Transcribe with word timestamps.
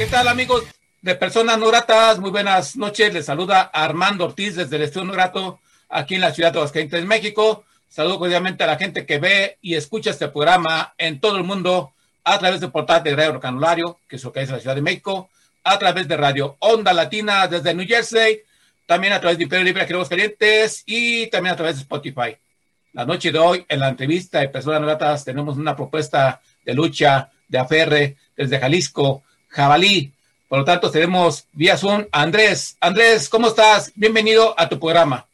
¿Qué 0.00 0.06
tal 0.06 0.28
amigos 0.28 0.64
de 1.02 1.14
Personas 1.14 1.58
No 1.58 1.66
Gratas? 1.66 2.18
Muy 2.18 2.30
buenas 2.30 2.74
noches. 2.74 3.12
Les 3.12 3.26
saluda 3.26 3.60
Armando 3.60 4.24
Ortiz 4.24 4.56
desde 4.56 4.76
el 4.76 4.82
Estudio 4.84 5.04
No 5.04 5.12
Grato 5.12 5.60
aquí 5.90 6.14
en 6.14 6.22
la 6.22 6.32
ciudad 6.32 6.50
de 6.52 6.58
Aguascalientes, 6.58 7.04
México. 7.04 7.66
Saludo 7.86 8.18
cordialmente 8.18 8.64
a 8.64 8.66
la 8.66 8.78
gente 8.78 9.04
que 9.04 9.18
ve 9.18 9.58
y 9.60 9.74
escucha 9.74 10.08
este 10.08 10.28
programa 10.28 10.94
en 10.96 11.20
todo 11.20 11.36
el 11.36 11.44
mundo 11.44 11.92
a 12.24 12.38
través 12.38 12.62
del 12.62 12.70
portal 12.70 13.02
de 13.02 13.14
Radio 13.14 13.38
Canulario, 13.38 13.98
que 14.08 14.16
es 14.16 14.24
lo 14.24 14.32
que 14.32 14.40
es 14.40 14.50
la 14.50 14.58
Ciudad 14.58 14.74
de 14.74 14.80
México, 14.80 15.28
a 15.64 15.78
través 15.78 16.08
de 16.08 16.16
Radio 16.16 16.56
Onda 16.60 16.94
Latina 16.94 17.46
desde 17.46 17.74
New 17.74 17.86
Jersey, 17.86 18.40
también 18.86 19.12
a 19.12 19.20
través 19.20 19.36
de 19.36 19.44
Imperio 19.44 19.66
Libre 19.66 19.82
aquí 19.82 19.92
en 19.92 19.96
Aguascalientes 19.96 20.82
y 20.86 21.26
también 21.26 21.52
a 21.52 21.56
través 21.56 21.76
de 21.76 21.82
Spotify. 21.82 22.38
La 22.94 23.04
noche 23.04 23.30
de 23.30 23.38
hoy, 23.38 23.66
en 23.68 23.80
la 23.80 23.90
entrevista 23.90 24.40
de 24.40 24.48
Personas 24.48 24.80
No 24.80 24.86
Gratas, 24.86 25.26
tenemos 25.26 25.58
una 25.58 25.76
propuesta 25.76 26.40
de 26.64 26.72
lucha 26.72 27.30
de 27.46 27.58
aferre 27.58 28.16
desde 28.34 28.58
Jalisco, 28.58 29.24
Jabalí. 29.50 30.12
Por 30.48 30.60
lo 30.60 30.64
tanto, 30.64 30.90
tenemos 30.90 31.46
vía 31.52 31.76
Zoom 31.76 32.06
a 32.12 32.22
Andrés. 32.22 32.76
Andrés, 32.80 33.28
¿cómo 33.28 33.48
estás? 33.48 33.92
Bienvenido 33.94 34.54
a 34.56 34.68
tu 34.68 34.78
programa. 34.78 35.26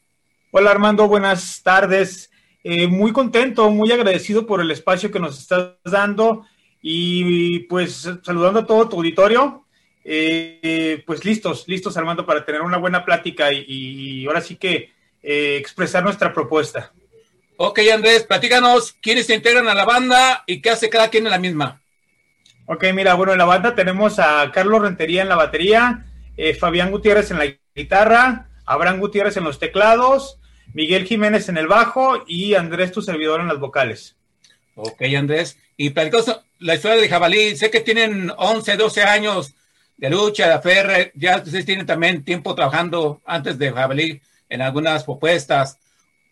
Hola 0.51 0.71
Armando, 0.71 1.07
buenas 1.07 1.61
tardes. 1.63 2.31
Eh, 2.63 2.87
muy 2.87 3.13
contento, 3.13 3.69
muy 3.69 3.91
agradecido 3.91 4.45
por 4.45 4.59
el 4.59 4.71
espacio 4.71 5.11
que 5.11 5.19
nos 5.19 5.39
estás 5.39 5.73
dando 5.83 6.45
y 6.81 7.59
pues 7.59 8.09
saludando 8.23 8.61
a 8.61 8.65
todo 8.65 8.89
tu 8.89 8.97
auditorio. 8.97 9.65
Eh, 10.03 11.03
pues 11.05 11.23
listos, 11.23 11.67
listos 11.67 11.95
Armando 11.95 12.25
para 12.25 12.43
tener 12.43 12.61
una 12.61 12.77
buena 12.77 13.05
plática 13.05 13.53
y, 13.53 13.65
y 13.67 14.25
ahora 14.25 14.41
sí 14.41 14.55
que 14.55 14.91
eh, 15.21 15.57
expresar 15.57 16.03
nuestra 16.03 16.33
propuesta. 16.33 16.91
Ok, 17.57 17.79
Andrés, 17.93 18.23
platícanos 18.23 18.93
quiénes 19.01 19.27
se 19.27 19.35
integran 19.35 19.67
a 19.67 19.75
la 19.75 19.85
banda 19.85 20.43
y 20.47 20.61
qué 20.61 20.71
hace 20.71 20.89
cada 20.89 21.09
quien 21.09 21.25
en 21.25 21.31
la 21.31 21.39
misma. 21.39 21.81
Ok, 22.69 22.83
mira, 22.93 23.13
bueno, 23.13 23.31
en 23.31 23.37
la 23.37 23.45
banda 23.45 23.75
tenemos 23.75 24.19
a 24.19 24.51
Carlos 24.51 24.81
Rentería 24.81 25.21
en 25.21 25.29
la 25.29 25.37
batería, 25.37 26.05
eh, 26.35 26.53
Fabián 26.53 26.91
Gutiérrez 26.91 27.31
en 27.31 27.37
la 27.37 27.45
guitarra, 27.73 28.49
Abraham 28.65 28.99
Gutiérrez 28.99 29.37
en 29.37 29.45
los 29.45 29.57
teclados, 29.57 30.37
Miguel 30.73 31.05
Jiménez 31.05 31.47
en 31.47 31.55
el 31.55 31.67
bajo 31.67 32.25
y 32.27 32.55
Andrés, 32.55 32.91
tu 32.91 33.01
servidor, 33.01 33.39
en 33.39 33.47
las 33.47 33.61
vocales. 33.61 34.17
Ok, 34.75 35.01
Andrés. 35.17 35.57
Y 35.77 35.91
platicamos 35.91 36.41
la 36.59 36.75
historia 36.75 36.97
de 36.97 37.07
Jabalí. 37.07 37.55
Sé 37.55 37.71
que 37.71 37.79
tienen 37.79 38.33
11, 38.35 38.75
12 38.75 39.01
años 39.01 39.53
de 39.95 40.09
lucha, 40.09 40.47
de 40.47 40.53
aferre. 40.53 41.13
Ya 41.15 41.37
ustedes 41.37 41.65
tienen 41.65 41.85
también 41.85 42.25
tiempo 42.25 42.53
trabajando 42.53 43.21
antes 43.25 43.57
de 43.57 43.71
Jabalí 43.71 44.21
en 44.49 44.61
algunas 44.61 45.05
propuestas. 45.05 45.77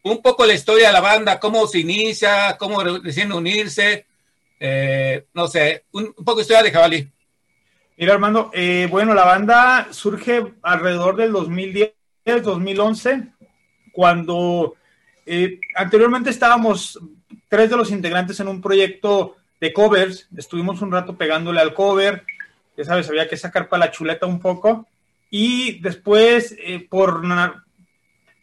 Un 0.03 0.22
poco 0.22 0.45
la 0.45 0.53
historia 0.53 0.88
de 0.88 0.94
la 0.94 1.01
banda, 1.01 1.40
cómo 1.40 1.66
se 1.66 1.79
inicia, 1.79 2.57
cómo 2.59 2.84
deciden 2.84 3.31
unirse 3.31 4.06
eh, 4.59 5.25
no 5.33 5.47
sé, 5.47 5.85
un, 5.91 6.13
poco 6.13 6.41
historia 6.41 6.63
de 6.63 6.71
Jabalí. 6.71 7.11
Mira, 7.97 8.13
Armando, 8.13 8.51
eh, 8.53 8.88
bueno, 8.89 9.13
la 9.13 9.25
banda 9.25 9.88
surge 9.91 10.53
alrededor 10.61 11.16
del 11.16 11.31
2010, 11.31 11.93
2011, 12.43 13.27
cuando 13.94 14.75
eh, 15.25 15.59
anteriormente 15.75 16.29
estábamos 16.29 16.99
tres 17.47 17.69
de 17.69 17.77
los 17.77 17.91
integrantes 17.91 18.39
en 18.39 18.47
un 18.49 18.61
proyecto 18.61 19.38
de 19.61 19.71
covers, 19.71 20.27
estuvimos 20.35 20.81
un 20.81 20.91
rato 20.91 21.15
pegándole 21.15 21.61
al 21.61 21.73
cover, 21.73 22.23
ya 22.75 22.83
sabes, 22.83 23.07
había 23.07 23.29
que 23.29 23.38
sacar 23.38 23.69
para 23.69 23.85
la 23.85 23.91
chuleta 23.91 24.25
un 24.25 24.39
poco, 24.39 24.88
y 25.29 25.79
después, 25.79 26.55
eh, 26.59 26.85
por, 26.89 27.21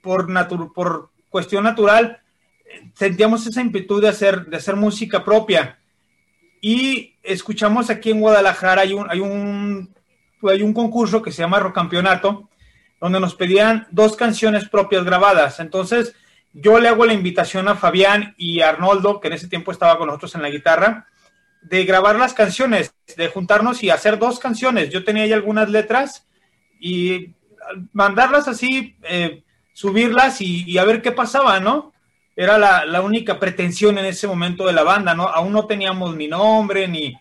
por, 0.01 0.73
por 0.73 1.11
cuestión 1.29 1.65
natural, 1.65 2.21
sentíamos 2.95 3.47
esa 3.47 3.61
inquietud 3.61 4.01
de 4.01 4.09
hacer, 4.09 4.47
de 4.47 4.57
hacer 4.57 4.77
música 4.77 5.23
propia 5.25 5.79
y 6.65 7.17
escuchamos 7.25 7.91
aquí 7.91 8.13
en 8.13 8.21
Guadalajara, 8.21 8.83
hay 8.83 8.93
un, 8.93 9.11
hay 9.11 9.19
un, 9.19 9.93
hay 10.49 10.63
un 10.63 10.73
concurso 10.73 11.21
que 11.21 11.33
se 11.33 11.43
llama 11.43 11.59
Rock 11.59 11.75
Campeonato, 11.75 12.49
donde 13.01 13.19
nos 13.19 13.35
pedían 13.35 13.89
dos 13.91 14.15
canciones 14.15 14.69
propias 14.69 15.05
grabadas. 15.05 15.59
Entonces, 15.59 16.15
yo 16.53 16.79
le 16.79 16.87
hago 16.87 17.05
la 17.05 17.15
invitación 17.15 17.67
a 17.67 17.75
Fabián 17.75 18.37
y 18.39 18.61
Arnoldo, 18.61 19.19
que 19.19 19.27
en 19.27 19.35
ese 19.35 19.49
tiempo 19.49 19.73
estaba 19.73 19.99
con 19.99 20.07
nosotros 20.07 20.37
en 20.37 20.43
la 20.43 20.51
guitarra, 20.51 21.09
de 21.63 21.85
grabar 21.85 22.17
las 22.17 22.33
canciones, 22.33 22.95
de 23.17 23.27
juntarnos 23.27 23.83
y 23.83 23.91
hacer 23.91 24.21
dos 24.21 24.39
canciones. 24.39 24.91
Yo 24.91 25.03
tenía 25.03 25.25
ahí 25.25 25.33
algunas 25.33 25.69
letras 25.69 26.29
y 26.79 27.35
mandarlas 27.93 28.47
así, 28.47 28.97
eh, 29.03 29.43
subirlas 29.73 30.41
y, 30.41 30.63
y, 30.65 30.79
a 30.79 30.85
ver 30.85 31.03
qué 31.03 31.11
pasaba, 31.11 31.59
¿no? 31.59 31.92
Era 32.35 32.59
la, 32.59 32.85
la, 32.87 33.03
única 33.03 33.39
pretensión 33.39 33.99
en 33.99 34.07
ese 34.07 34.27
momento 34.27 34.67
de 34.67 34.73
la 34.73 34.83
banda, 34.83 35.15
¿no? 35.15 35.25
Aún 35.25 35.53
no 35.53 35.67
teníamos 35.67 36.17
ni 36.17 36.29
nombre, 36.29 36.89
ni, 36.89 37.15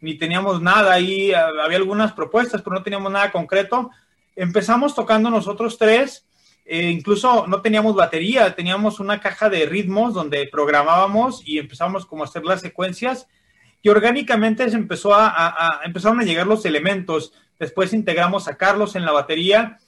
ni 0.00 0.14
teníamos 0.14 0.60
nada 0.60 0.92
ahí, 0.92 1.32
había 1.32 1.78
algunas 1.78 2.12
propuestas, 2.12 2.62
pero 2.62 2.76
no 2.76 2.82
teníamos 2.82 3.10
nada 3.10 3.32
concreto. 3.32 3.90
Empezamos 4.36 4.94
tocando 4.94 5.30
nosotros 5.30 5.78
tres, 5.78 6.26
eh, 6.64 6.90
incluso 6.90 7.46
no 7.46 7.62
teníamos 7.62 7.94
batería, 7.94 8.54
teníamos 8.54 9.00
una 9.00 9.20
caja 9.20 9.48
de 9.48 9.66
ritmos 9.66 10.12
donde 10.12 10.48
programábamos 10.52 11.42
y 11.46 11.58
empezamos 11.58 12.04
como 12.04 12.22
a 12.22 12.26
hacer 12.26 12.44
las 12.44 12.60
secuencias 12.60 13.26
y 13.80 13.88
orgánicamente 13.88 14.68
se 14.68 14.76
empezó 14.76 15.14
a, 15.14 15.28
a, 15.28 15.80
empezaron 15.84 16.20
a 16.20 16.24
llegar 16.24 16.46
los 16.46 16.64
elementos. 16.66 17.32
Después 17.58 17.92
integramos 17.92 18.48
a 18.48 18.56
Carlos 18.56 18.96
en 18.96 19.04
la 19.04 19.12
batería 19.12 19.78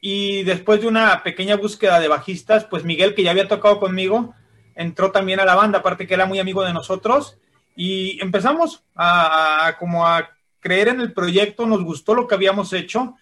y 0.00 0.42
después 0.44 0.80
de 0.80 0.88
una 0.88 1.22
pequeña 1.22 1.56
búsqueda 1.56 2.00
de 2.00 2.08
bajistas, 2.08 2.64
pues 2.64 2.84
Miguel, 2.84 3.14
que 3.14 3.22
ya 3.22 3.30
había 3.30 3.48
tocado 3.48 3.80
conmigo, 3.80 4.34
entró 4.74 5.10
también 5.10 5.40
a 5.40 5.44
la 5.44 5.54
banda, 5.54 5.78
aparte 5.78 6.06
que 6.06 6.14
era 6.14 6.26
muy 6.26 6.38
amigo 6.38 6.62
de 6.64 6.72
nosotros, 6.72 7.38
y 7.74 8.20
empezamos 8.22 8.84
a, 8.94 9.76
como 9.78 10.06
a 10.06 10.30
creer 10.60 10.88
en 10.88 11.00
el 11.00 11.12
proyecto, 11.12 11.66
nos 11.66 11.84
gustó 11.84 12.14
lo 12.14 12.26
que 12.26 12.34
habíamos 12.34 12.72
hecho 12.72 13.14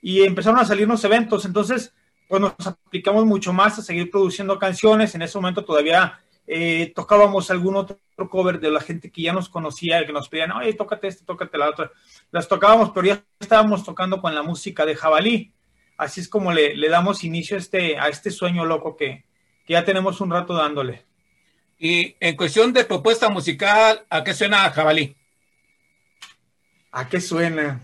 y 0.00 0.22
empezaron 0.22 0.58
a 0.58 0.64
salirnos 0.64 1.04
eventos, 1.04 1.44
entonces 1.44 1.92
pues 2.28 2.40
nos 2.40 2.54
aplicamos 2.66 3.24
mucho 3.24 3.52
más 3.52 3.78
a 3.78 3.82
seguir 3.82 4.10
produciendo 4.10 4.58
canciones, 4.58 5.14
en 5.14 5.22
ese 5.22 5.38
momento 5.38 5.64
todavía 5.64 6.20
eh, 6.46 6.92
tocábamos 6.94 7.50
algún 7.50 7.76
otro 7.76 7.98
cover 8.30 8.58
de 8.58 8.70
la 8.70 8.80
gente 8.80 9.10
que 9.10 9.22
ya 9.22 9.32
nos 9.32 9.48
conocía, 9.48 10.04
que 10.06 10.12
nos 10.12 10.28
pedían, 10.28 10.52
oye, 10.52 10.74
tócate 10.74 11.08
este, 11.08 11.24
tócate 11.24 11.58
la 11.58 11.70
otra, 11.70 11.90
las 12.30 12.48
tocábamos, 12.48 12.90
pero 12.90 13.06
ya 13.06 13.24
estábamos 13.38 13.84
tocando 13.84 14.20
con 14.20 14.34
la 14.34 14.42
música 14.42 14.84
de 14.84 14.96
Jabalí, 14.96 15.52
así 15.98 16.20
es 16.20 16.28
como 16.28 16.52
le, 16.52 16.74
le 16.74 16.88
damos 16.88 17.24
inicio 17.24 17.56
a 17.56 17.60
este, 17.60 17.98
a 17.98 18.08
este 18.08 18.30
sueño 18.30 18.64
loco 18.64 18.96
que, 18.96 19.24
que, 19.66 19.74
ya 19.74 19.84
tenemos 19.84 20.20
un 20.22 20.30
rato 20.30 20.54
dándole. 20.54 21.04
Y 21.78 22.16
en 22.20 22.36
cuestión 22.36 22.72
de 22.72 22.84
propuesta 22.84 23.28
musical, 23.28 24.06
¿a 24.08 24.24
qué 24.24 24.32
suena 24.32 24.70
Jabalí? 24.70 25.14
¿A 26.92 27.08
qué 27.08 27.20
suena? 27.20 27.80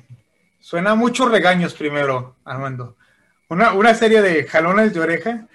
Suena 0.61 0.93
a 0.93 0.95
muchos 0.95 1.31
regaños 1.31 1.75
primero, 1.75 2.37
Armando. 2.45 2.97
Una, 3.49 3.75
una 3.75 3.95
serie 3.95 4.23
de 4.23 4.45
jalones 4.45 4.95
de 4.95 5.01
oreja. 5.01 5.47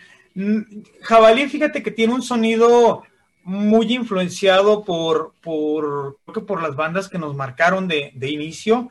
Jabalí, 1.01 1.49
fíjate 1.49 1.81
que 1.81 1.91
tiene 1.91 2.13
un 2.13 2.21
sonido 2.21 3.03
muy 3.43 3.93
influenciado 3.93 4.83
por, 4.83 5.33
por, 5.41 6.19
creo 6.25 6.33
que 6.33 6.41
por 6.41 6.61
las 6.61 6.75
bandas 6.75 7.09
que 7.09 7.17
nos 7.17 7.35
marcaron 7.35 7.87
de, 7.87 8.11
de 8.13 8.29
inicio 8.29 8.89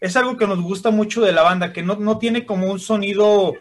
es 0.00 0.16
algo 0.16 0.36
que 0.36 0.46
nos 0.46 0.60
gusta 0.60 0.90
mucho 0.90 1.20
de 1.20 1.32
la 1.32 1.42
banda, 1.42 1.72
que 1.72 1.82
no, 1.82 1.96
no, 1.96 2.18
tiene 2.18 2.46
como 2.46 2.70
un 2.70 2.80
sonido 2.80 3.54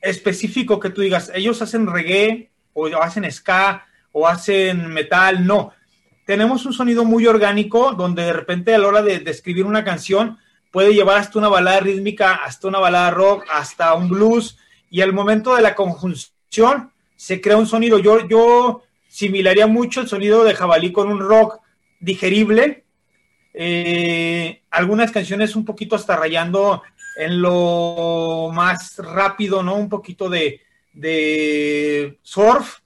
específico 0.00 0.80
que 0.80 0.90
tú 0.90 1.00
digas, 1.00 1.30
ellos 1.34 1.62
hacen 1.62 1.86
reggae 1.86 2.50
o 2.74 2.86
hacen 2.96 3.30
ska 3.30 3.86
o 4.12 4.28
hacen 4.28 4.88
metal, 4.88 5.46
no. 5.46 5.72
Tenemos 6.26 6.66
un 6.66 6.72
sonido 6.72 7.04
muy 7.04 7.26
orgánico 7.26 7.92
donde 7.92 8.24
de 8.24 8.32
repente 8.32 8.74
a 8.74 8.78
la 8.78 8.88
hora 8.88 9.02
de, 9.02 9.18
de 9.20 9.30
escribir 9.30 9.64
una 9.64 9.84
canción 9.84 10.38
puede 10.70 10.94
llevar 10.94 11.18
hasta 11.18 11.38
una 11.38 11.48
balada 11.48 11.80
rítmica, 11.80 12.34
hasta 12.34 12.68
una 12.68 12.78
balada 12.78 13.10
rock, 13.10 13.44
hasta 13.52 13.94
un 13.94 14.08
blues 14.08 14.58
y 14.90 15.00
al 15.00 15.12
momento 15.12 15.54
de 15.54 15.62
la 15.62 15.74
conjunción 15.74 16.92
se 17.16 17.40
crea 17.40 17.56
un 17.56 17.66
sonido. 17.66 17.98
Yo, 17.98 18.26
yo 18.28 18.82
similaría 19.08 19.66
mucho 19.66 20.00
el 20.00 20.08
sonido 20.08 20.44
de 20.44 20.54
jabalí 20.54 20.92
con 20.92 21.08
un 21.08 21.20
rock 21.20 21.60
digerible, 22.00 22.84
eh, 23.54 24.62
algunas 24.70 25.10
canciones 25.10 25.56
un 25.56 25.64
poquito 25.64 25.96
hasta 25.96 26.16
rayando 26.16 26.82
en 27.16 27.42
lo 27.42 28.50
más 28.52 28.98
rápido, 28.98 29.62
¿no? 29.62 29.76
Un 29.76 29.88
poquito 29.88 30.28
de, 30.28 30.60
surf, 32.22 32.78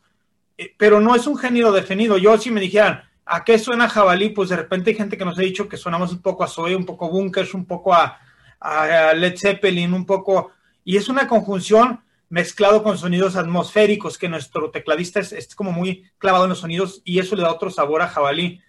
eh, 0.58 0.74
pero 0.76 1.00
no 1.00 1.14
es 1.14 1.26
un 1.26 1.36
género 1.36 1.72
definido. 1.72 2.18
Yo 2.18 2.36
si 2.38 2.50
me 2.50 2.60
dijeran, 2.60 3.02
¿A 3.28 3.42
qué 3.42 3.58
suena 3.58 3.88
jabalí? 3.88 4.28
Pues 4.28 4.50
de 4.50 4.56
repente 4.56 4.90
hay 4.90 4.96
gente 4.96 5.18
que 5.18 5.24
nos 5.24 5.36
ha 5.36 5.42
dicho 5.42 5.68
que 5.68 5.76
sonamos 5.76 6.12
un 6.12 6.22
poco 6.22 6.44
a 6.44 6.46
Zoe, 6.46 6.76
un 6.76 6.86
poco 6.86 7.06
a 7.06 7.08
Bunkers, 7.08 7.54
un 7.54 7.66
poco 7.66 7.92
a, 7.92 8.20
a 8.60 9.12
Led 9.14 9.36
Zeppelin, 9.36 9.92
un 9.92 10.06
poco... 10.06 10.52
Y 10.84 10.96
es 10.96 11.08
una 11.08 11.26
conjunción 11.26 12.04
mezclado 12.28 12.84
con 12.84 12.98
sonidos 12.98 13.34
atmosféricos, 13.34 14.16
que 14.16 14.28
nuestro 14.28 14.70
tecladista 14.70 15.18
es, 15.18 15.54
como 15.56 15.72
muy 15.72 16.08
clavado 16.18 16.44
en 16.44 16.50
los 16.50 16.60
sonidos 16.60 17.02
y 17.04 17.18
eso 17.18 17.34
le 17.34 17.42
da 17.42 17.52
otro 17.52 17.70
sabor 17.70 18.02
a 18.02 18.08
jabalí. 18.08 18.60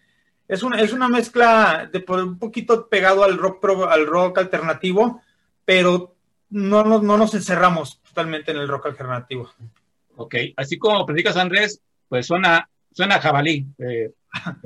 Es 0.48 0.64
una, 0.64 0.80
es 0.80 0.94
una 0.94 1.10
mezcla 1.10 1.90
de 1.92 2.00
por 2.00 2.24
un 2.24 2.40
poquito 2.40 2.88
pegado 2.88 3.24
al 3.24 3.38
rock, 3.38 3.66
al 3.90 4.06
rock 4.06 4.38
alternativo, 4.38 5.22
pero 5.66 6.16
no, 6.50 6.84
no, 6.84 7.02
no 7.02 7.18
nos 7.18 7.34
encerramos 7.34 8.02
totalmente 8.02 8.52
en 8.52 8.58
el 8.58 8.68
rock 8.68 8.88
alternativo. 8.88 9.52
Ok, 10.16 10.36
así 10.56 10.78
como 10.78 11.06
predicas 11.06 11.38
Andrés, 11.38 11.82
pues 12.08 12.26
suena, 12.26 12.70
suena 12.92 13.20
jabalí. 13.20 13.66
Eh, 13.78 14.12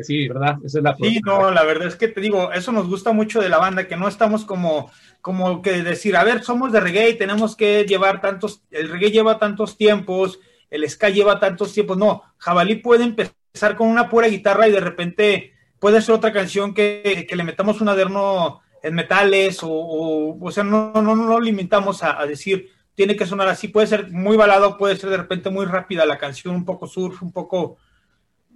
sí, 0.02 0.28
¿verdad? 0.28 0.58
Esa 0.64 0.78
es 0.78 0.84
la 0.84 0.96
Sí, 0.96 1.20
no, 1.26 1.52
la 1.52 1.64
verdad 1.64 1.88
es 1.88 1.96
que 1.96 2.08
te 2.08 2.22
digo, 2.22 2.52
eso 2.54 2.72
nos 2.72 2.88
gusta 2.88 3.12
mucho 3.12 3.42
de 3.42 3.50
la 3.50 3.58
banda, 3.58 3.88
que 3.88 3.98
no 3.98 4.08
estamos 4.08 4.46
como 4.46 4.92
como 5.22 5.62
que 5.62 5.84
decir, 5.84 6.18
a 6.18 6.24
ver, 6.24 6.44
somos 6.44 6.72
de 6.72 6.80
reggae 6.80 7.12
y 7.12 7.18
tenemos 7.18 7.56
que 7.56 7.86
llevar 7.86 8.22
tantos, 8.22 8.64
el 8.72 8.90
reggae 8.90 9.12
lleva 9.12 9.38
tantos 9.38 9.78
tiempos, 9.78 10.40
el 10.70 10.90
ska 10.90 11.10
lleva 11.10 11.40
tantos 11.40 11.74
tiempos. 11.74 11.98
No, 11.98 12.24
Jabalí 12.38 12.76
puede 12.76 13.04
empezar 13.04 13.76
con 13.76 13.88
una 13.88 14.10
pura 14.10 14.28
guitarra 14.28 14.68
y 14.68 14.72
de 14.72 14.80
repente 14.80 15.51
puede 15.82 16.00
ser 16.02 16.14
otra 16.14 16.32
canción 16.32 16.76
que, 16.76 17.28
le 17.30 17.44
metamos 17.44 17.82
un 17.82 17.90
adorno 17.90 18.62
en 18.84 18.94
metales 18.94 19.60
o, 19.64 20.38
o, 20.40 20.52
sea, 20.52 20.64
no, 20.64 20.94
no, 20.94 21.16
no 21.16 21.40
limitamos 21.40 22.04
a, 22.04 22.24
decir, 22.26 22.70
tiene 22.94 23.16
que 23.16 23.26
sonar 23.26 23.48
así, 23.48 23.68
puede 23.68 23.88
ser 23.88 24.12
muy 24.12 24.38
balado, 24.38 24.78
puede 24.78 24.96
ser 24.96 25.10
de 25.10 25.18
repente 25.18 25.50
muy 25.50 25.66
rápida 25.66 26.06
la 26.06 26.20
canción, 26.20 26.56
un 26.56 26.66
poco 26.66 26.86
surf, 26.86 27.24
un 27.24 27.32
poco 27.32 27.78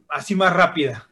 así 0.07 0.35
más 0.35 0.53
rápida. 0.53 1.09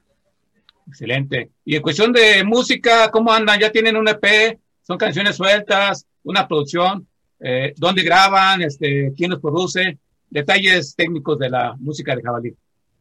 Excelente. 0.87 1.49
Y 1.65 1.75
en 1.75 1.81
cuestión 1.81 2.13
de 2.13 2.43
música, 2.43 3.09
¿cómo 3.09 3.33
andan? 3.33 3.59
¿Ya 3.59 3.71
tienen 3.71 3.97
un 3.97 4.07
EP? 4.07 4.59
son 4.83 4.97
canciones 4.97 5.35
sueltas, 5.35 6.05
una 6.23 6.47
producción, 6.47 7.07
eh, 7.39 7.73
dónde 7.77 8.03
graban, 8.03 8.61
este, 8.61 9.13
quién 9.15 9.31
los 9.31 9.39
produce, 9.39 9.97
detalles 10.29 10.93
técnicos 10.95 11.39
de 11.39 11.49
la 11.49 11.73
música 11.79 12.15
de 12.15 12.21
Jabalí. 12.21 12.53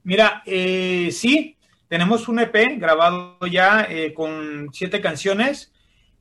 Mira, 0.04 0.42
eh, 0.46 1.10
sí, 1.12 1.56
tenemos 1.92 2.26
un 2.26 2.38
EP 2.38 2.78
grabado 2.78 3.36
ya 3.46 3.86
eh, 3.86 4.14
con 4.14 4.70
siete 4.72 5.02
canciones 5.02 5.74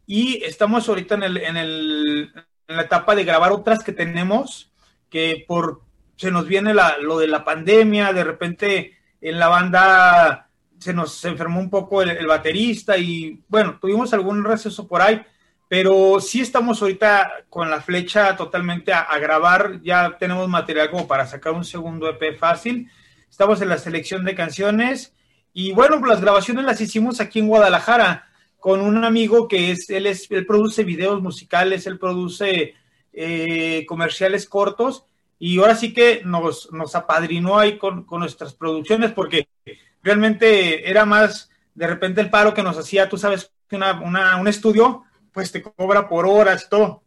y 0.05 0.43
estamos 0.43 0.89
ahorita 0.89 1.15
en, 1.15 1.23
el, 1.23 1.37
en, 1.37 1.55
el, 1.55 2.33
en, 2.67 2.75
la 2.75 2.81
etapa 2.81 3.15
de 3.15 3.23
grabar 3.23 3.53
otras 3.53 3.81
que 3.81 3.93
tenemos, 3.93 4.69
que 5.09 5.45
por 5.47 5.83
se 6.17 6.29
nos 6.29 6.45
viene 6.45 6.73
la, 6.73 6.97
lo 6.97 7.19
de 7.19 7.27
la 7.27 7.45
pandemia, 7.45 8.11
de 8.11 8.25
repente 8.25 8.97
en 9.21 9.39
la 9.39 9.47
banda 9.47 10.49
se 10.77 10.93
nos 10.93 11.23
enfermó 11.23 11.61
un 11.61 11.69
poco 11.69 12.01
el, 12.01 12.09
el 12.09 12.27
baterista 12.27 12.97
y 12.97 13.41
bueno, 13.47 13.77
tuvimos 13.79 14.13
algún 14.13 14.43
receso 14.43 14.89
por 14.89 15.01
ahí, 15.01 15.21
pero 15.69 16.19
sí 16.19 16.41
estamos 16.41 16.81
ahorita 16.81 17.45
con 17.47 17.69
la 17.69 17.79
flecha 17.79 18.35
totalmente 18.35 18.91
a, 18.91 19.17
grabar, 19.19 19.81
ya 19.83 20.17
tenemos 20.19 20.49
material 20.49 20.91
como 20.91 21.07
para 21.07 21.25
sacar 21.27 21.53
un 21.53 21.63
segundo 21.63 22.09
EP 22.09 22.37
fácil, 22.37 22.91
estamos 23.29 23.61
en 23.61 23.69
la 23.69 23.77
selección 23.77 24.25
de 24.25 24.35
canciones 24.35 25.13
y 25.53 25.71
bueno, 25.73 26.03
las 26.05 26.21
grabaciones 26.21 26.65
las 26.65 26.81
hicimos 26.81 27.19
aquí 27.19 27.39
en 27.39 27.47
Guadalajara 27.47 28.27
con 28.59 28.81
un 28.81 29.03
amigo 29.03 29.47
que 29.47 29.71
es, 29.71 29.89
él, 29.89 30.05
es, 30.05 30.29
él 30.29 30.45
produce 30.45 30.83
videos 30.83 31.21
musicales, 31.21 31.87
él 31.87 31.97
produce 31.97 32.75
eh, 33.11 33.85
comerciales 33.87 34.47
cortos 34.47 35.05
y 35.39 35.57
ahora 35.59 35.75
sí 35.75 35.93
que 35.93 36.21
nos, 36.23 36.71
nos 36.71 36.95
apadrinó 36.95 37.57
ahí 37.57 37.77
con, 37.77 38.03
con 38.03 38.19
nuestras 38.19 38.53
producciones 38.53 39.11
porque 39.11 39.47
realmente 40.03 40.89
era 40.89 41.05
más 41.05 41.49
de 41.73 41.87
repente 41.87 42.21
el 42.21 42.29
paro 42.29 42.53
que 42.53 42.63
nos 42.63 42.77
hacía, 42.77 43.09
tú 43.09 43.17
sabes, 43.17 43.51
una, 43.71 43.99
una, 44.01 44.37
un 44.37 44.47
estudio 44.47 45.03
pues 45.31 45.51
te 45.51 45.61
cobra 45.61 46.07
por 46.07 46.25
horas 46.25 46.69
todo. 46.69 47.03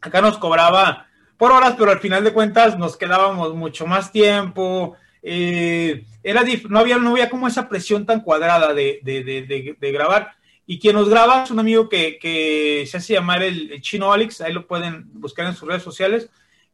Acá 0.00 0.20
nos 0.20 0.38
cobraba 0.38 1.06
por 1.36 1.52
horas, 1.52 1.74
pero 1.78 1.90
al 1.90 2.00
final 2.00 2.24
de 2.24 2.32
cuentas 2.32 2.78
nos 2.78 2.96
quedábamos 2.96 3.54
mucho 3.54 3.86
más 3.86 4.10
tiempo. 4.10 4.96
Eh, 5.22 6.04
era 6.26 6.42
no 6.68 6.80
había 6.80 6.98
no 6.98 7.10
había 7.10 7.30
como 7.30 7.46
esa 7.46 7.68
presión 7.68 8.04
tan 8.04 8.20
cuadrada 8.20 8.74
de, 8.74 8.98
de, 9.04 9.92
grabar. 9.92 10.32
Y 10.66 10.80
quien 10.80 10.96
nos 10.96 11.08
graba 11.08 11.44
es 11.44 11.52
un 11.52 11.60
amigo 11.60 11.88
que, 11.88 12.84
se 12.90 12.96
hace 12.96 13.12
llamar 13.12 13.44
el, 13.44 13.80
chino 13.80 14.12
Alex 14.12 14.40
ahí 14.40 14.52
lo 14.52 14.66
pueden 14.66 15.08
buscar 15.12 15.46
en 15.46 15.54
sus 15.54 15.68
redes 15.68 15.84
sociales. 15.84 16.28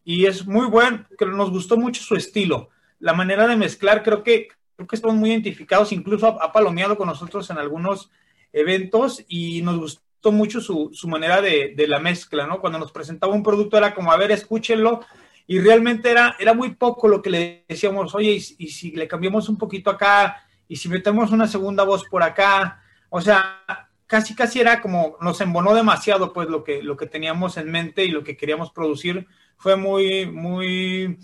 Y 0.04 0.24
es 0.24 0.46
muy 0.46 0.66
bueno 0.68 1.04
que 1.18 1.26
nos 1.26 1.50
gustó 1.50 1.76
mucho 1.76 2.02
su 2.02 2.16
estilo 2.16 2.70
la 2.98 3.12
manera 3.12 3.46
de 3.46 3.56
mezclar. 3.56 4.02
Creo 4.02 4.22
que 4.22 4.48
creo 4.74 4.88
que 4.88 4.96
estamos 4.96 5.16
muy 5.16 5.30
identificados 5.30 5.92
incluso 5.92 6.26
ha, 6.26 6.46
ha 6.46 6.50
palomeado 6.50 6.96
con 6.96 7.08
nosotros 7.08 7.50
en 7.50 7.58
algunos 7.58 8.10
eventos 8.54 9.22
y 9.28 9.60
nos 9.60 9.78
gustó 9.78 10.32
mucho 10.32 10.62
su, 10.62 10.90
su 10.94 11.08
manera 11.08 11.42
de, 11.42 11.74
de, 11.76 11.86
la 11.86 11.98
mezcla, 11.98 12.46
¿no? 12.46 12.58
Cuando 12.58 12.78
nos 12.78 12.90
presentaba 12.90 13.34
un 13.34 13.42
producto 13.42 13.76
era 13.76 13.94
como, 13.94 14.12
a 14.12 14.16
ver, 14.16 14.32
escúchenlo, 14.32 15.04
y 15.46 15.58
realmente 15.60 16.10
era, 16.10 16.36
era 16.38 16.54
muy 16.54 16.74
poco 16.74 17.08
lo 17.08 17.22
que 17.22 17.30
le 17.30 17.64
decíamos, 17.68 18.14
oye, 18.14 18.32
y, 18.58 18.68
si 18.68 18.90
le 18.92 19.08
cambiamos 19.08 19.48
un 19.48 19.58
poquito 19.58 19.90
acá, 19.90 20.44
y 20.68 20.76
si 20.76 20.88
metemos 20.88 21.30
una 21.30 21.46
segunda 21.46 21.84
voz 21.84 22.04
por 22.04 22.22
acá, 22.22 22.82
o 23.10 23.20
sea, 23.20 23.60
casi 24.06 24.34
casi 24.34 24.60
era 24.60 24.80
como, 24.80 25.16
nos 25.20 25.40
embonó 25.40 25.74
demasiado, 25.74 26.32
pues, 26.32 26.48
lo 26.48 26.64
que, 26.64 26.82
lo 26.82 26.96
que 26.96 27.06
teníamos 27.06 27.56
en 27.56 27.70
mente 27.70 28.04
y 28.04 28.10
lo 28.10 28.24
que 28.24 28.36
queríamos 28.36 28.70
producir, 28.72 29.26
fue 29.56 29.76
muy, 29.76 30.26
muy 30.26 31.18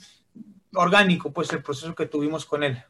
orgánico, 0.75 1.33
pues, 1.33 1.53
el 1.53 1.63
proceso 1.63 1.95
que 1.95 2.07
tuvimos 2.07 2.45
con 2.45 2.63
él. 2.63 2.83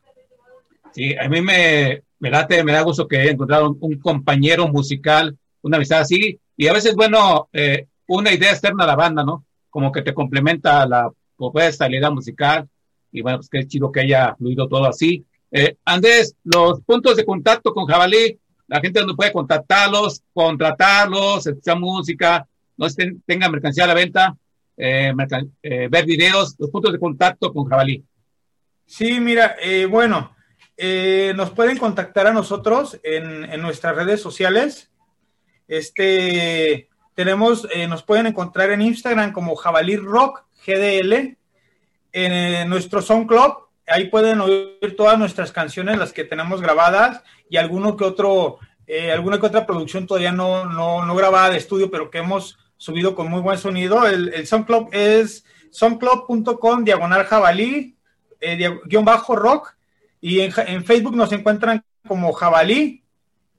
Sí, 0.93 1.15
a 1.17 1.29
mí 1.29 1.41
me, 1.41 2.03
me, 2.19 2.31
late, 2.31 2.65
me 2.65 2.73
da 2.73 2.81
gusto 2.81 3.07
que 3.07 3.19
haya 3.19 3.31
encontrado 3.31 3.77
un 3.81 3.99
compañero 3.99 4.69
musical 4.69 5.37
una 5.63 5.77
amistad 5.77 6.01
así, 6.01 6.41
y 6.57 6.67
a 6.67 6.73
veces, 6.73 6.95
bueno, 6.95 7.49
eh, 7.53 7.87
una 8.07 8.33
idea 8.33 8.51
externa 8.51 8.85
a 8.85 8.89
la 8.89 8.97
banda, 8.97 9.25
¿no? 9.25 9.45
Como 9.71 9.93
que 9.93 10.03
te 10.03 10.15
complementa 10.15 10.87
la 10.87 11.11
propuesta, 11.39 11.89
la 11.89 11.97
idea 11.97 12.11
musical, 12.11 12.69
y 13.13 13.23
bueno, 13.23 13.39
pues 13.39 13.49
qué 13.49 13.67
chido 13.67 13.91
que 13.91 14.01
haya 14.01 14.35
fluido 14.37 14.69
todo 14.69 14.87
así. 14.87 15.25
Eh, 15.51 15.77
Andrés, 15.85 16.35
los 16.45 16.81
puntos 16.83 17.17
de 17.17 17.25
contacto 17.25 17.73
con 17.73 17.87
Jabalí, 17.87 18.39
la 18.67 18.81
gente 18.81 19.01
donde 19.01 19.15
puede 19.15 19.33
contactarlos, 19.33 20.23
contratarlos, 20.35 21.47
escuchar 21.47 21.79
música, 21.79 22.47
no 22.77 22.87
tenga 23.25 23.49
mercancía 23.49 23.85
a 23.85 23.89
la 23.89 23.95
venta, 23.95 24.37
eh, 24.77 25.13
ver 25.91 26.05
videos, 26.05 26.55
los 26.59 26.71
puntos 26.71 26.93
de 26.93 26.99
contacto 26.99 27.53
con 27.53 27.65
Jabalí. 27.65 28.05
Sí, 28.85 29.21
mira, 29.21 29.57
bueno, 29.89 30.35
nos 31.35 31.51
pueden 31.51 31.79
contactar 31.79 32.27
a 32.27 32.33
nosotros 32.33 33.01
en, 33.03 33.45
en, 33.51 33.63
nuestras 33.63 33.97
redes 33.97 34.21
sociales. 34.21 34.91
Este, 35.67 36.89
tenemos, 37.19 37.67
eh, 37.75 37.89
nos 37.89 38.05
pueden 38.05 38.27
encontrar 38.27 38.71
en 38.71 38.81
Instagram 38.81 39.33
como 39.33 39.57
Jabalí 39.57 39.97
Rock 39.97 40.45
GDL, 40.69 41.15
en 41.15 42.33
eh, 42.33 42.65
nuestro 42.67 43.01
SoundCloud, 43.01 43.55
ahí 43.87 44.11
pueden 44.11 44.41
oír 44.41 44.95
todas 44.97 45.19
nuestras 45.19 45.51
canciones, 45.51 45.97
las 45.97 46.13
que 46.13 46.25
tenemos 46.25 46.61
grabadas 46.61 47.23
y 47.49 47.57
alguno 47.57 47.97
que 47.97 48.05
otro, 48.05 48.59
eh, 48.87 49.11
alguna 49.11 49.41
que 49.41 49.47
otra 49.47 49.67
producción 49.67 50.07
todavía 50.07 50.33
no, 50.33 50.67
no, 50.67 51.07
no, 51.07 51.15
grabada 51.15 51.51
de 51.51 51.57
estudio, 51.57 51.91
pero 51.91 52.11
que 52.11 52.19
hemos 52.19 52.59
subido 52.77 53.15
con 53.15 53.31
muy 53.31 53.41
buen 53.41 53.59
sonido. 53.59 54.07
El, 54.07 54.33
el 54.35 54.47
SoundCloud 54.47 54.93
es 54.93 55.45
soundcloud.com 55.71 56.85
diagonal 56.85 57.25
jabalí, 57.25 57.97
guion 58.85 59.05
bajo 59.05 59.37
rock, 59.37 59.75
y 60.21 60.41
en 60.41 60.85
Facebook 60.85 61.17
nos 61.17 61.33
encuentran 61.33 61.85
como 62.07 62.33
jabalí 62.33 63.05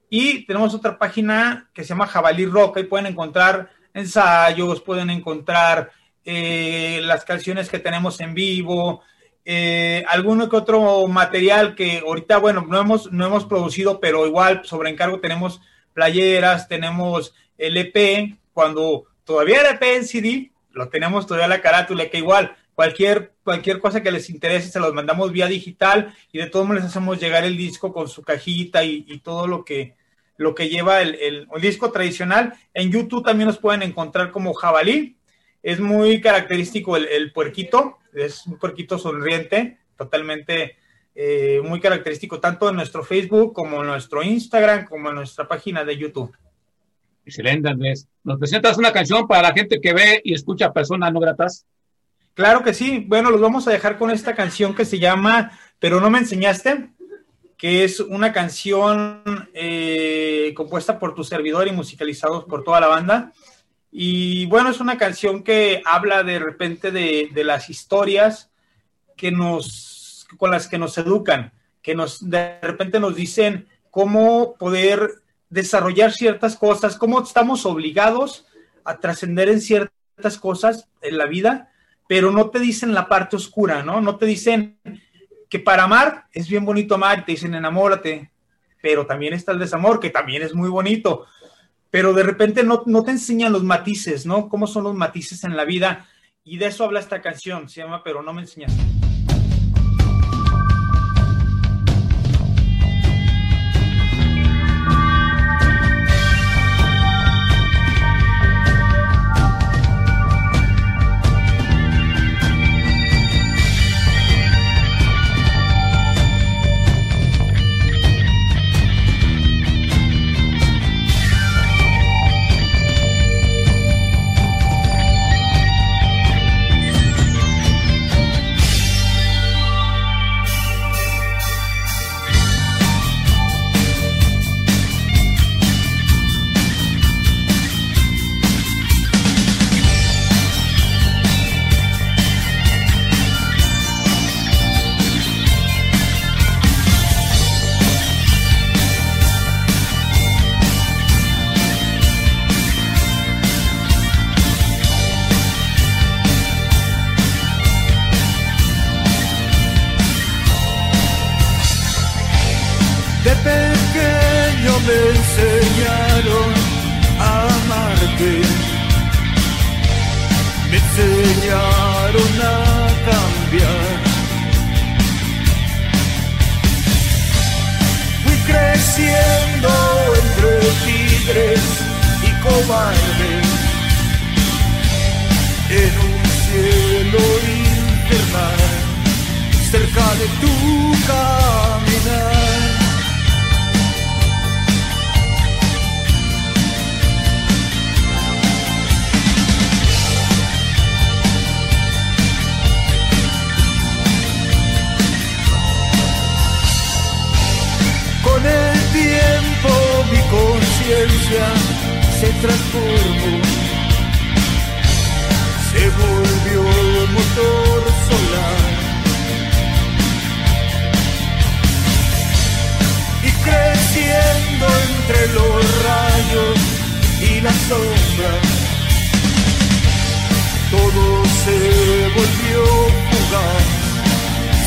y 0.09 0.45
tenemos 0.45 0.73
otra 0.73 0.97
página 0.97 1.69
que 1.73 1.83
se 1.83 1.89
llama 1.89 2.07
Jabalí 2.07 2.45
Rock. 2.45 2.77
Ahí 2.77 2.83
pueden 2.83 3.05
encontrar 3.05 3.69
ensayos, 3.93 4.81
pueden 4.81 5.09
encontrar 5.09 5.91
eh, 6.25 6.99
las 7.03 7.25
canciones 7.25 7.69
que 7.69 7.79
tenemos 7.79 8.19
en 8.19 8.33
vivo, 8.33 9.01
eh, 9.45 10.03
alguno 10.07 10.49
que 10.49 10.55
otro 10.55 11.07
material 11.07 11.75
que 11.75 11.99
ahorita, 11.99 12.37
bueno, 12.37 12.65
no 12.67 12.79
hemos, 12.79 13.11
no 13.11 13.25
hemos 13.25 13.45
producido, 13.45 13.99
pero 13.99 14.27
igual 14.27 14.61
sobre 14.65 14.89
encargo 14.89 15.19
tenemos 15.19 15.61
playeras, 15.93 16.67
tenemos 16.67 17.33
el 17.57 17.77
EP, 17.77 18.37
cuando 18.53 19.05
todavía 19.23 19.61
era 19.61 19.71
EP 19.71 19.83
en 19.83 20.05
CD, 20.05 20.51
lo 20.71 20.89
tenemos 20.89 21.25
todavía 21.25 21.47
la 21.47 21.61
carátula, 21.61 22.09
que 22.09 22.17
igual 22.19 22.55
cualquier, 22.75 23.33
cualquier 23.43 23.79
cosa 23.79 24.01
que 24.01 24.11
les 24.11 24.29
interese 24.29 24.69
se 24.69 24.79
los 24.79 24.93
mandamos 24.93 25.31
vía 25.31 25.47
digital 25.47 26.13
y 26.31 26.37
de 26.37 26.47
todos 26.47 26.65
modos 26.65 26.81
les 26.81 26.91
hacemos 26.91 27.19
llegar 27.19 27.43
el 27.43 27.57
disco 27.57 27.91
con 27.91 28.07
su 28.07 28.21
cajita 28.21 28.83
y 28.83 29.19
todo 29.19 29.47
lo 29.47 29.65
que, 29.65 29.95
lo 30.39 30.55
que 30.55 30.69
lleva 30.69 31.01
el, 31.01 31.47
disco 31.61 31.91
tradicional. 31.91 32.53
En 32.73 32.91
YouTube 32.91 33.25
también 33.25 33.47
nos 33.47 33.57
pueden 33.57 33.83
encontrar 33.83 34.31
como 34.31 34.53
jabalí. 34.53 35.17
Es 35.61 35.79
muy 35.79 36.21
característico 36.21 36.95
el, 36.97 37.31
puerquito, 37.33 37.97
es 38.13 38.45
un 38.47 38.57
puerquito 38.57 38.97
sonriente, 38.97 39.77
totalmente 39.97 40.77
eh, 41.15 41.61
muy 41.63 41.79
característico 41.79 42.39
tanto 42.39 42.69
en 42.69 42.75
nuestro 42.75 43.03
Facebook 43.03 43.53
como 43.53 43.81
en 43.81 43.87
nuestro 43.87 44.23
Instagram, 44.23 44.85
como 44.85 45.09
en 45.09 45.15
nuestra 45.15 45.47
página 45.47 45.83
de 45.83 45.97
YouTube. 45.97 46.35
Excelente, 47.25 47.69
Andrés. 47.69 48.07
¿Nos 48.23 48.39
presentas 48.39 48.77
una 48.77 48.91
canción 48.91 49.27
para 49.27 49.49
la 49.49 49.53
gente 49.53 49.79
que 49.79 49.93
ve 49.93 50.21
y 50.23 50.33
escucha 50.33 50.73
personas 50.73 51.13
no 51.13 51.19
gratas? 51.19 51.65
Claro 52.33 52.63
que 52.63 52.73
sí. 52.73 53.05
Bueno, 53.07 53.29
los 53.31 53.41
vamos 53.41 53.67
a 53.67 53.71
dejar 53.71 53.97
con 53.97 54.11
esta 54.11 54.33
canción 54.33 54.73
que 54.73 54.85
se 54.85 54.97
llama 54.97 55.51
Pero 55.77 55.99
no 55.99 56.09
me 56.09 56.19
enseñaste. 56.19 56.89
que 57.57 57.83
es 57.83 57.99
una 57.99 58.31
canción 58.31 59.21
eh, 59.53 60.53
compuesta 60.55 60.97
por 60.97 61.13
tu 61.13 61.25
servidor 61.25 61.67
y 61.67 61.73
musicalizados 61.73 62.45
por 62.45 62.63
toda 62.63 62.79
la 62.79 62.87
banda. 62.87 63.33
Y 63.91 64.45
bueno, 64.45 64.69
es 64.69 64.79
una 64.79 64.97
canción 64.97 65.43
que 65.43 65.81
habla 65.85 66.23
de 66.23 66.39
repente 66.39 66.91
de, 66.91 67.29
de 67.33 67.43
las 67.43 67.69
historias 67.69 68.51
que 69.17 69.31
nos, 69.31 70.27
con 70.37 70.51
las 70.51 70.67
que 70.67 70.77
nos 70.77 70.97
educan, 70.97 71.51
que 71.81 71.95
nos 71.95 72.29
de 72.29 72.59
repente 72.61 72.99
nos 72.99 73.15
dicen 73.15 73.67
cómo 73.89 74.55
poder 74.55 75.21
desarrollar 75.49 76.13
ciertas 76.13 76.55
cosas, 76.55 76.95
cómo 76.95 77.21
estamos 77.21 77.65
obligados 77.65 78.45
a 78.83 78.99
trascender 78.99 79.49
en 79.49 79.61
ciertas 79.61 80.37
cosas 80.37 80.87
en 81.01 81.17
la 81.17 81.25
vida, 81.25 81.71
pero 82.07 82.31
no 82.31 82.49
te 82.49 82.59
dicen 82.59 82.93
la 82.93 83.07
parte 83.07 83.35
oscura, 83.35 83.83
¿no? 83.83 84.01
No 84.01 84.17
te 84.17 84.25
dicen 84.25 84.79
que 85.49 85.59
para 85.59 85.83
amar 85.83 86.27
es 86.31 86.47
bien 86.47 86.65
bonito 86.65 86.95
amar, 86.95 87.25
te 87.25 87.33
dicen 87.33 87.55
enamórate, 87.55 88.31
pero 88.81 89.05
también 89.05 89.33
está 89.33 89.51
el 89.51 89.59
desamor, 89.59 89.99
que 89.99 90.09
también 90.09 90.43
es 90.43 90.53
muy 90.53 90.69
bonito, 90.69 91.25
pero 91.89 92.13
de 92.13 92.23
repente 92.23 92.63
no, 92.63 92.83
no 92.85 93.03
te 93.03 93.11
enseñan 93.11 93.53
los 93.53 93.63
matices, 93.63 94.25
¿no? 94.25 94.49
Cómo 94.49 94.67
son 94.67 94.83
los 94.83 94.95
matices 94.95 95.43
en 95.43 95.55
la 95.55 95.65
vida, 95.65 96.07
y 96.43 96.57
de 96.57 96.67
eso 96.67 96.83
habla 96.83 96.99
esta 96.99 97.21
canción, 97.21 97.69
se 97.69 97.81
llama 97.81 98.01
Pero 98.03 98.23
no 98.23 98.33
me 98.33 98.41
enseñaste. 98.41 98.81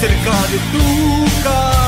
misericordia 0.02 0.58
tu 0.72 1.42
cara. 1.44 1.81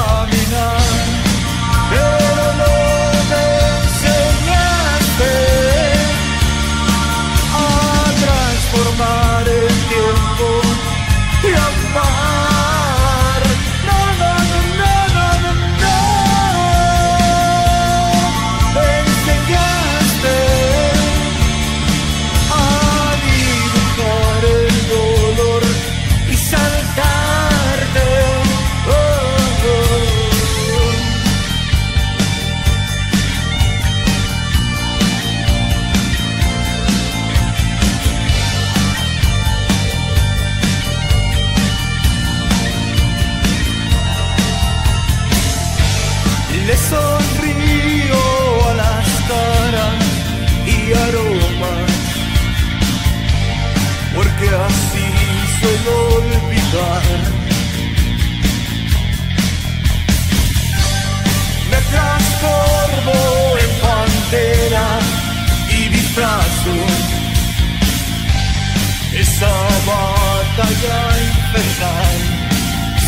Esa 69.17 69.55
batalla 69.85 70.99
infernal 71.27 72.17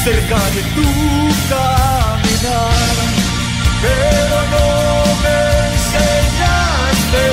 cerca 0.03 0.41
de 0.55 0.63
tu 0.75 0.89
caminar, 1.49 2.97
pero 3.81 4.37
no 4.51 4.67
me 5.23 5.39
enseñaste. 5.73 7.25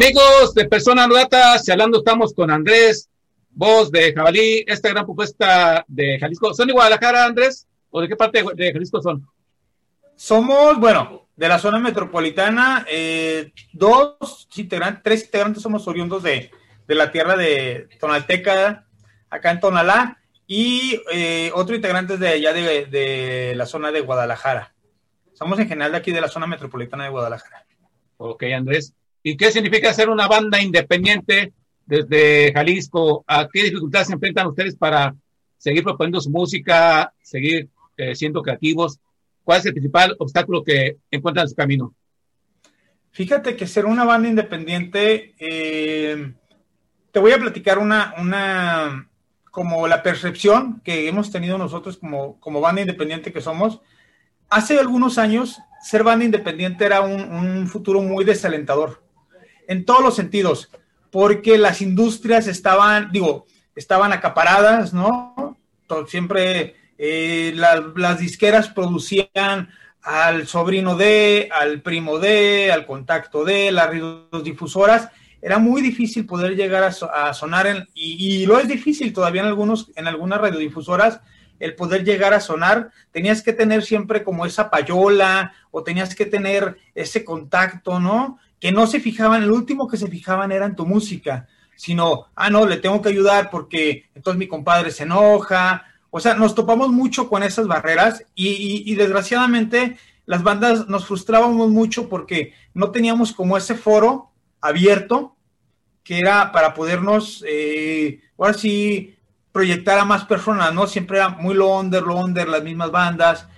Amigos 0.00 0.54
de 0.54 0.64
Personas 0.66 1.08
Gratas, 1.08 1.68
hablando 1.68 1.98
estamos 1.98 2.32
con 2.32 2.52
Andrés, 2.52 3.10
voz 3.50 3.90
de 3.90 4.14
Jabalí, 4.14 4.64
esta 4.64 4.90
gran 4.90 5.04
propuesta 5.04 5.84
de 5.88 6.20
Jalisco. 6.20 6.54
¿Son 6.54 6.68
de 6.68 6.72
Guadalajara, 6.72 7.24
Andrés? 7.24 7.66
¿O 7.90 8.00
de 8.00 8.06
qué 8.06 8.14
parte 8.14 8.44
de 8.54 8.72
Jalisco 8.72 9.02
son? 9.02 9.26
Somos, 10.14 10.78
bueno, 10.78 11.26
de 11.34 11.48
la 11.48 11.58
zona 11.58 11.80
metropolitana, 11.80 12.86
eh, 12.88 13.52
dos 13.72 14.46
integrantes, 14.54 15.02
tres 15.02 15.24
integrantes 15.24 15.64
somos 15.64 15.88
oriundos 15.88 16.22
de, 16.22 16.52
de 16.86 16.94
la 16.94 17.10
tierra 17.10 17.36
de 17.36 17.88
Tonalteca, 17.98 18.86
acá 19.28 19.50
en 19.50 19.58
Tonalá, 19.58 20.18
y 20.46 21.02
eh, 21.12 21.50
otro 21.56 21.74
integrante 21.74 22.18
de 22.18 22.28
allá 22.28 22.52
de, 22.52 22.86
de, 22.86 23.54
la 23.56 23.66
zona 23.66 23.90
de 23.90 24.02
Guadalajara. 24.02 24.76
Somos 25.32 25.58
en 25.58 25.66
general 25.66 25.90
de 25.90 25.98
aquí 25.98 26.12
de 26.12 26.20
la 26.20 26.28
zona 26.28 26.46
metropolitana 26.46 27.02
de 27.02 27.10
Guadalajara. 27.10 27.66
Ok, 28.16 28.44
Andrés. 28.44 28.94
¿Y 29.22 29.36
qué 29.36 29.50
significa 29.50 29.92
ser 29.92 30.08
una 30.08 30.28
banda 30.28 30.60
independiente 30.60 31.52
desde 31.86 32.52
Jalisco? 32.52 33.24
¿A 33.26 33.48
qué 33.52 33.64
dificultades 33.64 34.08
se 34.08 34.14
enfrentan 34.14 34.46
ustedes 34.46 34.76
para 34.76 35.14
seguir 35.56 35.82
proponiendo 35.82 36.20
su 36.20 36.30
música, 36.30 37.12
seguir 37.22 37.68
eh, 37.96 38.14
siendo 38.14 38.42
creativos? 38.42 38.98
¿Cuál 39.42 39.60
es 39.60 39.66
el 39.66 39.72
principal 39.72 40.14
obstáculo 40.18 40.62
que 40.62 40.98
encuentran 41.10 41.44
en 41.44 41.48
su 41.48 41.56
camino? 41.56 41.94
Fíjate 43.10 43.56
que 43.56 43.66
ser 43.66 43.86
una 43.86 44.04
banda 44.04 44.28
independiente, 44.28 45.34
eh, 45.38 46.32
te 47.10 47.18
voy 47.18 47.32
a 47.32 47.38
platicar 47.38 47.78
una, 47.78 48.14
una, 48.18 49.08
como 49.50 49.88
la 49.88 50.02
percepción 50.02 50.80
que 50.84 51.08
hemos 51.08 51.32
tenido 51.32 51.58
nosotros 51.58 51.96
como, 51.96 52.38
como 52.38 52.60
banda 52.60 52.82
independiente 52.82 53.32
que 53.32 53.40
somos. 53.40 53.80
Hace 54.50 54.78
algunos 54.78 55.18
años, 55.18 55.58
ser 55.82 56.04
banda 56.04 56.26
independiente 56.26 56.84
era 56.84 57.00
un, 57.00 57.22
un 57.22 57.66
futuro 57.66 58.02
muy 58.02 58.24
desalentador, 58.24 59.02
en 59.68 59.84
todos 59.84 60.02
los 60.02 60.16
sentidos, 60.16 60.70
porque 61.12 61.56
las 61.56 61.80
industrias 61.80 62.48
estaban, 62.48 63.12
digo, 63.12 63.46
estaban 63.76 64.12
acaparadas, 64.12 64.92
¿no? 64.92 65.56
Siempre 66.08 66.74
eh, 66.98 67.52
la, 67.54 67.92
las 67.94 68.18
disqueras 68.18 68.68
producían 68.68 69.70
al 70.02 70.48
sobrino 70.48 70.96
de, 70.96 71.48
al 71.52 71.82
primo 71.82 72.18
de, 72.18 72.72
al 72.72 72.84
contacto 72.84 73.44
de, 73.44 73.70
las 73.70 73.86
radiodifusoras 73.86 75.10
era 75.40 75.58
muy 75.58 75.82
difícil 75.82 76.26
poder 76.26 76.56
llegar 76.56 76.82
a, 76.82 77.32
sonar, 77.32 77.66
en, 77.66 77.86
y, 77.94 78.44
lo 78.46 78.58
es 78.58 78.68
difícil 78.68 79.12
todavía 79.12 79.42
en, 79.42 79.48
algunos, 79.48 79.90
en 79.94 80.08
algunas 80.08 80.40
radiodifusoras, 80.40 81.20
el 81.60 81.74
poder 81.74 82.04
llegar 82.04 82.34
a 82.34 82.40
sonar, 82.40 82.90
tenías 83.12 83.42
que 83.42 83.52
tener 83.52 83.82
siempre 83.82 84.22
como 84.24 84.46
esa 84.46 84.70
payola 84.70 85.52
o 85.70 85.82
tenías 85.82 86.14
que 86.14 86.26
tener 86.26 86.76
ese 86.94 87.24
contacto, 87.24 88.00
¿no? 88.00 88.38
Que 88.60 88.72
no 88.72 88.86
se 88.86 89.00
fijaban, 89.00 89.42
el 89.42 89.52
último 89.52 89.88
que 89.88 89.96
se 89.96 90.08
fijaban 90.08 90.52
era 90.52 90.66
en 90.66 90.76
tu 90.76 90.86
música, 90.86 91.46
sino, 91.76 92.26
ah, 92.34 92.50
no, 92.50 92.66
le 92.66 92.78
tengo 92.78 93.00
que 93.00 93.10
ayudar 93.10 93.50
porque 93.50 94.10
entonces 94.14 94.38
mi 94.38 94.48
compadre 94.48 94.90
se 94.90 95.04
enoja. 95.04 95.84
O 96.10 96.20
sea, 96.20 96.34
nos 96.34 96.54
topamos 96.54 96.90
mucho 96.90 97.28
con 97.28 97.42
esas 97.42 97.66
barreras 97.66 98.24
y, 98.34 98.82
y 98.90 98.94
desgraciadamente 98.94 99.96
las 100.28 100.42
bandas 100.42 100.88
nos 100.88 101.06
frustrábamos 101.06 101.70
mucho 101.70 102.08
porque 102.08 102.52
no 102.74 102.90
teníamos 102.90 103.32
como 103.32 103.56
ese 103.56 103.74
foro 103.74 104.30
abierto, 104.60 105.36
que 106.04 106.18
era 106.18 106.52
para 106.52 106.74
podernos, 106.74 107.44
eh, 107.46 108.20
ahora 108.38 108.54
sí, 108.54 109.16
proyectar 109.52 109.98
a 109.98 110.04
más 110.04 110.24
personas, 110.24 110.72
¿no? 110.74 110.86
Siempre 110.86 111.18
era 111.18 111.30
muy 111.30 111.54
lo 111.54 111.78
under, 111.78 112.02
lo 112.02 112.16
under, 112.16 112.48
las 112.48 112.62
mismas 112.62 112.90
bandas. 112.90 113.48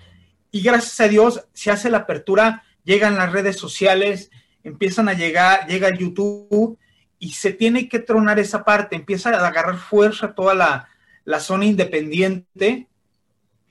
Y 0.50 0.62
gracias 0.62 1.00
a 1.00 1.08
Dios 1.08 1.44
se 1.52 1.70
hace 1.70 1.90
la 1.90 1.98
apertura, 1.98 2.64
llegan 2.84 3.16
las 3.16 3.32
redes 3.32 3.56
sociales, 3.56 4.30
empiezan 4.64 5.08
a 5.08 5.14
llegar, 5.14 5.66
llega 5.66 5.96
YouTube 5.96 6.78
y 7.18 7.32
se 7.32 7.52
tiene 7.52 7.88
que 7.88 7.98
tronar 7.98 8.38
esa 8.38 8.64
parte, 8.64 8.96
empieza 8.96 9.30
a 9.30 9.46
agarrar 9.46 9.76
fuerza 9.76 10.34
toda 10.34 10.54
la, 10.54 10.88
la 11.24 11.40
zona 11.40 11.66
independiente 11.66 12.88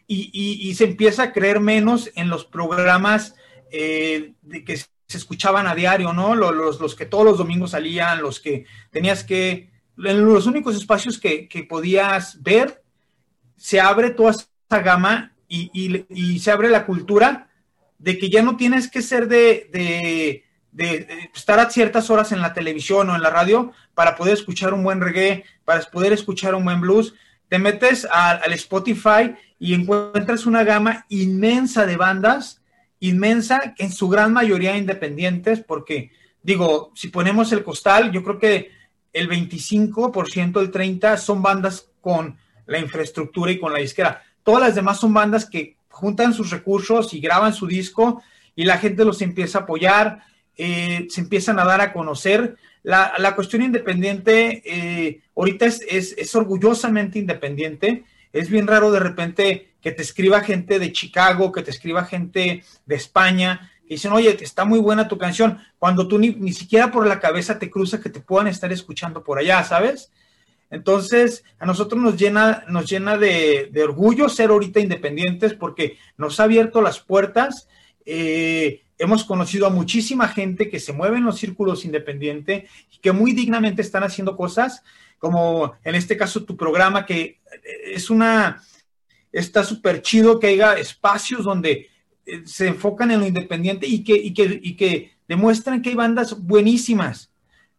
y, 0.08 0.32
y, 0.34 0.73
se 0.73 0.86
empieza 0.86 1.21
a 1.21 1.34
creer 1.34 1.60
menos 1.60 2.10
en 2.15 2.30
los 2.30 2.43
programas 2.43 3.36
eh, 3.71 4.34
de 4.41 4.63
que 4.63 4.78
se 4.78 5.17
escuchaban 5.17 5.67
a 5.67 5.75
diario, 5.75 6.13
¿no? 6.13 6.34
Los, 6.34 6.80
los, 6.80 6.95
que 6.95 7.06
todos 7.06 7.25
los 7.25 7.38
domingos 7.38 7.71
salían, 7.71 8.21
los 8.21 8.39
que 8.39 8.65
tenías 8.89 9.23
que, 9.23 9.69
en 9.97 10.25
los 10.25 10.47
únicos 10.47 10.75
espacios 10.75 11.19
que, 11.19 11.47
podías 11.69 12.41
ver, 12.41 12.84
se 13.56 13.80
abre 13.80 14.10
toda 14.10 14.32
esa 14.32 14.82
gama 14.82 15.36
y, 15.47 16.39
se 16.39 16.52
abre 16.52 16.69
la 16.69 16.88
cultura 16.88 17.49
de 17.99 18.17
que 18.17 18.30
ya 18.30 18.41
no 18.41 18.58
tienes 18.58 18.89
que 18.89 19.04
ser 19.04 19.28
de, 19.28 20.43
estar 20.77 21.60
a 21.60 21.69
ciertas 21.69 22.10
horas 22.10 22.32
en 22.32 22.41
la 22.41 22.53
televisión 22.53 23.10
o 23.10 23.15
en 23.15 23.21
la 23.21 23.29
radio 23.29 23.73
para 23.93 24.15
poder 24.15 24.34
escuchar 24.34 24.73
un 24.73 24.84
buen 24.84 25.01
reggae, 25.01 25.43
para 25.65 25.82
poder 25.82 26.13
escuchar 26.13 26.55
un 26.55 26.63
buen 26.63 26.82
blues. 26.82 27.13
Te 27.47 27.60
metes 27.60 28.08
al 28.12 28.53
Spotify 28.53 29.36
y 29.58 29.73
encuentras 29.73 30.45
una 30.45 30.63
gama 30.63 31.05
inmensa 31.10 31.86
de 31.86 31.97
bandas 31.97 32.60
inmensa, 32.99 33.73
en 33.77 33.91
su 33.91 34.10
gran 34.10 34.34
mayoría 34.34 34.77
independientes, 34.77 35.62
porque 35.62 36.12
digo, 36.43 36.91
si 36.95 37.08
ponemos 37.08 37.51
el 37.51 37.63
costal, 37.63 38.12
yo 38.12 38.23
creo 38.23 38.39
que 38.39 38.71
el 39.13 39.29
25%, 39.29 40.60
el 40.60 40.71
30% 40.71 41.17
son 41.17 41.41
bandas 41.41 41.89
con 42.01 42.38
la 42.65 42.79
infraestructura 42.79 43.51
y 43.51 43.60
con 43.60 43.73
la 43.73 43.79
disquera. 43.79 44.23
Todas 44.43 44.62
las 44.62 44.75
demás 44.75 44.99
son 44.99 45.13
bandas 45.13 45.45
que 45.45 45.77
juntan 45.89 46.34
sus 46.34 46.51
recursos 46.51 47.13
y 47.13 47.19
graban 47.19 47.53
su 47.53 47.67
disco 47.67 48.21
y 48.55 48.65
la 48.65 48.77
gente 48.77 49.05
los 49.05 49.21
empieza 49.21 49.60
a 49.60 49.62
apoyar, 49.62 50.23
eh, 50.62 51.08
se 51.10 51.22
empiezan 51.22 51.58
a 51.58 51.63
dar 51.63 51.80
a 51.80 51.93
conocer. 51.93 52.58
La, 52.84 53.13
la 53.17 53.34
cuestión 53.34 53.62
independiente 53.62 54.62
eh, 54.65 55.22
ahorita 55.34 55.65
es, 55.65 55.82
es, 55.88 56.13
es 56.17 56.36
orgullosamente 56.36 57.17
independiente. 57.17 58.04
Es 58.34 58.50
bien 58.50 58.67
raro 58.67 58.91
de 58.91 59.00
repente 59.00 59.69
que 59.82 59.93
te 59.93 60.02
escriba 60.02 60.41
gente 60.41 60.78
de 60.78 60.91
Chicago, 60.91 61.54
que 61.54 61.62
te 61.62 61.72
escriba 61.72 62.04
gente 62.04 62.65
de 62.86 62.95
España, 62.95 63.72
que 63.88 63.93
dicen, 63.93 64.12
oye, 64.12 64.38
está 64.41 64.65
muy 64.65 64.80
buena 64.80 65.08
tu 65.08 65.17
canción, 65.17 65.60
cuando 65.78 66.10
tú 66.10 66.19
ni, 66.19 66.52
siquiera 66.52 66.91
por 66.91 67.08
la 67.08 67.22
cabeza 67.22 67.58
te 67.58 67.72
cruza 67.72 68.02
que 68.02 68.10
te 68.10 68.19
puedan 68.19 68.48
estar 68.48 68.74
escuchando 68.74 69.24
por 69.24 69.39
allá, 69.39 69.63
¿sabes? 69.63 70.12
Entonces, 70.69 71.45
a 71.58 71.65
nosotros 71.65 72.02
nos 72.02 72.17
llena, 72.17 72.65
nos 72.67 72.89
llena 72.89 73.17
de, 73.17 73.72
orgullo 73.82 74.28
ser 74.28 74.50
ahorita 74.50 74.82
independientes 74.82 75.54
porque 75.54 75.98
nos 76.17 76.41
ha 76.41 76.43
abierto 76.43 76.82
las 76.82 77.00
puertas. 77.00 77.69
Eh, 78.06 78.84
hemos 78.99 79.23
conocido 79.23 79.65
a 79.65 79.71
muchísima 79.71 80.27
gente 80.27 80.69
que 80.69 80.79
se 80.79 80.93
mueve 80.93 81.17
en 81.17 81.23
los 81.23 81.39
círculos 81.39 81.85
independientes 81.85 82.69
y 82.91 82.97
que 82.99 83.13
muy 83.13 83.31
dignamente 83.31 83.81
están 83.81 84.03
haciendo 84.03 84.35
cosas, 84.35 84.83
como 85.17 85.73
en 85.83 85.95
este 85.95 86.17
caso 86.17 86.43
tu 86.43 86.55
programa, 86.55 87.05
que 87.05 87.39
es 87.85 88.09
una, 88.09 88.62
está 89.31 89.63
súper 89.63 90.01
chido 90.01 90.39
que 90.39 90.47
haya 90.47 90.73
espacios 90.73 91.45
donde 91.45 91.89
eh, 92.25 92.41
se 92.45 92.67
enfocan 92.67 93.09
en 93.12 93.21
lo 93.21 93.25
independiente 93.27 93.88
y 93.88 94.03
que, 94.03 94.13
y 94.15 94.33
que, 94.33 94.59
y 94.62 94.75
que 94.75 95.13
demuestran 95.27 95.81
que 95.81 95.89
hay 95.89 95.95
bandas 95.95 96.38
buenísimas, 96.38 97.31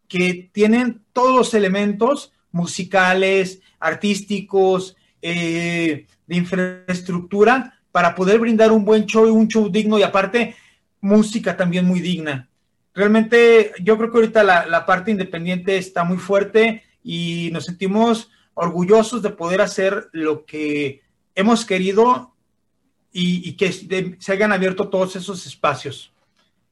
que 0.09 0.51
tienen 0.53 1.03
todos 1.13 1.37
los 1.37 1.55
elementos 1.55 2.33
musicales, 2.51 3.61
artísticos, 3.79 4.97
eh, 5.23 6.07
de 6.27 6.37
infraestructura 6.37 7.75
para 7.93 8.15
poder 8.15 8.39
brindar 8.39 8.73
un 8.73 8.85
buen 8.85 9.05
show 9.05 9.27
y 9.27 9.31
un 9.31 9.49
show 9.49 9.69
digno. 9.69 9.99
Y 9.99 10.03
aparte 10.03 10.55
música 11.01 11.57
también 11.57 11.85
muy 11.85 12.01
digna. 12.01 12.49
Realmente 12.95 13.73
yo 13.83 13.97
creo 13.97 14.11
que 14.11 14.19
ahorita 14.19 14.43
la, 14.43 14.87
parte 14.87 15.11
independiente 15.11 15.77
está 15.77 16.05
muy 16.05 16.19
fuerte 16.19 16.83
y 17.03 17.51
nos 17.53 17.65
sentimos 17.67 18.31
orgullosos 18.55 19.23
de 19.23 19.31
poder 19.31 19.61
hacer 19.61 20.09
lo 20.13 20.45
que 20.45 21.03
hemos 21.35 21.65
querido 21.65 22.35
y, 23.13 23.53
que 23.55 23.73
se 24.19 24.33
hayan 24.33 24.53
abierto 24.53 24.89
todos 24.89 25.17
esos 25.17 25.47
espacios. 25.47 26.13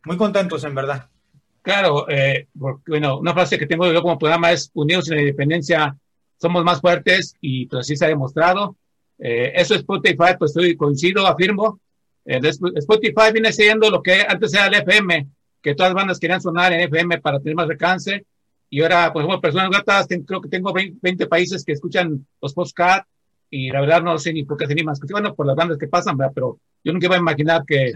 Muy 0.05 0.17
contentos, 0.17 0.64
en 0.64 0.75
verdad. 0.75 1.09
Claro, 1.62 2.09
eh, 2.09 2.49
bueno, 2.55 3.19
una 3.19 3.35
frase 3.35 3.59
que 3.59 3.67
tengo 3.67 3.93
yo 3.93 4.03
como 4.03 4.19
programa 4.19 4.53
es 4.53 4.71
unidos 4.75 5.09
en 5.09 5.17
la 5.17 5.23
independencia, 5.23 5.97
somos 6.41 6.64
más 6.64 6.81
fuertes 6.81 7.35
y 7.41 7.67
pues 7.67 7.81
así 7.81 7.97
se 7.97 8.05
ha 8.05 8.09
demostrado. 8.09 8.77
Eh, 9.19 9.53
eso 9.55 9.75
es 9.75 9.81
Spotify, 9.81 10.35
pues 10.38 10.53
estoy 10.53 10.77
coincido, 10.77 11.27
afirmo. 11.27 11.81
Eh, 12.29 12.41
Spotify 12.77 13.33
viene 13.33 13.53
siendo 13.53 13.91
lo 13.91 14.03
que 14.03 14.21
antes 14.29 14.53
era 14.53 14.67
el 14.67 14.75
FM, 14.75 15.29
que 15.62 15.75
todas 15.75 15.91
las 15.91 15.97
bandas 15.97 16.21
querían 16.21 16.43
sonar 16.43 16.75
en 16.75 16.81
FM 16.81 17.21
para 17.23 17.41
tener 17.41 17.55
más 17.55 17.71
alcance. 17.71 18.27
Y 18.69 18.83
ahora, 18.83 19.11
por 19.11 19.23
ejemplo, 19.23 19.41
personas 19.41 19.71
gatas, 19.71 20.07
creo 20.27 20.43
que 20.43 20.51
tengo 20.51 20.75
20, 20.75 21.27
países 21.27 21.64
que 21.64 21.73
escuchan 21.73 22.27
los 22.43 22.53
podcasts 22.53 23.09
y 23.49 23.71
la 23.71 23.81
verdad 23.81 24.03
no 24.03 24.19
sé 24.19 24.35
ni 24.35 24.45
por 24.45 24.59
qué 24.59 24.67
se 24.67 24.75
ni 24.75 24.83
más. 24.83 25.01
Bueno, 25.11 25.35
por 25.35 25.47
las 25.47 25.57
bandas 25.57 25.79
que 25.79 25.88
pasan, 25.88 26.19
¿verdad? 26.19 26.33
Pero 26.35 26.59
yo 26.85 26.93
nunca 26.93 27.07
iba 27.07 27.17
a 27.17 27.21
imaginar 27.21 27.64
que 27.67 27.93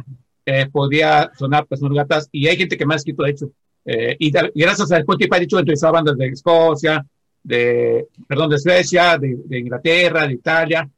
eh, 0.47 0.67
podía 0.73 1.31
sonar 1.37 1.67
personas 1.67 1.95
gatas 1.95 2.29
y 2.33 2.49
hay 2.49 2.57
gente 2.57 2.79
que 2.79 2.87
me 2.87 2.95
ha 2.95 2.97
escrito, 2.97 3.25
de 3.25 3.31
hecho. 3.31 3.51
Eh, 3.85 4.17
y, 4.19 4.31
gracias 4.31 4.91
a 4.93 4.99
Spotify, 4.99 5.41
de 5.41 5.45
hecho, 5.45 5.59
entrevistado 5.59 5.93
bandas 5.93 6.17
de 6.17 6.27
Escocia, 6.29 7.05
de, 7.43 8.07
perdón, 8.27 8.49
de 8.49 8.59
Suecia, 8.59 9.19
de, 9.19 9.37
de 9.45 9.59
Inglaterra, 9.59 10.27
de 10.27 10.33
Italia. 10.33 10.89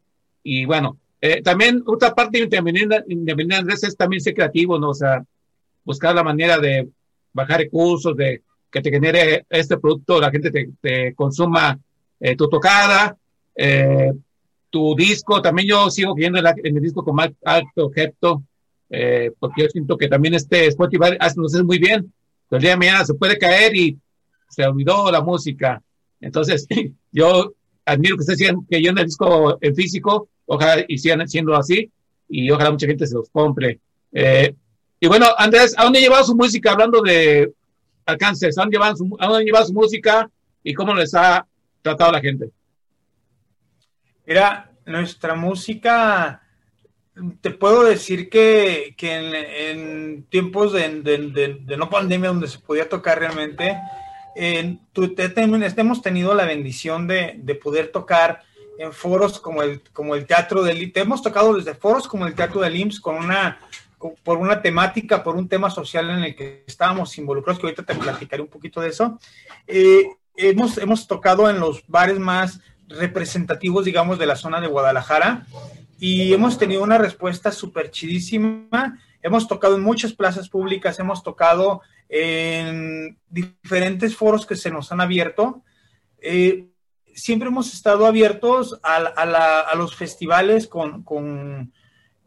Y 0.45 0.67
bueno, 0.67 1.01
eh, 1.27 1.41
también 1.41 1.83
otra 1.87 2.15
parte 2.15 2.39
independiente, 2.39 3.03
independiente 3.09 3.73
es 3.73 3.97
también 3.97 4.21
ser 4.21 4.35
creativo, 4.35 4.79
¿no? 4.79 4.91
O 4.91 4.95
sea, 4.95 5.25
buscar 5.83 6.15
la 6.15 6.23
manera 6.23 6.59
de 6.59 6.87
bajar 7.33 7.61
recursos, 7.61 8.15
de 8.15 8.43
que 8.71 8.83
te 8.83 8.91
genere 8.91 9.47
este 9.49 9.79
producto, 9.79 10.21
la 10.21 10.31
gente 10.31 10.51
te, 10.83 11.15
consuma 11.15 11.81
eh, 12.21 12.37
tu 12.37 12.47
tocada, 12.51 13.17
eh, 13.57 14.13
tu 14.69 14.95
disco. 14.95 15.41
También 15.41 15.67
yo 15.67 15.89
sigo 15.89 16.15
viendo 16.15 16.39
en, 16.39 16.77
el 16.77 16.83
disco 16.83 17.03
con 17.03 17.19
Alto 17.19 17.87
Objeto, 17.87 18.43
eh, 18.91 19.33
porque 19.39 19.63
yo 19.63 19.69
siento 19.71 19.97
que 19.97 20.09
también 20.09 20.35
este 20.35 20.67
Spotify 20.67 21.17
hace, 21.19 21.41
nos 21.41 21.55
hace 21.55 21.65
muy 21.65 21.79
bien. 21.79 22.13
El 22.51 22.61
día 22.61 22.73
de 22.73 22.77
mañana 22.77 23.03
se 23.07 23.15
puede 23.15 23.39
caer 23.39 23.75
y 23.75 23.97
se 24.51 24.67
olvidó 24.67 25.11
la 25.11 25.23
música. 25.23 25.83
Entonces, 26.21 26.67
yo 27.13 27.55
admiro 27.85 28.17
que 28.17 28.21
ustedes 28.21 28.39
sigan 28.39 28.67
en 28.71 28.99
el 28.99 29.05
disco 29.05 29.59
en 29.61 29.75
físico, 29.75 30.29
ojalá 30.47 30.85
y 30.89 30.99
sigan 30.99 31.27
siendo 31.29 31.55
así, 31.55 31.91
y 32.29 32.51
ojalá 32.51 32.71
mucha 32.71 32.87
gente 32.87 33.07
se 33.07 33.15
los 33.15 33.29
compre. 33.31 33.81
y 34.13 35.07
bueno, 35.07 35.27
Andrés, 35.37 35.75
¿a 35.77 35.85
dónde 35.85 35.99
ha 35.99 36.03
llevado 36.03 36.25
su 36.25 36.35
música? 36.35 36.73
Hablando 36.73 37.03
de 37.03 37.53
alcances, 38.07 38.57
han 38.59 38.71
llevado 38.71 38.97
su, 38.97 39.17
han 39.19 39.45
llevado 39.45 39.67
su 39.67 39.73
música 39.73 40.31
y 40.63 40.75
cómo 40.75 40.95
les 40.95 41.15
ha 41.15 41.47
tratado 41.83 42.13
la 42.13 42.21
gente? 42.21 42.51
Mira, 44.27 44.71
nuestra 44.87 45.35
música, 45.35 46.43
te 47.41 47.51
puedo 47.51 47.85
decir 47.85 48.31
que, 48.31 48.95
que 48.97 49.71
en, 49.71 50.25
tiempos 50.25 50.73
de, 50.73 51.77
no 51.77 51.91
pandemia 51.91 52.31
donde 52.31 52.49
se 52.49 52.59
podía 52.59 52.89
tocar 52.89 53.19
realmente, 53.19 53.77
en, 54.37 54.81
hemos 54.95 56.03
tenido 56.03 56.35
la 56.35 56.45
bendición 56.45 57.07
de, 57.07 57.61
poder 57.63 57.89
tocar 57.89 58.43
en 58.79 58.93
foros 58.93 59.39
como 59.41 59.63
el, 59.63 59.81
como 59.93 60.15
el 60.15 60.27
Teatro 60.27 60.63
del 60.63 60.93
Hemos 60.95 61.23
tocado 61.23 61.55
desde 61.55 61.75
foros 61.75 62.09
como 62.09 62.27
el 62.27 62.35
Teatro 62.35 62.61
del 62.61 62.77
IMSS 62.77 63.01
con 63.01 63.17
una 63.17 63.59
por 64.23 64.39
una 64.39 64.61
temática, 64.61 65.23
por 65.23 65.37
un 65.37 65.49
tema 65.49 65.71
social 65.71 66.11
en 66.11 66.25
el 66.25 66.37
que 66.37 66.65
estábamos 66.67 67.17
involucrados, 67.17 67.59
que 67.59 67.67
ahorita 67.67 67.85
te 67.85 67.95
platicaré 67.95 68.43
un 68.43 68.49
poquito 68.49 68.81
de 68.81 68.89
eso. 68.89 69.19
Eh, 69.67 70.05
hemos, 70.37 70.79
hemos 70.79 71.07
tocado 71.07 71.49
en 71.49 71.59
los 71.59 71.85
bares 71.87 72.19
más 72.19 72.61
representativos, 72.89 73.85
digamos, 73.85 74.19
de 74.19 74.27
la 74.27 74.37
zona 74.37 74.61
de 74.61 74.67
Guadalajara 74.67 75.47
y 75.99 76.33
hemos 76.33 76.59
tenido 76.59 76.83
una 76.83 76.99
respuesta 76.99 77.51
súper 77.51 77.91
chidísima. 77.91 78.99
Hemos 79.25 79.49
tocado 79.49 79.75
en 79.75 79.83
muchas 79.83 80.13
plazas 80.13 80.49
públicas, 80.49 81.01
hemos 81.01 81.25
tocado 81.25 81.83
en 82.09 83.19
diferentes 83.29 84.15
foros 84.15 84.47
que 84.47 84.55
se 84.55 84.71
nos 84.71 84.93
han 84.93 85.01
abierto. 85.01 85.65
Eh, 86.21 86.69
siempre 87.13 87.49
hemos 87.49 87.75
estado 87.75 88.07
abiertos 88.07 88.79
a, 88.85 89.75
los 89.75 89.97
festivales 89.97 90.69
con, 90.69 91.03
con 91.03 91.73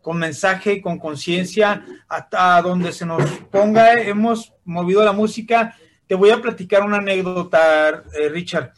con 0.08 0.20
mensaje, 0.20 0.82
con 0.82 1.00
conciencia, 1.00 1.84
hasta 2.08 2.62
donde 2.62 2.94
se 2.94 3.06
nos 3.06 3.30
ponga. 3.52 3.92
Hemos 3.96 4.54
movido 4.64 5.04
la 5.04 5.12
música. 5.12 5.76
Te 6.08 6.16
voy 6.16 6.30
a 6.30 6.42
platicar 6.42 6.84
una 6.84 7.00
anécdota, 7.00 8.06
eh, 8.18 8.30
Richard. 8.30 8.72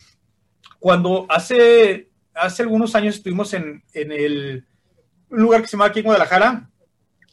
Cuando 0.79 1.27
hace, 1.29 2.09
algunos 2.33 2.95
años 2.95 3.17
estuvimos 3.17 3.53
en, 3.53 3.83
el 3.93 4.65
un 5.29 5.39
lugar 5.39 5.61
que 5.61 5.67
se 5.67 5.73
llama 5.73 5.85
aquí 5.85 5.99
en 5.99 6.05
Guadalajara, 6.05 6.67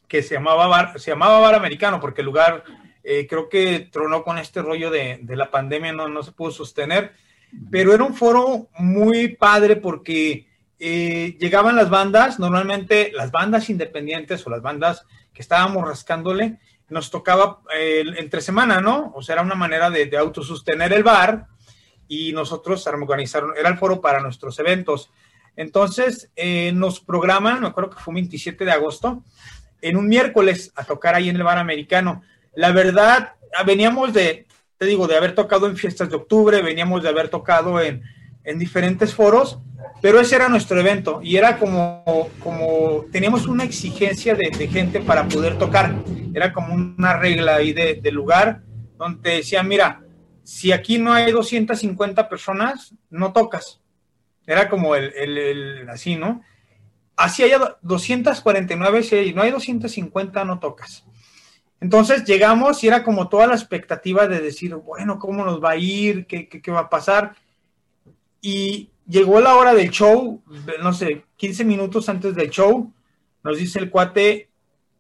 que 0.09 0.23
se 0.23 0.35
llamaba 0.35 0.67
Bar, 0.67 0.99
se 0.99 1.11
llamaba 1.11 1.41
Bar 1.41 1.55
Americano, 1.55 2.01
porque 2.01 2.21
el 2.21 2.27
lugar 2.27 2.65
eh, 3.03 3.27
creo 3.29 3.49
que 3.49 3.89
tronó 3.91 4.23
con 4.23 4.39
este 4.39 4.63
rollo 4.63 4.91
de, 4.91 5.19
de 5.23 5.37
la 5.37 5.51
pandemia, 5.51 5.93
no, 5.93 6.09
no 6.09 6.23
se 6.23 6.33
pudo 6.33 6.51
sostener, 6.51 7.13
pero 7.71 7.95
era 7.95 8.05
un 8.05 8.15
foro 8.15 8.69
muy 8.79 9.29
padre 9.29 9.77
porque 9.77 10.49
eh, 10.79 11.37
llegaban 11.39 11.77
las 11.77 11.89
bandas, 11.89 12.39
normalmente 12.39 13.11
las 13.15 13.31
bandas 13.31 13.71
independientes 13.71 14.47
o 14.47 14.51
las 14.51 14.63
bandas 14.63 15.05
que 15.33 15.43
estábamos 15.43 15.87
rascándole, 15.87 16.59
nos 16.89 17.11
tocaba 17.11 17.61
eh, 17.75 18.05
entre 18.19 18.41
semana, 18.41 18.81
¿no? 18.81 19.13
O 19.15 19.23
sea, 19.23 19.35
era 19.35 19.43
una 19.43 19.55
manera 19.55 19.91
de, 19.91 20.07
de 20.07 20.17
autosostener 20.19 20.93
el 20.93 21.03
bar 21.03 21.47
y 22.09 22.33
nosotros 22.33 22.87
organizaron, 22.87 23.53
era 23.57 23.69
el 23.69 23.79
foro 23.79 24.01
para 24.01 24.21
nuestros 24.21 24.59
eventos. 24.59 25.11
Entonces, 25.57 26.31
eh, 26.37 26.71
nos 26.73 27.01
programan, 27.01 27.61
me 27.61 27.69
acuerdo 27.69 27.91
que 27.91 28.03
fue 28.03 28.15
27 28.15 28.65
de 28.65 28.73
agosto, 28.73 29.25
en 29.89 29.97
un 29.97 30.09
miércoles 30.09 30.73
a 30.75 30.85
tocar 30.85 31.15
ahí 31.15 31.29
en 31.29 31.37
el 31.37 31.43
bar 31.43 31.59
americano. 31.59 32.23
La 32.55 32.73
verdad, 32.73 33.33
veníamos 33.65 34.13
de, 34.13 34.47
te 34.79 34.87
digo, 34.87 35.07
de 35.07 35.17
haber 35.17 35.35
tocado 35.35 35.67
en 35.67 35.77
fiestas 35.77 36.11
de 36.11 36.17
octubre, 36.17 36.63
veníamos 36.63 37.03
de 37.03 37.09
haber 37.09 37.29
tocado 37.29 37.81
en, 37.81 38.03
en 38.47 38.59
diferentes 38.59 39.13
foros, 39.15 39.59
pero 40.01 40.21
ese 40.21 40.37
era 40.37 40.49
nuestro 40.49 40.79
evento 40.79 41.21
y 41.23 41.37
era 41.37 41.59
como, 41.59 42.31
como 42.39 43.05
teníamos 43.11 43.47
una 43.47 43.65
exigencia 43.65 44.35
de, 44.35 44.51
gente 44.69 45.01
para 45.01 45.27
poder 45.27 45.59
tocar, 45.59 45.95
era 46.33 46.53
como 46.53 46.75
una 46.75 47.17
regla 47.19 47.57
ahí 47.57 47.73
de, 47.73 48.01
lugar 48.13 48.63
donde 48.97 49.37
decía, 49.37 49.63
mira, 49.63 50.03
si 50.45 50.73
aquí 50.73 50.99
no 50.99 51.13
hay 51.13 51.33
250 51.33 52.29
personas, 52.29 52.95
no 53.11 53.33
tocas. 53.33 53.81
Era 54.47 54.69
como 54.69 54.95
el, 54.95 55.13
el, 55.15 55.89
así, 55.91 56.15
¿no? 56.15 56.43
Así 57.17 57.43
hay 57.43 57.53
249, 57.81 59.03
si 59.03 59.33
no 59.33 59.43
hay 59.43 59.51
250, 59.51 60.45
no 60.45 60.59
tocas. 60.59 61.05
Entonces 61.81 62.25
llegamos 62.25 62.85
y 62.85 62.89
era 62.89 63.03
como 63.03 63.29
toda 63.29 63.47
la 63.47 63.55
expectativa 63.55 64.27
de 64.29 64.41
decir, 64.41 64.75
bueno, 64.75 65.19
¿cómo 65.19 65.45
nos 65.45 65.63
va 65.63 65.71
a 65.71 65.77
ir? 65.77 66.27
¿Qué, 66.27 66.49
qué, 66.49 66.61
qué 66.61 66.71
va 66.71 66.81
a 66.81 66.91
pasar? 66.91 67.35
Y 68.41 68.91
llegó 69.07 69.41
la 69.41 69.57
hora 69.57 69.75
del 69.75 69.91
show, 69.91 70.43
no 70.83 70.93
sé, 70.93 71.25
15 71.37 71.65
minutos 71.65 72.09
antes 72.09 72.35
del 72.35 72.51
show, 72.51 72.93
nos 73.43 73.59
dice 73.59 73.79
el 73.79 73.91
cuate, 73.91 74.51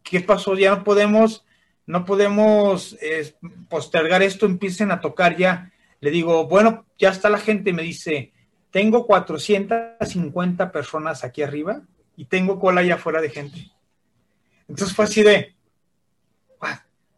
¿qué 0.02 0.20
pasó? 0.20 0.55
Ya 0.55 0.74
no 0.74 0.85
podemos, 0.85 1.44
no 1.87 2.05
podemos 2.05 2.96
postergar 3.68 4.22
esto, 4.22 4.46
empiecen 4.46 4.90
a 4.90 5.00
tocar 5.00 5.37
ya. 5.37 5.72
Le 6.00 6.11
digo, 6.11 6.46
bueno, 6.46 6.87
ya 6.98 7.11
está 7.11 7.29
la 7.29 7.38
gente, 7.38 7.72
me 7.72 7.83
dice, 7.83 8.33
tengo 8.70 9.07
450 9.07 10.72
personas 10.72 11.24
aquí 11.24 11.42
arriba 11.42 11.83
y 12.16 12.24
tengo 12.24 12.59
cola 12.59 12.81
allá 12.81 12.94
afuera 12.94 13.20
de 13.20 13.31
gente. 13.31 13.70
Entonces 14.68 14.94
fue 14.94 15.05
así 15.05 15.22
de, 15.22 15.57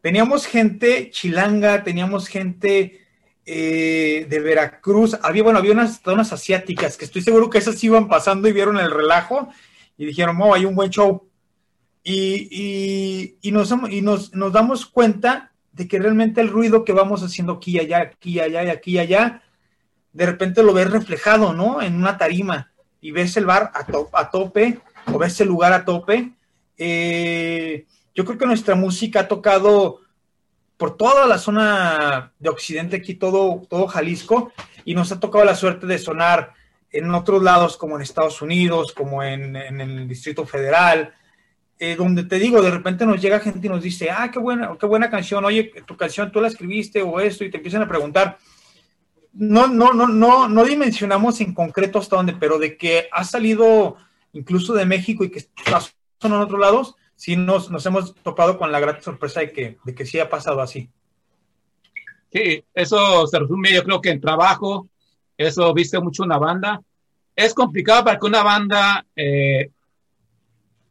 teníamos 0.01 0.47
gente 0.47 1.11
chilanga, 1.11 1.83
teníamos 1.83 2.29
gente 2.29 3.07
eh, 3.45 4.27
de 4.29 4.41
Veracruz, 4.41 5.19
había, 5.23 5.43
bueno, 5.43 5.59
había 5.59 5.73
unas, 5.73 6.01
unas 6.07 6.33
asiáticas 6.33 6.97
que 6.97 7.05
estoy 7.05 7.23
seguro 7.23 7.51
que 7.51 7.59
esas 7.59 7.83
iban 7.83 8.09
pasando 8.09 8.49
y 8.49 8.53
vieron 8.53 8.79
el 8.79 8.91
relajo 8.91 9.49
y 9.97 10.07
dijeron, 10.07 10.41
oh, 10.41 10.55
hay 10.55 10.65
un 10.65 10.75
buen 10.75 10.91
show. 10.91 11.29
Y, 12.05 13.37
y, 13.43 13.53
nos, 13.53 13.75
y 13.91 14.01
nos, 14.01 14.31
damos 14.53 14.87
cuenta 14.87 15.53
de 15.73 15.87
que 15.87 15.99
realmente 15.99 16.41
el 16.41 16.49
ruido 16.49 16.85
que 16.85 16.93
vamos 16.93 17.23
haciendo 17.23 17.55
aquí 17.55 17.73
y 17.73 17.81
allá, 17.81 17.99
aquí 17.99 18.33
y 18.33 18.41
allá 18.41 18.65
y 18.65 18.69
aquí 18.71 18.93
y 18.93 18.99
allá, 18.99 19.43
de 20.13 20.27
repente 20.27 20.63
lo 20.63 20.73
ves 20.73 20.91
reflejado, 20.91 21.53
¿no? 21.53 21.83
En 21.83 21.97
una 21.97 22.17
tarima 22.17 22.73
y 23.01 23.11
ves 23.11 23.37
el 23.37 23.47
bar 23.47 23.71
a 23.75 24.31
tope 24.31 24.81
ves 25.17 25.41
el 25.41 25.49
lugar 25.49 25.73
a 25.73 25.85
tope. 25.85 26.33
Eh, 26.77 27.87
yo 28.15 28.25
creo 28.25 28.37
que 28.37 28.47
nuestra 28.47 28.75
música 28.75 29.21
ha 29.21 29.29
tocado 29.29 30.01
por 30.77 30.97
toda 30.97 31.27
la 31.27 31.39
zona 31.39 32.33
de 32.39 32.49
Occidente, 32.49 32.97
aquí 32.97 33.15
todo, 33.15 33.63
todo 33.69 33.89
Jalisco, 33.89 34.53
y 34.85 34.95
nos 34.95 35.11
ha 35.13 35.21
tocado 35.21 35.45
la 35.45 35.57
suerte 35.57 35.87
de 35.87 35.99
sonar 35.99 36.53
en 36.91 37.13
otros 37.15 37.43
lados, 37.43 37.77
como 37.77 37.97
en 37.97 38.03
Estados 38.03 38.41
Unidos, 38.41 38.93
como 38.93 39.23
en, 39.23 39.57
el 39.57 40.09
Distrito 40.09 40.47
Federal, 40.47 41.13
eh, 41.79 41.97
donde 41.97 42.25
te 42.25 42.39
digo, 42.39 42.63
de 42.63 42.71
repente 42.71 43.05
nos 43.05 43.21
llega 43.21 43.41
gente 43.41 43.67
y 43.67 43.71
nos 43.71 43.83
dice, 43.83 44.11
ah, 44.11 44.31
qué 44.33 44.39
buena, 44.39 44.77
qué 44.79 44.87
buena 44.87 45.11
canción, 45.11 45.45
oye, 45.45 45.73
tu 45.85 45.97
canción 45.97 46.33
tú 46.33 46.41
la 46.41 46.49
escribiste 46.49 47.03
o 47.03 47.21
esto, 47.21 47.45
y 47.45 47.51
te 47.51 47.59
empiezan 47.59 47.83
a 47.83 47.89
preguntar. 47.89 48.39
No, 49.33 49.67
no, 49.67 49.93
no, 49.93 50.07
no, 50.09 50.49
no 50.49 50.65
dimensionamos 50.65 51.41
en 51.41 51.55
concreto 51.55 51.99
hasta 51.99 52.17
dónde, 52.17 52.33
pero 52.33 52.59
de 52.59 52.77
que 52.77 53.09
ha 53.13 53.25
salido 53.25 53.97
incluso 54.33 54.75
de 54.75 54.87
México 54.87 55.25
y 55.25 55.31
que 55.31 55.39
está 55.39 55.81
en 56.23 56.33
otros 56.33 56.61
lados, 56.61 56.95
sí 57.15 57.37
nos, 57.37 57.71
nos 57.71 57.85
hemos 57.87 58.15
topado 58.15 58.59
con 58.59 58.71
la 58.71 58.81
grata 58.81 59.03
sorpresa 59.03 59.41
de 59.41 59.53
que, 59.53 59.79
de 59.85 59.95
que 59.95 60.07
sí 60.07 60.19
ha 60.19 60.29
pasado 60.29 60.61
así. 60.61 60.91
Sí, 62.33 62.63
eso 62.75 63.27
se 63.27 63.39
resume, 63.39 63.73
yo 63.73 63.83
creo 63.83 64.01
que 64.01 64.11
en 64.11 64.21
trabajo, 64.21 64.89
eso 65.37 65.73
viste 65.73 65.99
mucho 66.01 66.23
una 66.23 66.39
banda. 66.39 66.81
Es 67.35 67.55
complicado 67.55 68.05
para 68.05 68.19
que 68.19 68.27
una 68.27 68.43
banda 68.43 69.07
eh, 69.17 69.71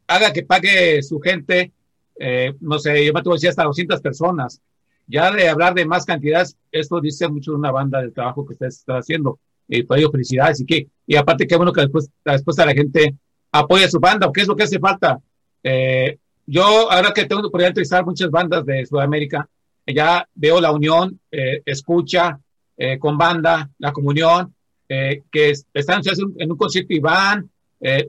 haga 0.06 0.32
que 0.32 0.42
pague 0.42 1.02
su 1.02 1.20
gente, 1.20 1.72
eh, 2.18 2.54
no 2.60 2.78
sé, 2.78 3.04
yo 3.04 3.12
me 3.12 3.22
tuve 3.22 3.34
decir 3.34 3.50
hasta 3.50 3.64
200 3.64 4.00
personas. 4.00 4.60
Ya 5.06 5.30
de 5.30 5.48
hablar 5.48 5.74
de 5.74 5.86
más 5.86 6.04
cantidades, 6.04 6.56
esto 6.72 7.00
dice 7.00 7.28
mucho 7.28 7.52
de 7.52 7.58
una 7.58 7.70
banda 7.70 8.00
del 8.00 8.12
trabajo 8.12 8.44
que 8.44 8.52
ustedes 8.52 8.78
están 8.78 8.96
haciendo. 8.96 9.38
Y 9.68 9.82
por 9.82 9.98
ello, 9.98 10.10
felicidades. 10.10 10.60
Y, 10.60 10.66
que, 10.66 10.88
y 11.06 11.16
aparte, 11.16 11.46
qué 11.46 11.56
bueno 11.56 11.72
que 11.72 11.82
después, 11.82 12.10
después 12.24 12.56
la 12.58 12.74
gente 12.74 13.14
apoye 13.52 13.84
a 13.84 13.90
su 13.90 13.98
banda, 13.98 14.26
porque 14.26 14.42
es 14.42 14.48
lo 14.48 14.56
que 14.56 14.64
hace 14.64 14.78
falta. 14.78 15.18
Eh, 15.62 16.18
yo, 16.46 16.90
ahora 16.90 17.12
que 17.12 17.26
tengo 17.26 17.50
por 17.50 17.62
entrevistar 17.62 18.04
muchas 18.04 18.30
bandas 18.30 18.64
de 18.64 18.86
Sudamérica, 18.86 19.48
ya 19.86 20.26
veo 20.34 20.60
la 20.60 20.72
unión, 20.72 21.18
eh, 21.30 21.62
escucha 21.64 22.38
eh, 22.76 22.98
con 22.98 23.16
banda, 23.18 23.70
la 23.78 23.92
comunión, 23.92 24.54
que 24.88 25.52
están 25.74 26.00
en 26.38 26.50
un 26.50 26.56
concierto 26.56 26.94
y 26.94 26.98
van, 26.98 27.50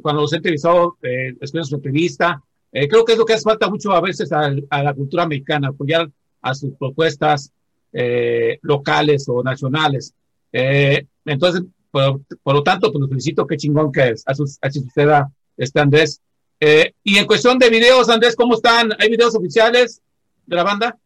cuando 0.02 0.22
los 0.22 0.32
he 0.32 0.38
entrevistado, 0.38 0.96
escuchan 1.02 1.66
su 1.66 1.76
entrevista. 1.76 2.42
creo 2.72 3.04
que 3.04 3.12
es 3.12 3.18
lo 3.18 3.26
que 3.26 3.34
hace 3.34 3.44
falta 3.44 3.70
mucho 3.70 3.92
a 3.92 4.00
veces 4.00 4.32
a, 4.32 4.50
la 4.50 4.94
cultura 4.94 5.24
americana, 5.24 5.68
apoyar 5.68 6.10
a 6.42 6.54
sus 6.54 6.74
propuestas. 6.76 7.52
eh, 7.92 8.60
locales 8.62 9.28
o 9.28 9.44
nacionales. 9.44 10.14
Eh, 10.52 11.06
entonces, 11.26 11.64
por, 11.92 12.22
lo 12.46 12.64
tanto, 12.64 12.92
pues 12.92 13.02
lo 13.02 13.08
felicito, 13.08 13.48
qué 13.48 13.58
chingón 13.58 13.92
que 13.92 14.14
así, 14.26 14.44
así 14.62 14.82
suceda 14.82 15.30
este 15.58 15.80
Andrés. 15.80 16.22
Eh, 16.60 16.94
y 17.04 17.18
en 17.18 17.26
cuestión 17.26 17.58
de 17.58 17.70
videos, 17.70 18.10
Andrés, 18.10 18.36
¿cómo 18.36 18.56
están? 18.56 18.92
¿Hay 19.00 19.10
videos 19.10 19.36
oficiales 19.36 20.02
de 20.46 20.56
la 20.56 20.64
banda? 20.64 20.98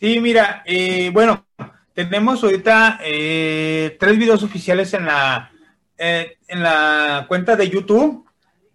Sí, 0.00 0.20
mira, 0.20 0.64
bueno, 1.12 1.46
tenemos 1.94 2.42
ahorita 2.42 3.00
tres 3.02 4.18
videos 4.18 4.42
oficiales 4.42 4.94
en 4.94 5.06
la, 5.06 5.50
en 5.96 6.62
la 6.62 7.24
cuenta 7.28 7.56
de 7.56 7.68
YouTube. 7.68 8.24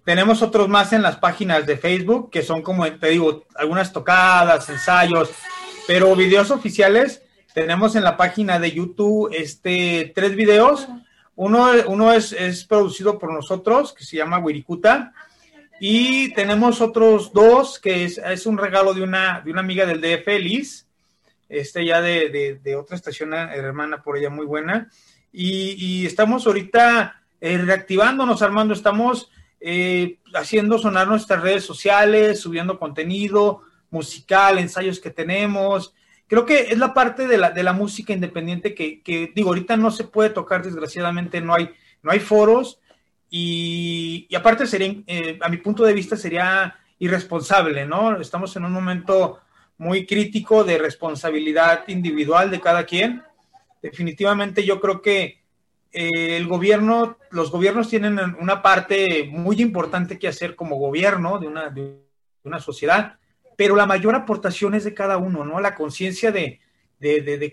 Tenemos 0.03 0.41
otros 0.41 0.67
más 0.67 0.91
en 0.91 1.01
las 1.01 1.17
páginas 1.17 1.65
de 1.65 1.77
Facebook, 1.77 2.29
que 2.29 2.41
son 2.41 2.61
como, 2.61 2.91
te 2.91 3.09
digo, 3.09 3.45
algunas 3.55 3.93
tocadas, 3.93 4.69
ensayos, 4.69 5.31
pero 5.87 6.13
videos 6.15 6.51
oficiales 6.51 7.22
tenemos 7.53 7.95
en 7.95 8.03
la 8.03 8.17
página 8.17 8.59
de 8.59 8.71
YouTube 8.71 9.29
este, 9.33 10.11
tres 10.15 10.35
videos. 10.35 10.87
Uno, 11.35 11.71
uno 11.87 12.13
es, 12.13 12.31
es, 12.31 12.63
producido 12.65 13.19
por 13.19 13.33
nosotros, 13.33 13.93
que 13.93 14.03
se 14.03 14.17
llama 14.17 14.39
Wirikuta. 14.39 15.13
Y 15.79 16.33
tenemos 16.33 16.81
otros 16.81 17.33
dos, 17.33 17.79
que 17.79 18.05
es, 18.05 18.17
es, 18.17 18.45
un 18.45 18.57
regalo 18.57 18.93
de 18.93 19.03
una, 19.03 19.41
de 19.41 19.51
una 19.51 19.61
amiga 19.61 19.85
del 19.85 20.01
DF, 20.01 20.27
Liz, 20.39 20.85
este 21.49 21.85
ya 21.85 22.01
de, 22.01 22.29
de, 22.29 22.59
de 22.63 22.75
otra 22.75 22.95
estación 22.95 23.33
hermana 23.33 24.01
por 24.01 24.17
ella 24.17 24.29
muy 24.29 24.45
buena. 24.45 24.89
Y, 25.31 25.75
y 25.77 26.05
estamos 26.05 26.45
ahorita 26.47 27.21
eh, 27.41 27.57
reactivándonos, 27.57 28.41
Armando, 28.41 28.73
estamos 28.73 29.29
eh, 29.59 30.17
haciendo 30.33 30.77
sonar 30.77 31.07
nuestras 31.07 31.41
redes 31.41 31.65
sociales, 31.65 32.39
subiendo 32.39 32.79
contenido, 32.79 33.63
musical, 33.89 34.59
ensayos 34.59 34.99
que 34.99 35.09
tenemos. 35.09 35.93
Creo 36.27 36.45
que 36.45 36.71
es 36.71 36.77
la 36.77 36.93
parte 36.93 37.27
de 37.27 37.37
la, 37.37 37.51
de 37.51 37.63
la 37.63 37.73
música 37.73 38.13
independiente 38.13 38.73
que, 38.73 39.01
que, 39.01 39.31
digo, 39.35 39.49
ahorita 39.49 39.77
no 39.77 39.91
se 39.91 40.05
puede 40.05 40.29
tocar, 40.29 40.63
desgraciadamente, 40.63 41.41
no 41.41 41.53
hay, 41.53 41.69
no 42.01 42.11
hay 42.11 42.19
foros 42.19 42.79
y, 43.29 44.27
y 44.29 44.35
aparte 44.35 44.65
sería, 44.67 44.95
eh, 45.07 45.37
a 45.41 45.49
mi 45.49 45.57
punto 45.57 45.83
de 45.83 45.93
vista, 45.93 46.15
sería 46.15 46.75
irresponsable, 46.99 47.85
¿no? 47.85 48.19
Estamos 48.19 48.55
en 48.55 48.65
un 48.65 48.71
momento 48.71 49.39
muy 49.77 50.05
crítico 50.05 50.63
de 50.63 50.77
responsabilidad 50.77 51.83
individual 51.87 52.49
de 52.49 52.61
cada 52.61 52.85
quien. 52.85 53.23
Definitivamente 53.81 54.63
yo 54.63 54.79
creo 54.79 55.01
que 55.01 55.41
eh, 55.91 56.37
el 56.37 56.47
gobierno, 56.47 57.17
los 57.31 57.51
gobiernos 57.51 57.89
tienen 57.89 58.17
una 58.39 58.61
parte 58.61 59.25
muy 59.29 59.61
importante 59.61 60.17
que 60.17 60.27
hacer 60.27 60.55
como 60.55 60.77
gobierno 60.77 61.39
de 61.39 61.47
una, 61.47 61.69
de 61.69 61.99
una 62.43 62.59
sociedad 62.59 63.17
pero 63.55 63.75
la 63.75 63.85
mayor 63.85 64.15
aportación 64.15 64.73
es 64.75 64.83
de 64.83 64.93
cada 64.93 65.17
uno, 65.17 65.45
¿no? 65.45 65.59
La 65.59 65.75
conciencia 65.75 66.31
de, 66.31 66.59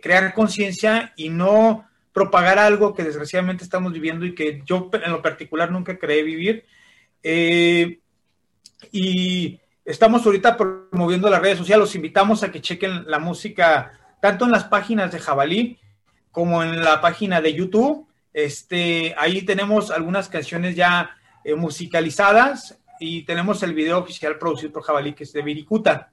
crear 0.02 0.32
conciencia 0.34 1.12
y 1.16 1.28
no 1.28 1.86
propagar 2.12 2.58
algo 2.58 2.94
que 2.94 3.04
desgraciadamente 3.04 3.64
estamos 3.64 3.92
viviendo 3.92 4.24
y 4.24 4.34
que 4.34 4.62
yo 4.64 4.90
en 4.92 5.12
lo 5.12 5.22
particular 5.22 5.70
nunca 5.70 5.98
creé 5.98 6.22
vivir. 6.22 6.64
Eh, 7.22 8.00
y 8.92 9.60
estamos 9.84 10.24
ahorita 10.24 10.56
promoviendo 10.56 11.28
las 11.28 11.42
redes 11.42 11.58
sociales, 11.58 11.80
los 11.80 11.94
invitamos 11.94 12.42
a 12.42 12.50
que 12.50 12.60
chequen 12.60 13.04
la 13.06 13.18
música 13.18 13.92
tanto 14.20 14.44
en 14.44 14.50
las 14.50 14.64
páginas 14.64 15.12
de 15.12 15.18
Jabalí 15.18 15.78
como 16.30 16.62
en 16.62 16.82
la 16.82 17.00
página 17.00 17.40
de 17.40 17.54
YouTube. 17.54 18.06
Este, 18.32 19.14
ahí 19.18 19.42
tenemos 19.42 19.90
algunas 19.90 20.28
canciones 20.28 20.76
ya 20.76 21.16
eh, 21.44 21.54
musicalizadas 21.54 22.78
y 23.00 23.22
tenemos 23.22 23.62
el 23.62 23.72
video 23.72 23.98
oficial 23.98 24.38
producido 24.38 24.72
por 24.72 24.82
Jabalí, 24.82 25.14
que 25.14 25.24
es 25.24 25.32
de 25.32 25.42
Viricuta. 25.42 26.12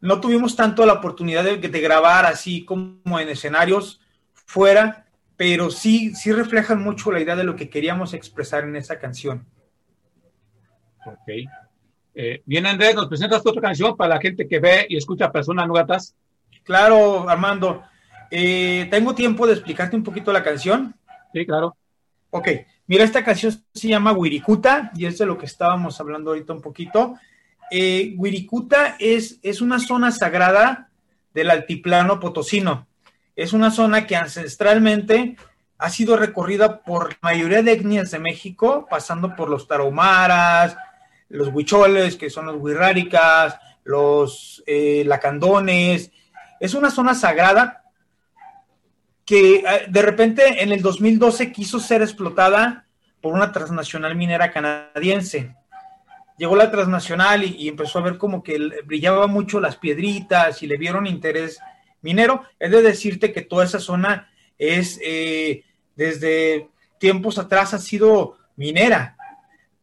No 0.00 0.20
tuvimos 0.20 0.56
tanto 0.56 0.84
la 0.84 0.94
oportunidad 0.94 1.44
de, 1.44 1.56
grabar 1.80 2.26
así 2.26 2.64
como 2.64 3.18
en 3.18 3.28
escenarios 3.28 4.00
fuera, 4.32 5.06
pero 5.36 5.70
sí, 5.70 6.14
sí 6.16 6.32
reflejan 6.32 6.82
mucho 6.82 7.12
la 7.12 7.20
idea 7.20 7.36
de 7.36 7.44
lo 7.44 7.54
que 7.54 7.70
queríamos 7.70 8.12
expresar 8.12 8.64
en 8.64 8.74
esa 8.74 8.98
canción. 8.98 9.46
Ok. 11.06 11.48
Eh, 12.14 12.42
bien, 12.44 12.66
Andrés, 12.66 12.96
¿nos 12.96 13.06
presentas 13.06 13.46
otra 13.46 13.62
canción 13.62 13.96
para 13.96 14.16
la 14.16 14.20
gente 14.20 14.48
que 14.48 14.58
ve 14.58 14.84
y 14.88 14.96
escucha 14.96 15.30
personas 15.30 15.68
nuevas? 15.68 16.14
Claro, 16.64 17.28
Armando. 17.28 17.84
Eh, 18.32 18.88
¿Tengo 18.90 19.14
tiempo 19.14 19.46
de 19.46 19.52
explicarte 19.52 19.94
un 19.94 20.02
poquito 20.02 20.32
la 20.32 20.42
canción? 20.42 20.96
Sí, 21.32 21.46
claro. 21.46 21.76
Ok, 22.30 22.48
mira, 22.88 23.04
esta 23.04 23.22
canción 23.22 23.54
se 23.72 23.88
llama 23.88 24.12
Wirikuta 24.12 24.90
y 24.96 25.06
es 25.06 25.18
de 25.18 25.26
lo 25.26 25.38
que 25.38 25.46
estábamos 25.46 26.00
hablando 26.00 26.30
ahorita 26.30 26.52
un 26.52 26.60
poquito. 26.60 27.14
Eh, 27.70 28.14
Wirikuta 28.16 28.96
es, 28.98 29.38
es 29.42 29.60
una 29.60 29.78
zona 29.78 30.10
sagrada 30.10 30.88
del 31.32 31.50
altiplano 31.50 32.18
potosino. 32.18 32.88
Es 33.36 33.52
una 33.52 33.70
zona 33.70 34.06
que 34.06 34.16
ancestralmente 34.16 35.36
ha 35.78 35.90
sido 35.90 36.16
recorrida 36.16 36.80
por 36.80 37.10
la 37.10 37.18
mayoría 37.22 37.62
de 37.62 37.72
etnias 37.72 38.10
de 38.10 38.18
México, 38.18 38.88
pasando 38.90 39.36
por 39.36 39.48
los 39.48 39.68
tarahumaras, 39.68 40.76
los 41.28 41.48
huicholes, 41.48 42.16
que 42.16 42.30
son 42.30 42.46
los 42.46 42.56
huirráricas, 42.56 43.60
los 43.84 44.62
eh, 44.66 45.04
lacandones. 45.06 46.10
Es 46.58 46.74
una 46.74 46.90
zona 46.90 47.14
sagrada 47.14 47.84
que 49.28 49.56
eh, 49.56 49.64
de 49.90 50.00
repente 50.00 50.62
en 50.62 50.72
el 50.72 50.80
2012 50.80 51.52
quiso 51.52 51.78
ser 51.78 52.00
explotada 52.00 52.86
por 53.20 53.34
una 53.34 53.52
transnacional 53.52 54.16
minera 54.16 54.50
canadiense. 54.50 55.54
Llegó 56.38 56.56
la 56.56 56.70
transnacional 56.70 57.44
y, 57.44 57.68
empezó 57.68 57.98
a 57.98 58.02
ver 58.02 58.16
como 58.16 58.42
que 58.42 58.56
brillaba 58.86 59.26
mucho 59.26 59.60
las 59.60 59.76
piedritas 59.76 60.62
y 60.62 60.66
le 60.66 60.78
vieron 60.78 61.06
interés 61.06 61.58
minero. 62.00 62.44
Es 62.58 62.70
de 62.70 62.80
decirte 62.80 63.30
que 63.30 63.42
toda 63.42 63.66
esa 63.66 63.80
zona 63.80 64.30
es, 64.56 64.98
eh, 65.04 65.62
desde 65.94 66.70
tiempos 66.98 67.36
atrás 67.38 67.74
ha 67.74 67.78
sido 67.78 68.38
minera, 68.56 69.18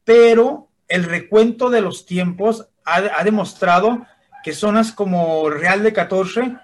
pero 0.03 0.69
el 0.87 1.03
recuento 1.03 1.69
de 1.69 1.81
los 1.81 2.07
tiempos 2.07 2.67
ha, 2.83 2.95
ha 2.95 3.23
demostrado 3.23 4.07
que 4.43 4.53
zonas 4.53 4.91
como 4.91 5.51
Real 5.51 5.83
de 5.83 5.93
14 5.93 6.55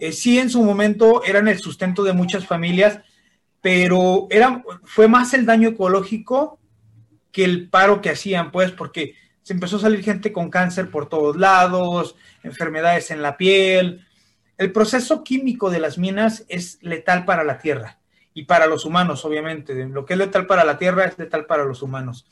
eh, 0.00 0.12
sí 0.12 0.38
en 0.38 0.50
su 0.50 0.62
momento 0.62 1.22
eran 1.24 1.48
el 1.48 1.58
sustento 1.58 2.02
de 2.02 2.12
muchas 2.12 2.46
familias, 2.46 3.00
pero 3.60 4.26
era, 4.30 4.62
fue 4.84 5.08
más 5.08 5.34
el 5.34 5.46
daño 5.46 5.70
ecológico 5.70 6.58
que 7.32 7.44
el 7.44 7.68
paro 7.68 8.00
que 8.00 8.10
hacían, 8.10 8.52
pues, 8.52 8.70
porque 8.70 9.14
se 9.42 9.52
empezó 9.52 9.76
a 9.76 9.80
salir 9.80 10.02
gente 10.02 10.32
con 10.32 10.50
cáncer 10.50 10.90
por 10.90 11.08
todos 11.08 11.36
lados, 11.36 12.16
enfermedades 12.42 13.10
en 13.10 13.22
la 13.22 13.36
piel. 13.36 14.06
El 14.56 14.72
proceso 14.72 15.24
químico 15.24 15.70
de 15.70 15.80
las 15.80 15.98
minas 15.98 16.44
es 16.48 16.78
letal 16.80 17.24
para 17.24 17.44
la 17.44 17.58
tierra 17.58 17.98
y 18.32 18.44
para 18.44 18.66
los 18.66 18.84
humanos, 18.84 19.24
obviamente. 19.24 19.74
Lo 19.86 20.04
que 20.04 20.14
es 20.14 20.18
letal 20.18 20.46
para 20.46 20.64
la 20.64 20.78
tierra 20.78 21.04
es 21.04 21.18
letal 21.18 21.46
para 21.46 21.64
los 21.64 21.82
humanos. 21.82 22.26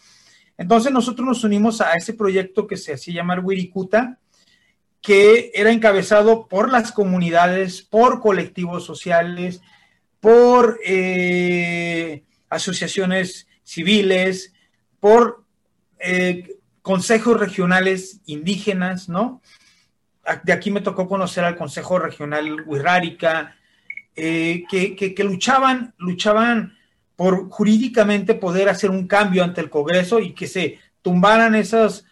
Entonces 0.57 0.93
nosotros 0.93 1.27
nos 1.27 1.45
unimos 1.45 1.81
a 1.81 1.95
ese 1.95 2.15
proyecto 2.15 2.67
que 2.67 2.77
se 2.77 2.93
hacía 2.93 3.15
llamar 3.15 3.41
Wirikuta, 3.41 4.19
que 5.03 5.51
era 5.55 5.73
encabezado 5.73 6.47
por 6.47 6.71
las 6.71 6.93
comunidades, 6.93 7.83
por 7.83 8.21
colectivos 8.21 8.85
sociales, 8.85 9.61
por 10.21 10.79
eh, 10.87 12.23
asociaciones 12.49 13.49
civiles, 13.65 14.55
por 15.01 15.45
eh, 15.99 16.57
consejos 16.83 17.39
regionales 17.39 18.21
indígenas, 18.27 19.09
¿no? 19.09 19.43
De 20.45 20.53
aquí 20.53 20.71
me 20.71 20.81
tocó 20.81 21.09
conocer 21.09 21.45
al 21.45 21.57
Consejo 21.57 21.99
Regional 21.99 22.63
Huirrárica, 22.65 23.57
eh, 24.15 24.63
que, 24.71 24.95
que, 24.95 25.25
luchaban, 25.25 25.95
luchaban 25.99 26.77
por 27.17 27.49
jurídicamente 27.49 28.35
poder 28.35 28.69
hacer 28.69 28.91
un 28.91 29.09
cambio 29.09 29.43
ante 29.43 29.61
el 29.61 29.71
Congreso 29.71 30.21
y 30.21 30.33
que 30.33 30.47
se 30.47 30.79
tumbaran 31.03 31.57
esas 31.57 32.05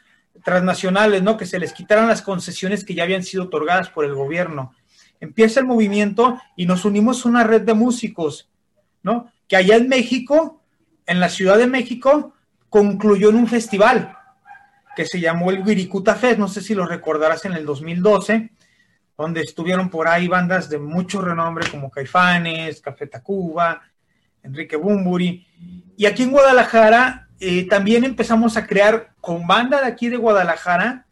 transnacionales, 0.44 1.22
¿no? 1.22 1.37
Que 1.37 1.46
se 1.46 1.59
les 1.59 1.72
quitaran 1.72 2.09
las 2.09 2.22
concesiones 2.22 2.85
que 2.85 2.94
ya 2.94 3.05
habían 3.05 3.22
sido 3.22 3.44
otorgadas 3.44 3.90
por 3.90 4.05
el 4.05 4.14
gobierno. 4.14 4.74
Empieza 5.20 5.61
el 5.61 5.66
movimiento 5.66 6.40
y 6.57 6.66
nos 6.66 6.85
unimos 6.85 7.24
a 7.24 7.29
una 7.29 7.44
red 7.44 7.62
de 7.62 7.74
músicos, 7.74 8.50
¿no? 9.03 9.31
Que 9.48 9.57
allá 9.57 9.76
en 9.76 9.88
México, 9.88 10.62
en 11.07 11.20
la 11.20 11.29
Ciudad 11.29 11.59
de 11.59 11.66
México, 11.66 12.35
concluyó 12.68 13.31
en 13.31 13.37
un 13.37 13.46
festival 13.46 14.16
que 14.96 15.07
se 15.07 15.20
llamó 15.20 15.50
el 15.50 15.62
Wirikuta 15.62 16.14
Fest, 16.14 16.38
no 16.38 16.48
sé 16.48 16.61
si 16.61 16.74
lo 16.74 16.87
recordarás 16.87 17.44
en 17.44 17.53
el 17.53 17.64
2012, 17.64 18.50
donde 19.16 19.42
estuvieron 19.42 19.90
por 19.90 20.09
ahí 20.09 20.29
bandas 20.29 20.68
de 20.68 20.79
mucho 20.79 21.20
renombre 21.20 21.68
como 21.70 21.90
Caifanes, 21.90 22.81
Café 22.81 23.07
Tacuba, 23.07 23.83
Enrique 24.42 24.76
Bumburi. 24.76 25.46
Y 25.96 26.07
aquí 26.07 26.22
en 26.22 26.31
Guadalajara 26.31 27.29
eh, 27.42 27.66
también 27.66 28.05
empezamos 28.05 28.59
a 28.59 28.66
crear 28.66 29.14
con 29.22 29.46
banda 29.46 29.81
de 29.81 29.87
aquí 29.87 30.11
de 30.11 30.18
Guadalajara 30.18 31.07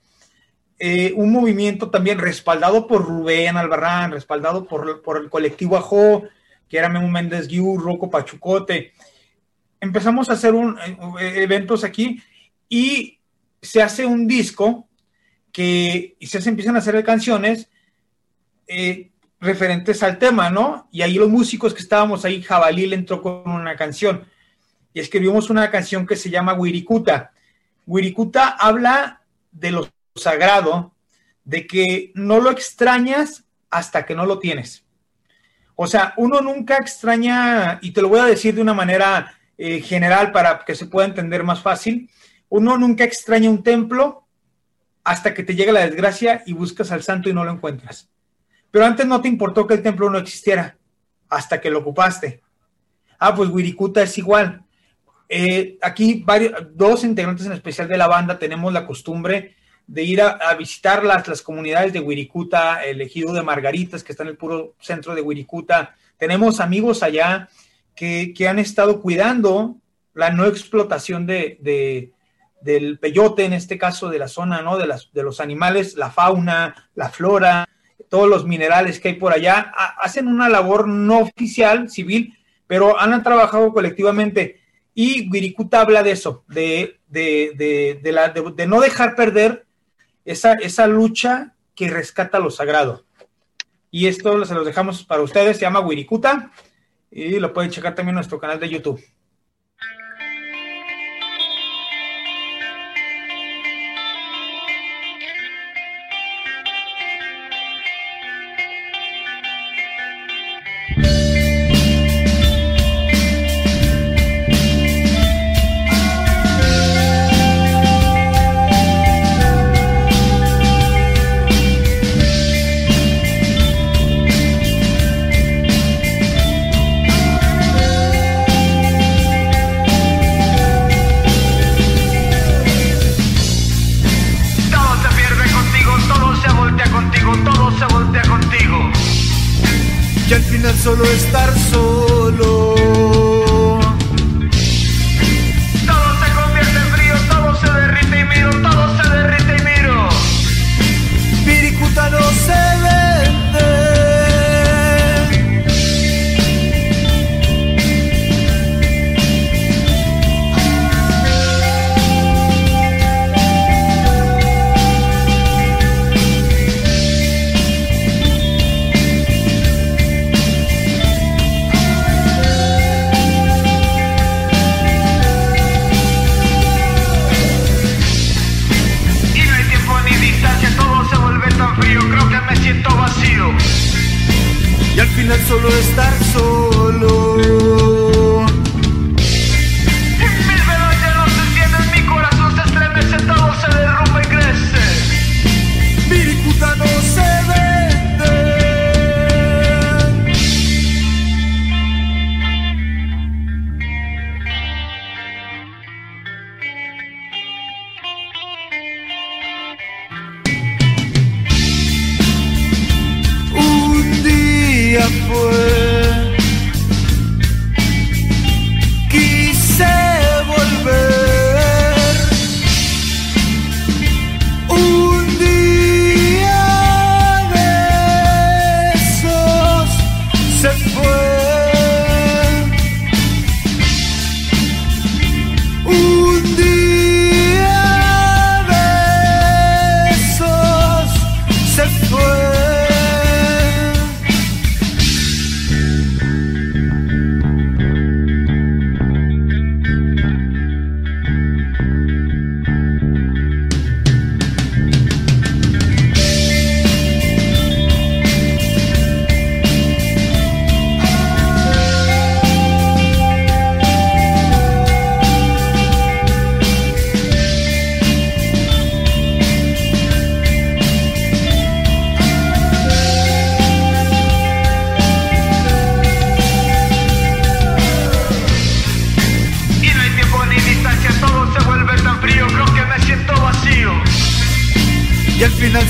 eh, 0.79 1.15
un 1.17 1.33
movimiento 1.33 1.91
también 1.91 2.19
respaldado 2.19 2.87
por 2.87 3.05
Rubén 3.05 3.57
Albarrán, 3.57 4.13
respaldado 4.13 4.67
por, 4.67 5.03
el 5.17 5.31
colectivo 5.31 5.79
Ajo, 5.79 6.25
que 6.69 6.77
era 6.77 6.91
Memo 6.91 7.09
Méndez 7.09 7.49
Guiú, 7.49 7.79
Rocco 7.79 8.11
Pachucote. 8.11 8.93
Empezamos 9.81 10.29
a 10.29 10.35
hacer 10.35 10.55
un, 10.55 10.79
eh, 11.19 11.43
eventos 11.43 11.83
aquí 11.83 12.23
y 12.69 13.19
se 13.63 13.83
hace 13.83 14.05
un 14.05 14.29
disco 14.29 14.87
que 15.51 16.15
y 16.21 16.27
se 16.27 16.47
empiezan 16.47 16.77
a 16.77 16.81
hacer 16.81 17.03
canciones 17.05 17.71
referentes 19.41 20.03
al 20.03 20.19
tema, 20.19 20.51
¿no? 20.51 20.89
Y 20.93 21.01
ahí 21.01 21.15
los 21.15 21.31
músicos 21.31 21.73
que 21.73 21.81
estábamos 21.81 22.27
ahí, 22.27 22.43
Jabalí 22.43 22.87
le 22.87 22.97
entró 22.97 23.23
con 23.23 23.51
una 23.51 23.77
canción 23.77 24.27
escribimos 25.01 25.51
una 25.51 25.71
canción 25.71 26.07
que 26.07 26.17
se 26.17 26.31
llama 26.31 26.55
Wirikuta. 26.55 27.33
Wirikuta 27.87 28.49
habla 28.49 29.23
de 29.53 29.71
lo 29.73 29.89
sagrado, 30.15 30.95
de 31.45 31.67
que 31.67 32.13
no 32.15 32.41
lo 32.41 32.51
extrañas 32.51 33.45
hasta 33.71 34.05
que 34.05 34.15
no 34.15 34.27
lo 34.27 34.39
tienes. 34.39 34.85
O 35.77 35.87
sea, 35.87 36.13
uno 36.17 36.41
nunca 36.41 36.77
extraña, 36.77 37.79
y 37.81 37.93
te 37.93 38.03
lo 38.03 38.09
voy 38.09 38.21
a 38.21 38.25
decir 38.25 38.55
de 38.55 38.63
una 38.63 38.75
manera 38.75 39.35
eh, 39.57 39.81
general 39.81 40.33
para 40.33 40.65
que 40.65 40.75
se 40.75 40.87
pueda 40.87 41.07
entender 41.07 41.45
más 41.45 41.63
fácil, 41.63 42.11
uno 42.49 42.77
nunca 42.77 43.05
extraña 43.05 43.51
un 43.51 43.63
templo 43.63 44.27
hasta 45.05 45.33
que 45.33 45.43
te 45.43 45.55
llega 45.55 45.73
la 45.73 45.87
desgracia 45.87 46.43
y 46.47 46.53
buscas 46.53 46.91
al 46.91 47.03
santo 47.03 47.31
y 47.31 47.33
no 47.33 47.45
lo 47.45 47.53
encuentras. 47.53 48.09
Pero 48.71 48.85
antes 48.85 49.07
no 49.07 49.21
te 49.21 49.29
importó 49.29 49.67
que 49.67 49.75
el 49.75 49.83
templo 49.83 50.11
no 50.11 50.19
existiera, 50.19 50.77
hasta 51.29 51.61
que 51.61 51.71
lo 51.71 51.79
ocupaste. 51.79 52.43
Ah, 53.19 53.35
pues 53.35 53.49
Wirikuta 53.51 54.03
es 54.03 54.19
igual. 54.19 54.65
Eh, 55.29 55.79
aquí 55.83 56.23
varios, 56.25 56.53
dos 56.75 57.05
integrantes 57.05 57.47
en 57.47 57.53
especial 57.53 57.87
de 57.89 57.99
la 57.99 58.07
banda 58.07 58.39
tenemos 58.39 58.73
la 58.73 58.87
costumbre 58.87 59.57
de 59.87 60.03
ir 60.03 60.21
a, 60.21 60.55
visitar 60.55 61.03
las, 61.03 61.27
las, 61.29 61.41
comunidades 61.41 61.95
de 61.95 62.01
Wirikuta, 62.01 62.85
el 62.85 63.01
ejido 63.01 63.33
de 63.33 63.43
Margaritas, 63.43 64.05
que 64.05 64.13
está 64.13 64.23
en 64.23 64.31
el 64.31 64.37
puro 64.37 64.75
centro 64.81 65.15
de 65.15 65.23
Wirikuta. 65.23 65.95
Tenemos 66.19 66.61
amigos 66.61 67.03
allá 67.03 67.49
que, 67.95 68.35
que 68.37 68.49
han 68.49 68.59
estado 68.59 69.01
cuidando 69.01 69.77
la 70.13 70.31
no 70.31 70.45
explotación 70.45 71.25
de, 71.27 71.59
de, 71.63 72.13
del 72.61 72.99
peyote, 72.99 73.45
en 73.45 73.53
este 73.53 73.79
caso 73.79 74.11
de 74.11 74.19
la 74.19 74.29
zona, 74.29 74.63
¿no? 74.63 74.77
De, 74.77 74.87
las, 74.87 75.11
de 75.13 75.23
los 75.23 75.41
animales, 75.41 75.97
la 75.97 76.11
fauna, 76.11 76.91
la 76.95 77.09
flora, 77.09 77.67
todos 78.09 78.29
los 78.29 78.45
minerales 78.45 79.01
que 79.01 79.09
hay 79.09 79.15
por 79.15 79.33
allá. 79.33 79.73
hacen 80.01 80.29
una 80.29 80.49
labor 80.49 80.89
no 80.89 81.21
oficial, 81.21 81.89
civil, 81.89 82.37
pero 82.67 83.01
han 83.01 83.23
trabajado 83.23 83.73
colectivamente. 83.73 84.61
Y 85.01 85.31
Wirikuta 85.31 85.81
habla 85.81 86.03
de 86.03 86.11
eso, 86.11 86.43
de, 86.49 86.99
de, 87.07 88.01
de, 88.03 88.11
la, 88.11 88.31
de, 88.31 88.67
no 88.67 88.81
dejar 88.81 89.15
perder 89.15 89.65
esa, 90.25 90.55
esa 90.55 90.89
lucha 90.89 91.55
que 91.77 91.89
rescata 91.89 92.41
lo 92.41 92.51
sagrado. 92.51 93.05
Y 93.93 94.09
esto 94.09 94.45
se 94.45 94.55
los 94.55 94.67
dejamos 94.67 95.05
para 95.05 95.23
ustedes, 95.23 95.57
se 95.57 95.63
llama 95.63 95.79
Wirikuta 95.79 96.51
y 97.13 97.39
lo 97.39 97.53
pueden 97.53 97.71
checar 97.71 97.95
también 97.95 98.15
en 98.15 98.15
nuestro 98.17 98.41
canal 98.41 98.59
de 98.59 98.71
YouTube. 98.71 99.01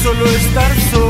solo 0.08 0.24
estar 0.24 0.80
solo. 0.90 1.07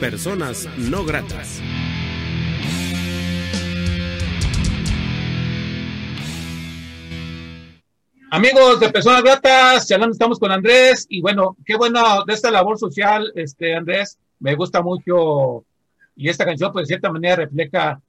Personas 0.00 0.66
No 0.78 1.04
Gratas. 1.04 1.60
Amigos 8.30 8.80
de 8.80 8.88
Personas 8.88 9.22
Gratas, 9.22 9.86
charlando 9.86 10.12
estamos 10.12 10.38
con 10.38 10.50
Andrés 10.50 11.06
y 11.10 11.20
bueno, 11.20 11.56
qué 11.64 11.76
bueno 11.76 12.24
de 12.24 12.32
esta 12.32 12.50
labor 12.50 12.78
social, 12.78 13.30
este 13.34 13.76
Andrés, 13.76 14.18
me 14.40 14.54
gusta 14.54 14.80
mucho 14.82 15.64
y 16.16 16.30
esta 16.30 16.46
canción 16.46 16.72
pues 16.72 16.84
de 16.84 16.94
cierta 16.94 17.12
manera 17.12 17.36
refleja 17.36 18.00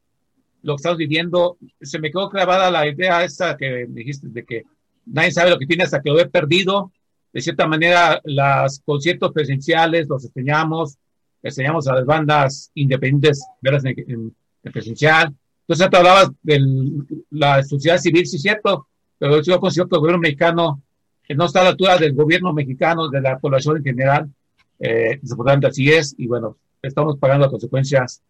lo 0.63 0.76
que 0.76 0.78
estamos 0.78 0.97
viviendo. 0.97 1.57
Se 1.82 1.99
me 1.99 2.09
quedó 2.11 2.30
clavada 2.30 2.72
la 2.72 2.88
idea 2.88 3.26
esta 3.26 3.57
que 3.57 3.86
dijiste 3.89 4.28
de 4.30 4.45
que 4.45 4.63
nadie 5.05 5.32
sabe 5.32 5.49
lo 5.49 5.59
que 5.59 5.65
tiene 5.65 5.84
hasta 5.84 6.01
que 6.01 6.09
lo 6.09 6.15
ve 6.15 6.28
perdido. 6.28 6.93
De 7.34 7.41
cierta 7.41 7.68
manera, 7.68 8.22
los 8.24 8.80
conciertos 8.86 9.34
presenciales 9.34 10.07
los 10.07 10.24
enseñamos, 10.24 10.97
enseñamos 11.47 11.87
a 11.87 11.95
las 11.95 12.05
bandas 12.05 12.71
independientes 12.75 13.45
verlas 13.61 13.85
en, 13.85 13.95
en, 13.97 14.35
en 14.63 14.71
presencial. 14.71 15.33
Entonces, 15.61 15.89
te 15.89 15.97
hablabas 15.97 16.31
de 16.43 16.61
la 17.31 17.63
sociedad 17.63 17.97
civil, 17.97 18.25
sí, 18.25 18.39
cierto, 18.39 18.87
pero 19.19 19.41
yo 19.41 19.59
considero 19.59 19.89
que 19.89 19.95
el 19.95 19.99
gobierno 19.99 20.21
mexicano 20.21 20.81
no 21.29 21.45
está 21.45 21.59
a 21.59 21.63
la 21.63 21.69
altura 21.71 21.97
del 21.97 22.13
gobierno 22.13 22.53
mexicano, 22.53 23.09
de 23.09 23.19
la 23.19 23.37
población 23.37 23.77
en 23.77 23.83
general. 23.83 24.29
Eh, 24.79 25.19
desafortunadamente 25.21 25.67
así 25.67 25.91
es, 25.91 26.15
y 26.17 26.27
bueno, 26.27 26.55
estamos 26.81 27.17
pagando 27.17 27.45
las 27.45 27.51
consecuencias 27.51 28.21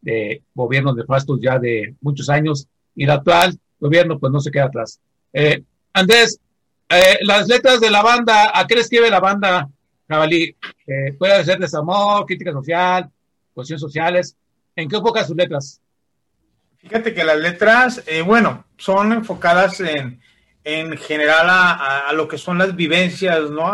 de 0.00 0.42
gobiernos 0.54 0.94
nefastos 0.94 1.40
ya 1.42 1.58
de 1.58 1.96
muchos 2.00 2.28
años, 2.28 2.68
y 2.94 3.04
el 3.04 3.10
actual 3.10 3.58
gobierno 3.80 4.18
pues 4.18 4.32
no 4.32 4.40
se 4.40 4.50
queda 4.50 4.66
atrás. 4.66 5.00
Eh, 5.32 5.64
Andrés, 5.92 6.38
eh, 6.88 7.18
las 7.22 7.48
letras 7.48 7.80
de 7.80 7.90
la 7.90 8.02
banda, 8.02 8.52
¿a 8.54 8.66
qué 8.66 8.76
le 8.76 8.82
escribe 8.82 9.10
la 9.10 9.20
banda 9.20 9.68
Jabalí? 10.08 10.56
Eh, 10.86 11.12
puede 11.18 11.44
ser 11.44 11.58
desamor, 11.58 12.26
crítica 12.26 12.52
social, 12.52 13.10
cuestiones 13.52 13.80
sociales. 13.80 14.36
¿En 14.74 14.88
qué 14.88 14.96
enfoca 14.96 15.24
sus 15.24 15.36
letras? 15.36 15.80
Fíjate 16.78 17.14
que 17.14 17.24
las 17.24 17.38
letras, 17.38 18.02
eh, 18.06 18.22
bueno, 18.22 18.64
son 18.76 19.12
enfocadas 19.12 19.80
en, 19.80 20.20
en 20.62 20.96
general 20.96 21.46
a, 21.48 22.12
lo 22.12 22.28
que 22.28 22.38
son 22.38 22.58
las 22.58 22.76
vivencias, 22.76 23.50
¿no? 23.50 23.72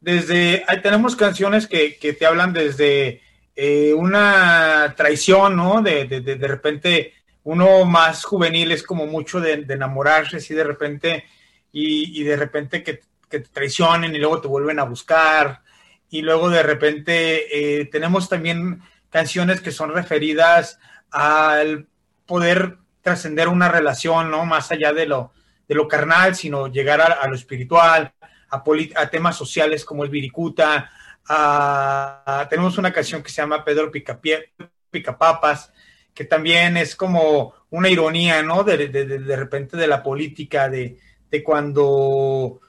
Desde, 0.00 0.64
ahí 0.66 0.80
tenemos 0.80 1.16
canciones 1.16 1.66
que, 1.66 1.96
que 1.96 2.12
te 2.12 2.26
hablan 2.26 2.52
desde 2.52 3.20
eh, 3.56 3.92
una 3.94 4.94
traición, 4.96 5.56
¿no? 5.56 5.82
De, 5.82 6.06
de, 6.06 6.20
de, 6.20 6.36
de, 6.36 6.48
repente 6.48 7.14
uno 7.42 7.84
más 7.84 8.24
juvenil 8.24 8.72
es 8.72 8.82
como 8.82 9.06
mucho 9.06 9.40
de, 9.40 9.58
de 9.64 9.74
enamorarse, 9.74 10.38
así 10.38 10.54
de 10.54 10.64
repente, 10.64 11.24
y, 11.72 12.20
y 12.20 12.24
de 12.24 12.36
repente 12.36 12.82
que, 12.82 13.00
que, 13.28 13.40
te 13.40 13.48
traicionen 13.48 14.14
y 14.14 14.18
luego 14.18 14.40
te 14.40 14.48
vuelven 14.48 14.78
a 14.78 14.84
buscar, 14.84 15.62
y 16.10 16.22
luego 16.22 16.48
de 16.50 16.62
repente 16.62 17.80
eh, 17.80 17.86
tenemos 17.86 18.28
también 18.28 18.82
canciones 19.10 19.60
que 19.60 19.72
son 19.72 19.92
referidas 19.92 20.78
al 21.10 21.88
poder 22.26 22.78
trascender 23.02 23.48
una 23.48 23.68
relación, 23.68 24.30
¿no? 24.30 24.44
Más 24.46 24.70
allá 24.72 24.92
de 24.92 25.06
lo, 25.06 25.32
de 25.68 25.74
lo 25.74 25.88
carnal, 25.88 26.34
sino 26.34 26.68
llegar 26.68 27.00
a, 27.00 27.06
a 27.06 27.28
lo 27.28 27.34
espiritual, 27.34 28.12
a, 28.50 28.62
a, 28.96 29.10
temas 29.10 29.36
sociales 29.36 29.84
como 29.84 30.04
el 30.04 30.10
Viricuta. 30.10 30.90
A, 31.28 32.46
tenemos 32.50 32.78
una 32.78 32.92
canción 32.92 33.22
que 33.22 33.30
se 33.30 33.42
llama 33.42 33.64
Pedro 33.64 33.90
Picapie, 33.90 34.52
Picapapas, 34.90 35.72
que 36.12 36.24
también 36.24 36.76
es 36.76 36.94
como 36.94 37.54
una 37.70 37.88
ironía, 37.88 38.42
¿no? 38.42 38.62
De, 38.62 38.88
de, 38.88 39.04
de 39.04 39.36
repente 39.36 39.76
de 39.76 39.86
la 39.86 40.02
política, 40.02 40.68
de, 40.68 40.98
de 41.30 41.42
cuando 41.42 42.60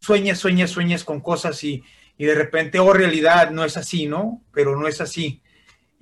sueñas, 0.00 0.38
sueñas, 0.38 0.70
sueñas 0.70 1.04
con 1.04 1.20
cosas 1.20 1.62
y, 1.64 1.82
y 2.18 2.24
de 2.24 2.34
repente, 2.34 2.78
oh, 2.78 2.92
realidad, 2.92 3.50
no 3.50 3.64
es 3.64 3.76
así, 3.76 4.06
¿no? 4.06 4.42
Pero 4.52 4.76
no 4.76 4.88
es 4.88 5.00
así 5.00 5.42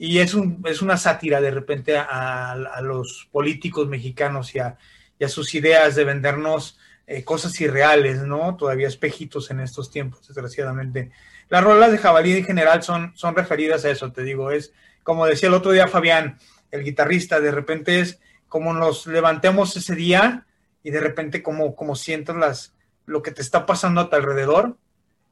y 0.03 0.21
es, 0.21 0.33
un, 0.33 0.65
es 0.65 0.81
una 0.81 0.97
sátira 0.97 1.43
de 1.43 1.51
repente 1.51 1.99
a, 1.99 2.53
a 2.53 2.81
los 2.81 3.29
políticos 3.31 3.87
mexicanos 3.87 4.55
y 4.55 4.59
a, 4.59 4.79
y 5.19 5.25
a, 5.25 5.29
sus 5.29 5.55
ideas 5.55 5.95
de 5.95 6.05
vendernos 6.05 6.79
eh, 7.07 7.23
cosas 7.23 7.61
irreales, 7.61 8.23
¿no? 8.23 8.57
Todavía 8.57 8.89
espejitos 8.89 9.51
en 9.51 9.61
estos 9.61 9.91
tiempos, 9.91 10.27
desgraciadamente. 10.27 11.11
Las 11.51 11.63
rolas 11.63 11.93
de 11.93 11.99
jabalí 11.99 12.33
en 12.33 12.47
general 12.47 12.83
son, 12.83 13.13
son 13.15 13.37
referidas 13.37 13.85
a 13.85 13.91
eso, 13.91 14.11
te 14.11 14.23
digo, 14.23 14.51
es 14.51 14.73
como 15.03 15.27
decía 15.27 15.51
el 15.51 15.55
otro 15.55 15.71
día 15.71 15.87
Fabián, 15.87 16.39
el 16.71 16.83
guitarrista, 16.83 17.39
de 17.39 17.51
repente 17.51 18.01
es 18.01 18.21
como 18.49 18.73
nos 18.73 19.07
levantemos 19.07 19.77
ese 19.77 19.95
día 19.95 20.47
y 20.83 20.93
de 20.93 21.01
repente 21.01 21.43
como, 21.43 21.77
como 21.77 21.95
sientas 21.95 22.37
las, 22.37 22.75
lo 23.11 23.23
que 23.23 23.33
te 23.33 23.43
está 23.43 23.67
pasando 23.67 24.01
a 24.01 24.09
tu 24.09 24.17
alrededor, 24.17 24.77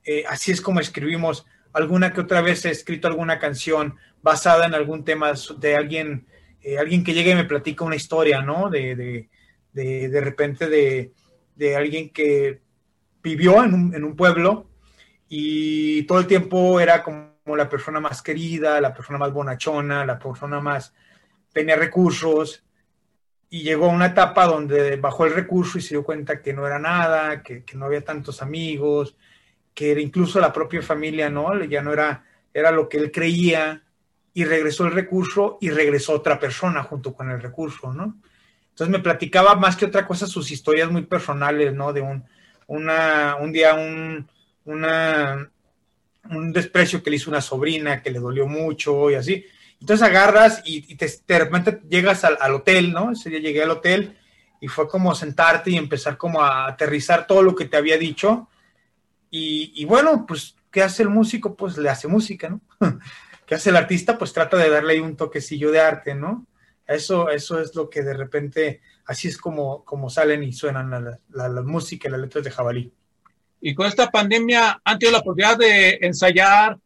eh, 0.05 0.24
así 0.29 0.51
es 0.51 0.61
como 0.61 0.81
escribimos 0.81 1.47
alguna 1.72 2.12
que 2.12 2.20
otra 2.20 2.41
vez 2.41 2.64
he 2.64 2.70
escrito 2.70 3.07
alguna 3.07 3.39
canción 3.39 3.97
basada 4.20 4.66
en 4.66 4.74
algún 4.74 5.05
tema 5.05 5.33
de 5.59 5.76
alguien, 5.76 6.26
eh, 6.61 6.79
alguien 6.79 7.05
que 7.05 7.14
llegue 7.14 7.31
y 7.31 7.35
me 7.37 7.45
platica 7.45 7.85
una 7.85 7.95
historia, 7.95 8.43
¿no? 8.43 8.68
De, 8.68 8.97
de, 8.97 9.29
de, 9.72 10.09
de 10.09 10.20
repente 10.20 10.68
de, 10.68 11.12
de, 11.55 11.76
alguien 11.76 12.11
que 12.11 12.61
vivió 13.22 13.62
en 13.62 13.74
un, 13.74 13.95
en 13.95 14.03
un, 14.03 14.16
pueblo 14.16 14.68
y 15.29 16.03
todo 16.05 16.18
el 16.18 16.26
tiempo 16.26 16.81
era 16.81 17.05
como 17.05 17.29
la 17.57 17.68
persona 17.68 18.01
más 18.01 18.22
querida, 18.22 18.81
la 18.81 18.93
persona 18.93 19.18
más 19.18 19.33
bonachona, 19.33 20.05
la 20.05 20.18
persona 20.18 20.61
más 20.61 20.95
tenía 21.53 21.76
recursos 21.76 22.64
y 23.51 23.62
llegó 23.62 23.86
a 23.86 23.94
una 23.94 24.07
etapa 24.07 24.46
donde 24.46 24.96
bajó 24.96 25.26
el 25.26 25.34
recurso 25.34 25.78
y 25.78 25.82
se 25.82 25.94
dio 25.94 26.05
cuenta 26.05 26.42
que 26.42 26.53
no 26.53 26.66
era 26.66 26.78
nada, 26.78 27.42
que, 27.42 27.64
no 27.74 27.86
había 27.86 28.05
tantos 28.05 28.42
amigos, 28.42 29.16
que 29.74 29.92
era 29.92 30.01
incluso 30.01 30.40
la 30.40 30.53
propia 30.53 30.82
familia, 30.82 31.30
¿no? 31.30 31.62
Ya 31.64 31.82
no 31.82 31.92
era, 31.92 32.24
era 32.53 32.70
lo 32.70 32.88
que 32.88 32.99
él 32.99 33.11
creía, 33.11 33.82
y 34.38 34.44
regresó 34.44 34.84
el 34.84 34.92
recurso 34.92 35.59
y 35.61 35.70
regresó 35.70 36.12
otra 36.12 36.38
persona 36.38 36.84
junto 36.84 37.12
con 37.12 37.28
el 37.28 37.42
recurso, 37.42 37.92
¿no? 37.92 38.16
Entonces 38.70 38.88
me 38.88 39.01
platicaba 39.01 39.57
más 39.57 39.74
que 39.74 39.86
otra 39.86 40.07
cosa 40.07 40.28
sus 40.28 40.53
historias 40.53 40.88
muy 40.92 41.03
personales, 41.03 41.74
¿no? 41.74 41.92
De 41.92 42.01
un, 42.01 42.22
una, 42.68 43.36
un 43.40 43.51
día 43.51 43.74
un, 43.74 44.28
una, 44.64 45.51
un 46.30 46.53
desprecio 46.53 47.03
que 47.03 47.11
le 47.11 47.16
hizo 47.16 47.30
una 47.30 47.40
sobrina 47.40 48.01
que 48.01 48.12
le 48.12 48.20
dolió 48.20 48.46
mucho 48.46 49.11
y 49.11 49.16
así. 49.16 49.44
Entonces 49.81 50.07
agarras 50.07 50.62
y, 50.64 50.97
te, 50.97 51.09
de 51.26 51.39
repente 51.39 51.81
llegas 51.89 52.24
al, 52.24 52.55
hotel, 52.55 52.93
¿no? 52.93 53.12
Ese 53.12 53.31
día 53.31 53.39
llegué 53.39 53.62
al 53.62 53.70
hotel 53.70 54.18
y 54.61 54.68
fue 54.68 54.89
como 54.89 55.14
sentarte 55.14 55.70
y 55.70 55.76
empezar 55.76 56.16
como 56.16 56.43
a 56.43 56.66
aterrizar 56.66 57.26
todo 57.26 57.43
lo 57.43 57.55
que 57.55 57.66
te 57.66 57.76
había 57.76 57.97
dicho. 57.97 58.49
Y, 59.31 59.85
bueno, 59.85 60.24
pues, 60.26 60.57
¿qué 60.70 60.83
hace 60.83 61.03
el 61.03 61.11
músico? 61.11 61.55
Pues 61.55 61.76
le 61.76 61.91
hace 61.91 62.09
música, 62.09 62.49
¿no? 62.49 62.61
que 63.47 63.55
hace 63.55 63.70
el 63.70 63.76
artista, 63.76 64.18
pues 64.18 64.33
trata 64.33 64.57
de 64.57 64.68
darle 64.68 64.95
ahí 64.95 65.01
un 65.01 65.16
toquecillo 65.16 65.70
de 65.70 65.81
arte, 65.81 66.14
¿no? 66.14 66.47
Eso, 66.87 67.29
eso 67.29 67.61
es 67.61 67.74
lo 67.74 67.89
que 67.89 68.03
de 68.03 68.14
repente, 68.14 68.81
así 69.05 69.29
es 69.29 69.37
como, 69.37 69.85
como 69.85 70.09
salen 70.11 70.43
y 70.43 70.53
suenan 70.53 70.91
la, 70.91 71.18
la, 71.31 71.49
la 71.49 71.62
música 71.62 72.09
y 72.09 72.11
las 72.11 72.20
letras 72.20 72.45
de 72.45 72.51
jabalí. 72.51 72.93
Y 73.61 73.74
con 73.74 73.87
esta 73.87 74.11
pandemia 74.11 74.81
han 74.85 74.99
tenido 74.99 75.18
la 75.18 75.20
oportunidad 75.20 75.59
de 75.59 75.99
ensayar, 76.01 76.79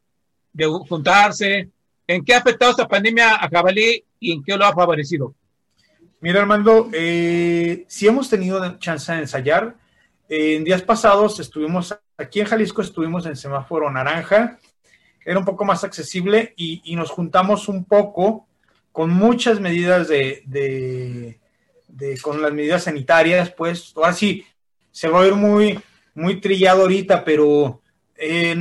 de 0.52 0.66
juntarse. 0.66 1.70
¿En 2.12 2.24
qué 2.24 2.34
ha 2.34 2.38
afectado 2.38 2.70
esta 2.72 2.88
pandemia 2.88 3.36
a 3.36 3.48
Jabalí 3.48 4.04
y 4.20 4.32
en 4.32 4.42
qué 4.42 4.56
lo 4.56 4.64
ha 4.64 4.74
favorecido? 4.74 5.34
Mira, 6.20 6.40
Armando, 6.40 6.88
eh, 6.92 7.84
sí 7.88 8.06
hemos 8.06 8.28
tenido 8.28 8.78
chance 8.78 9.10
de 9.12 9.20
ensayar. 9.20 9.76
En 10.28 10.64
días 10.64 10.82
pasados 10.82 11.40
estuvimos 11.40 11.96
aquí 12.16 12.40
en 12.40 12.46
Jalisco, 12.46 12.82
estuvimos 12.82 13.26
en 13.26 13.36
semáforo 13.36 13.90
naranja 13.90 14.58
era 15.24 15.38
un 15.38 15.44
poco 15.44 15.64
más 15.64 15.84
accesible 15.84 16.52
y, 16.56 16.94
nos 16.96 17.10
juntamos 17.10 17.68
un 17.68 17.84
poco 17.84 18.46
con 18.90 19.10
muchas 19.10 19.60
medidas 19.60 20.08
de, 20.08 20.42
de, 20.46 22.20
con 22.20 22.42
las 22.42 22.52
medidas 22.52 22.84
sanitarias, 22.84 23.50
pues 23.50 23.92
ahora 23.96 24.12
sí, 24.12 24.44
se 24.90 25.08
va 25.08 25.20
a 25.20 25.24
ver 25.24 25.34
muy, 25.34 25.78
muy 26.14 26.40
trillado 26.40 26.82
ahorita, 26.82 27.24
pero 27.24 27.80
eh, 28.16 28.54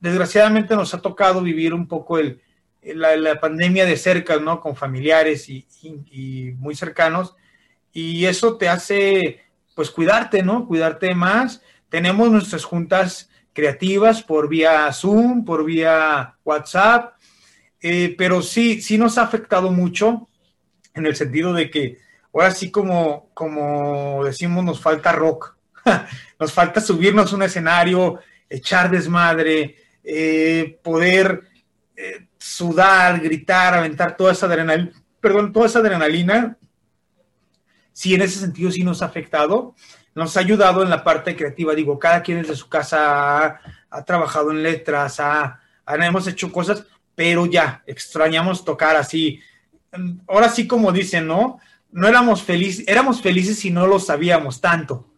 desgraciadamente 0.00 0.74
nos 0.74 0.94
ha 0.94 1.02
tocado 1.02 1.42
vivir 1.42 1.74
un 1.74 1.86
poco 1.86 2.18
el, 2.18 2.40
la, 2.94 3.40
pandemia 3.40 3.86
de 3.86 3.96
cerca, 3.96 4.38
¿no? 4.38 4.60
Con 4.60 4.76
familiares 4.76 5.48
y, 5.48 6.54
muy 6.58 6.74
cercanos, 6.74 7.34
y 7.92 8.26
eso 8.26 8.56
te 8.56 8.68
hace, 8.68 9.40
pues, 9.74 9.90
cuidarte, 9.90 10.42
¿no? 10.42 10.66
Cuidarte 10.66 11.14
más. 11.14 11.62
Tenemos 11.88 12.30
nuestras 12.30 12.64
juntas 12.64 13.30
creativas 13.52 14.22
por 14.22 14.48
vía 14.48 14.92
Zoom, 14.92 15.44
por 15.44 15.64
vía 15.64 16.36
WhatsApp, 16.44 17.14
eh, 17.80 18.14
pero 18.18 18.42
sí, 18.42 18.82
sí 18.82 18.98
nos 18.98 19.16
ha 19.16 19.22
afectado 19.22 19.70
mucho 19.70 20.28
en 20.94 21.06
el 21.06 21.14
sentido 21.14 21.52
de 21.52 21.70
que 21.70 21.98
ahora 22.32 22.50
sí 22.50 22.70
como, 22.70 23.30
como 23.34 24.24
decimos, 24.24 24.64
nos 24.64 24.80
falta 24.80 25.12
rock. 25.12 25.56
nos 26.40 26.52
falta 26.52 26.80
subirnos 26.80 27.32
a 27.32 27.36
un 27.36 27.42
escenario, 27.42 28.18
echar 28.48 28.90
desmadre, 28.90 29.76
eh, 30.02 30.78
poder 30.82 31.42
eh, 31.96 32.26
sudar, 32.44 33.20
gritar, 33.20 33.72
aventar 33.72 34.18
toda 34.18 34.32
esa 34.32 34.44
adrenalina, 34.44 34.92
perdón, 35.18 35.50
toda 35.50 35.64
esa 35.64 35.78
adrenalina. 35.78 36.58
Sí, 37.90 38.14
en 38.14 38.20
ese 38.20 38.38
sentido 38.38 38.70
sí 38.70 38.84
nos 38.84 39.00
ha 39.00 39.06
afectado. 39.06 39.74
Nos 40.14 40.36
ha 40.36 40.40
ayudado 40.40 40.82
en 40.82 40.90
la 40.90 41.02
parte 41.02 41.34
creativa. 41.36 41.74
Digo, 41.74 41.98
cada 41.98 42.22
quien 42.22 42.42
desde 42.42 42.54
su 42.54 42.68
casa 42.68 43.60
ha, 43.88 44.04
trabajado 44.04 44.50
en 44.50 44.62
letras, 44.62 45.20
ha, 45.20 45.58
hemos 45.86 46.26
hecho 46.26 46.52
cosas, 46.52 46.84
pero 47.14 47.46
ya 47.46 47.82
extrañamos 47.86 48.62
tocar 48.62 48.96
así. 48.96 49.40
Ahora 50.28 50.50
sí, 50.50 50.66
como 50.66 50.92
dicen, 50.92 51.26
¿no? 51.26 51.58
No 51.90 52.08
éramos 52.08 52.42
felices, 52.42 52.84
éramos 52.86 53.22
felices 53.22 53.58
si 53.58 53.70
no 53.70 53.86
lo 53.86 53.98
sabíamos 53.98 54.60
tanto. 54.60 55.08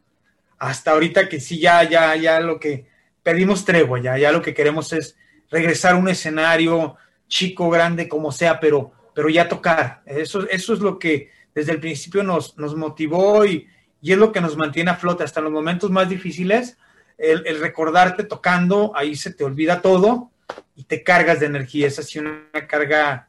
Hasta 0.58 0.92
ahorita 0.92 1.28
que 1.28 1.40
sí, 1.40 1.58
ya, 1.58 1.82
ya, 1.82 2.14
ya 2.14 2.38
lo 2.38 2.60
que 2.60 2.86
pedimos 3.24 3.64
tregua, 3.64 4.00
ya, 4.00 4.16
ya 4.16 4.30
lo 4.30 4.42
que 4.42 4.54
queremos 4.54 4.92
es 4.92 5.16
regresar 5.50 5.94
a 5.94 5.98
un 5.98 6.08
escenario 6.08 6.96
chico, 7.28 7.70
grande, 7.70 8.08
como 8.08 8.32
sea, 8.32 8.60
pero, 8.60 8.92
pero 9.14 9.28
ya 9.28 9.48
tocar. 9.48 10.02
Eso, 10.06 10.48
eso 10.48 10.74
es 10.74 10.80
lo 10.80 10.98
que 10.98 11.30
desde 11.54 11.72
el 11.72 11.80
principio 11.80 12.22
nos, 12.22 12.56
nos 12.58 12.76
motivó 12.76 13.44
y, 13.44 13.66
y 14.00 14.12
es 14.12 14.18
lo 14.18 14.32
que 14.32 14.40
nos 14.40 14.56
mantiene 14.56 14.90
a 14.90 14.96
flote 14.96 15.24
hasta 15.24 15.40
los 15.40 15.50
momentos 15.52 15.90
más 15.90 16.08
difíciles. 16.08 16.78
El, 17.18 17.58
recordarte 17.60 18.24
tocando, 18.24 18.92
ahí 18.94 19.16
se 19.16 19.32
te 19.32 19.42
olvida 19.42 19.80
todo 19.80 20.30
y 20.74 20.84
te 20.84 21.02
cargas 21.02 21.40
de 21.40 21.46
energía. 21.46 21.86
Es 21.86 21.98
así 21.98 22.18
una 22.18 22.50
carga 22.68 23.26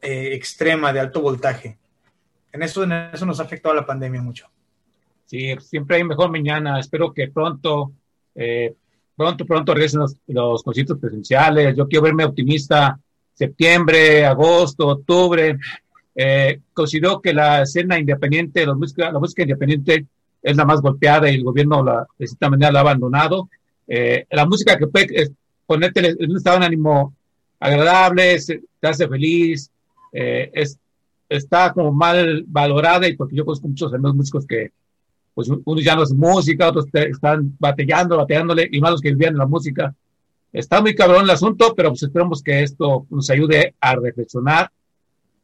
eh, 0.00 0.30
extrema 0.32 0.92
de 0.92 1.00
alto 1.00 1.20
voltaje. 1.20 1.78
En 2.52 2.62
eso, 2.62 2.84
en 2.84 2.92
eso 2.92 3.26
nos 3.26 3.40
ha 3.40 3.42
afectado 3.42 3.74
la 3.74 3.84
pandemia 3.84 4.22
mucho. 4.22 4.48
Sí, 5.26 5.54
siempre 5.58 5.96
hay 5.96 6.04
mejor 6.04 6.30
mañana. 6.30 6.78
Espero 6.78 7.12
que 7.12 7.28
pronto, 7.28 7.92
eh, 8.36 8.72
pronto, 9.16 9.44
pronto 9.44 9.74
regresen 9.74 10.00
los, 10.00 10.16
los 10.28 10.62
conciertos 10.62 10.98
presenciales. 10.98 11.76
Yo 11.76 11.88
quiero 11.88 12.04
verme 12.04 12.24
optimista. 12.24 12.98
Septiembre, 13.34 14.24
agosto, 14.24 14.88
octubre. 14.88 15.58
Eh, 16.14 16.60
considero 16.72 17.20
que 17.20 17.34
la 17.34 17.62
escena 17.62 17.98
independiente, 17.98 18.64
la 18.64 18.74
música, 18.74 19.10
la 19.10 19.18
música 19.18 19.42
independiente 19.42 20.06
es 20.42 20.56
la 20.56 20.64
más 20.64 20.80
golpeada 20.80 21.30
y 21.30 21.34
el 21.34 21.44
gobierno 21.44 21.82
la, 21.82 22.06
de 22.18 22.26
cierta 22.26 22.50
manera 22.50 22.70
la 22.70 22.78
ha 22.80 22.82
abandonado. 22.82 23.48
Eh, 23.88 24.26
la 24.30 24.46
música 24.46 24.78
que 24.78 24.86
puede 24.86 25.32
ponerte 25.66 26.00
en 26.06 26.30
un 26.30 26.36
estado 26.36 26.60
de 26.60 26.66
ánimo 26.66 27.14
agradable, 27.58 28.38
te 28.38 28.88
hace 28.88 29.08
feliz, 29.08 29.70
eh, 30.12 30.50
es, 30.52 30.78
está 31.28 31.72
como 31.72 31.92
mal 31.92 32.44
valorada 32.46 33.08
y 33.08 33.16
porque 33.16 33.36
yo 33.36 33.44
conozco 33.44 33.68
muchos 33.68 33.92
amigos 33.92 34.14
músicos 34.14 34.46
que 34.46 34.70
pues 35.34 35.48
unos 35.48 35.82
ya 35.82 35.96
no 35.96 36.04
es 36.04 36.12
música, 36.12 36.68
otros 36.68 36.86
están 36.92 37.56
batallando, 37.58 38.18
batallándole 38.18 38.68
y 38.70 38.80
más 38.80 38.92
los 38.92 39.00
que 39.00 39.10
vivían 39.10 39.36
la 39.36 39.46
música. 39.46 39.92
Está 40.54 40.80
muy 40.80 40.94
cabrón 40.94 41.24
el 41.24 41.30
asunto, 41.30 41.74
pero 41.74 41.88
pues 41.88 42.04
esperamos 42.04 42.40
que 42.40 42.62
esto 42.62 43.06
nos 43.10 43.28
ayude 43.28 43.74
a 43.80 43.96
reflexionar. 43.96 44.70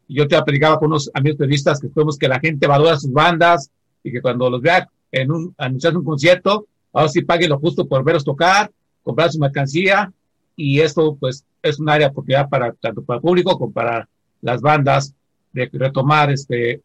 Yo 0.07 0.29
te 0.29 0.41
platicaba 0.41 0.79
con 0.79 0.87
unos 0.87 1.11
amigos 1.13 1.37
periodistas 1.37 1.81
que 1.81 1.89
esperemos 1.89 2.17
que 2.17 2.29
la 2.29 2.39
gente 2.39 2.69
valora 2.69 2.97
sus 2.97 3.13
bandas 3.13 3.73
y 4.05 4.13
que 4.13 4.23
cuando 4.23 4.49
los 4.49 4.63
vea 4.63 4.89
en 5.11 5.33
un, 5.33 5.53
anunciar 5.59 5.97
un 5.97 6.05
concierto, 6.05 6.69
ahora 6.93 7.09
sí 7.09 7.23
pague 7.23 7.49
lo 7.49 7.59
justo 7.59 7.89
por 7.89 8.05
verlos 8.05 8.25
tocar, 8.25 8.71
comprar 9.03 9.33
su 9.33 9.41
mercancía 9.41 10.13
y 10.55 10.79
esto 10.79 11.17
pues 11.19 11.45
es 11.61 11.81
un 11.81 11.89
área 11.89 12.07
de 12.07 12.13
oportunidad 12.13 12.49
para 12.49 12.73
tanto 12.75 13.03
para 13.03 13.17
el 13.17 13.23
público 13.23 13.59
como 13.59 13.73
para 13.73 14.09
las 14.43 14.61
bandas 14.61 15.13
de 15.53 15.69
retomar 15.73 16.31
este 16.31 16.83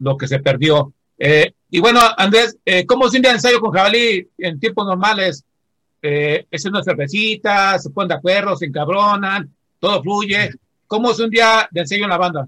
lo 0.00 0.16
que 0.16 0.26
se 0.26 0.40
perdió. 0.40 0.92
Eh, 1.16 1.52
y 1.70 1.78
bueno, 1.78 2.00
Andrés, 2.16 2.56
eh, 2.64 2.84
¿cómo 2.84 3.06
es 3.06 3.14
un 3.14 3.22
día 3.22 3.30
ensayo 3.30 3.60
con 3.60 3.70
Jabalí 3.70 4.28
en 4.38 4.58
tiempos 4.58 4.84
normales? 4.86 5.44
Eh, 6.06 6.46
es 6.50 6.62
una 6.66 6.82
cervecita, 6.82 7.78
se 7.78 7.88
ponen 7.88 8.08
de 8.08 8.14
acuerdo, 8.16 8.54
se 8.58 8.66
encabronan, 8.66 9.50
todo 9.78 10.02
fluye. 10.02 10.50
¿Cómo 10.86 11.10
es 11.10 11.18
un 11.18 11.30
día 11.30 11.66
de 11.70 11.80
ensayo 11.80 12.04
en 12.04 12.10
la 12.10 12.18
banda? 12.18 12.46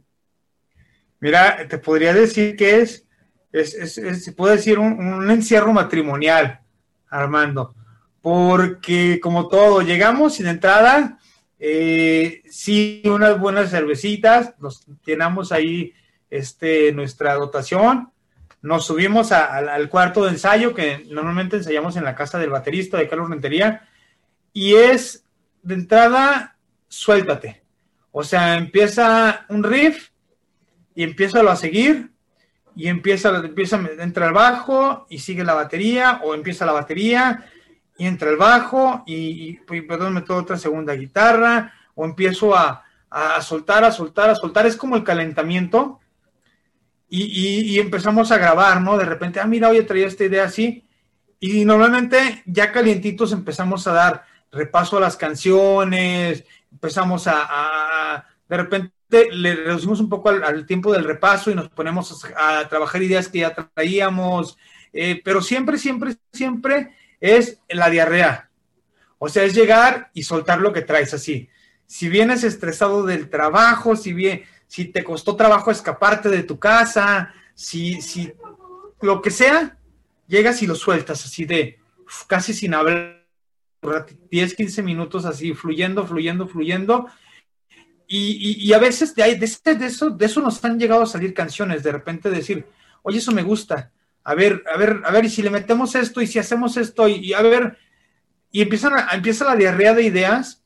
Mira, 1.21 1.67
te 1.67 1.79
podría 1.79 2.13
decir 2.13 2.55
que 2.55 2.83
es, 2.83 3.07
es, 3.51 3.97
es, 3.97 4.25
se 4.25 4.33
puede 4.33 4.57
decir 4.57 4.79
un, 4.79 5.03
un, 5.03 5.31
encierro 5.31 5.73
matrimonial, 5.73 6.61
Armando, 7.09 7.75
porque 8.21 9.21
como 9.23 9.49
todo, 9.49 9.81
llegamos 9.81 10.37
de 10.37 10.51
entrada, 10.51 11.19
eh, 11.59 12.43
sí, 12.51 13.01
unas 13.07 13.41
buenas 13.41 13.71
cervecitas, 13.71 14.53
nos 14.59 14.85
llenamos 15.07 15.51
ahí 15.51 15.95
este, 16.29 16.93
nuestra 16.93 17.33
dotación, 17.37 18.11
nos 18.67 18.85
subimos 18.85 19.31
a, 19.31 19.57
al 19.57 19.89
cuarto 19.89 20.25
de 20.25 20.31
ensayo, 20.31 20.75
que 20.75 21.07
normalmente 21.09 21.57
ensayamos 21.57 21.97
en 21.97 22.03
la 22.03 22.17
casa 22.17 22.39
del 22.39 22.51
baterista 22.51 22.99
de 22.99 23.09
Carlos 23.09 23.31
Rentería, 23.31 23.89
y 24.53 24.75
es 24.75 25.25
de 25.63 25.75
entrada, 25.75 26.57
suéltate. 26.89 27.63
O 28.11 28.25
sea, 28.25 28.57
empieza 28.57 29.47
un 29.49 29.63
riff 29.63 30.09
y 30.97 31.05
empieza 31.05 31.41
a 31.41 31.57
seguir, 31.57 32.11
y 32.75 32.89
empieza, 32.89 33.29
empieza, 33.37 33.81
entra 33.99 34.27
el 34.27 34.33
bajo 34.33 35.07
y 35.09 35.21
sigue 35.21 35.45
la 35.45 35.55
batería, 35.55 36.21
o 36.25 36.35
empieza 36.35 36.67
la 36.67 36.73
batería 36.73 37.47
y 37.97 38.07
entra 38.07 38.31
el 38.31 38.37
bajo 38.37 39.05
y, 39.07 39.59
y 39.71 39.81
perdón, 39.83 40.15
meto 40.15 40.37
otra 40.37 40.59
segunda 40.59 40.95
guitarra, 40.95 41.73
o 41.95 42.05
empiezo 42.05 42.55
a, 42.57 42.85
a, 43.11 43.41
soltar, 43.43 43.85
a 43.85 43.93
soltar, 43.93 44.29
a 44.29 44.35
soltar, 44.35 44.67
es 44.67 44.77
como 44.77 44.97
el 44.97 45.05
calentamiento, 45.05 46.01
y, 47.09 47.79
empezamos 47.79 48.33
a 48.33 48.39
grabar, 48.39 48.81
¿no? 48.81 48.97
De 48.97 49.05
repente, 49.05 49.41
ah, 49.41 49.47
mira, 49.47 49.69
hoy 49.69 49.83
traía 49.85 50.07
esta 50.07 50.25
idea 50.25 50.45
así, 50.45 50.85
y 51.39 51.65
normalmente 51.65 52.43
ya 52.47 52.73
calientitos 52.73 53.33
empezamos 53.33 53.87
a 53.87 53.93
dar 53.93 54.25
repaso 54.51 54.97
a 54.97 55.01
las 55.01 55.17
canciones, 55.17 56.45
empezamos 56.73 57.25
a, 57.27 58.25
de 58.49 58.57
repente 58.57 58.93
le 59.33 59.55
reducimos 59.55 60.01
un 60.01 60.09
poco 60.09 60.31
al, 60.31 60.67
tiempo 60.67 60.93
del 60.93 61.05
repaso 61.05 61.51
y 61.51 61.55
nos 61.55 61.69
ponemos 61.69 62.25
a, 62.37 62.59
a 62.59 62.69
trabajar 62.69 63.03
ideas 63.03 63.29
que 63.29 63.41
ya 63.41 63.55
traíamos, 63.55 64.57
eh, 64.93 65.21
pero 65.23 65.43
siempre, 65.43 65.79
siempre, 65.79 66.17
siempre 66.33 66.95
es 67.21 67.61
la 67.69 67.91
diarrea. 67.91 68.51
O 69.19 69.29
sea, 69.29 69.45
es 69.45 69.55
llegar 69.55 70.11
y 70.15 70.23
soltar 70.23 70.61
lo 70.61 70.73
que 70.73 70.83
traes 70.83 71.15
así. 71.15 71.49
Si 71.87 72.09
vienes 72.09 72.45
estresado 72.45 73.05
del 73.05 73.31
trabajo, 73.31 73.97
si 73.97 74.13
bien, 74.13 74.43
si 74.67 74.87
te 74.87 75.05
costó 75.05 75.37
trabajo 75.37 75.71
escaparte 75.71 76.29
de 76.29 76.43
tu 76.43 76.59
casa, 76.59 77.33
si, 77.55 78.01
si 78.03 78.33
lo 79.01 79.23
que 79.23 79.31
sea, 79.31 79.79
llegas 80.27 80.63
y 80.63 80.67
lo 80.67 80.75
sueltas 80.75 81.25
así 81.25 81.45
de 81.45 81.79
casi 82.27 82.53
sin 82.53 82.75
hablar, 82.75 83.27
10, 84.31 84.55
15 84.55 84.83
minutos 84.83 85.25
así, 85.25 85.55
fluyendo, 85.55 86.07
fluyendo, 86.07 86.49
fluyendo. 86.49 87.07
Y, 88.09 88.65
y, 88.65 88.73
a 88.73 88.79
veces 88.79 89.15
de, 89.15 89.35
de, 89.35 89.75
de, 89.75 89.87
eso, 89.87 90.11
de 90.11 90.27
eso 90.27 90.41
nos 90.41 90.65
han 90.65 90.79
llegado 90.79 91.03
a 91.03 91.07
salir 91.07 91.35
canciones, 91.35 91.83
de 91.83 91.91
repente 91.91 92.31
decir, 92.31 92.65
oye, 93.03 93.19
eso 93.19 93.33
me 93.33 93.43
gusta, 93.43 93.91
a 94.23 94.35
ver, 94.35 94.63
a 94.73 94.77
ver, 94.77 95.03
a 95.05 95.11
ver, 95.11 95.25
y 95.25 95.31
si 95.31 95.43
le 95.43 95.51
metemos 95.51 95.95
esto, 95.97 96.21
y 96.21 96.29
si 96.29 96.39
hacemos 96.39 96.77
esto, 96.77 97.09
y, 97.09 97.15
y 97.15 97.33
a 97.33 97.43
ver, 97.43 97.79
y 98.53 98.63
empiezan 98.63 98.95
a, 98.95 99.09
empieza 99.13 99.45
la 99.45 99.57
diarrea 99.57 99.93
de 99.93 100.05
ideas, 100.05 100.63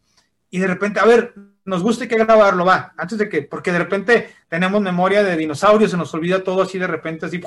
y 0.51 0.59
de 0.59 0.67
repente, 0.67 1.01
a 1.01 1.07
ver, 1.07 1.35
nos 1.71 1.83
gusta 1.83 2.09
que 2.09 2.17
grabarlo, 2.17 2.65
va, 2.65 2.93
antes 2.97 3.17
de 3.17 3.29
que, 3.29 3.43
porque 3.43 3.71
de 3.71 3.79
repente 3.79 4.35
tenemos 4.49 4.83
memoria 4.83 5.23
de 5.23 5.37
dinosaurios, 5.37 5.93
se 5.93 5.97
nos 5.97 6.13
olvida 6.13 6.43
todo 6.43 6.63
así 6.63 6.79
de 6.79 6.87
repente, 6.89 7.27
así, 7.27 7.41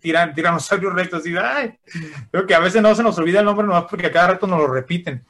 tiran, 0.00 0.34
tiranosaurios 0.34 0.92
rectos, 0.92 1.20
así, 1.20 1.34
ay, 1.36 1.78
creo 2.30 2.44
que 2.44 2.54
a 2.54 2.58
veces 2.58 2.82
no 2.82 2.92
se 2.94 3.04
nos 3.04 3.16
olvida 3.18 3.38
el 3.38 3.46
nombre 3.46 3.64
nomás 3.64 3.84
porque 3.88 4.06
a 4.06 4.12
cada 4.12 4.28
rato 4.28 4.48
nos 4.48 4.58
lo 4.58 4.66
repiten, 4.66 5.24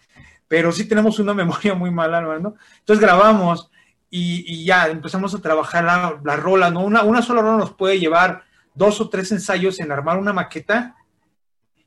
pero 0.49 0.73
sí 0.73 0.89
tenemos 0.89 1.19
una 1.19 1.35
memoria 1.43 1.75
muy 1.75 1.91
mala, 1.91 2.23
¿no? 2.23 2.57
Entonces 2.79 3.01
grabamos 3.01 3.71
y, 4.09 4.45
y 4.47 4.65
ya 4.65 4.89
empezamos 4.89 5.35
a 5.35 5.43
trabajar 5.43 5.85
la, 5.85 6.19
la 6.25 6.37
rola, 6.37 6.71
¿no? 6.71 6.81
Una, 6.81 7.03
una 7.03 7.21
sola 7.21 7.43
rola 7.43 7.59
nos 7.59 7.75
puede 7.75 8.01
llevar 8.01 8.45
dos 8.75 8.99
o 9.03 9.11
tres 9.11 9.31
ensayos 9.31 9.79
en 9.79 9.93
armar 9.93 10.19
una 10.19 10.33
maqueta 10.33 10.97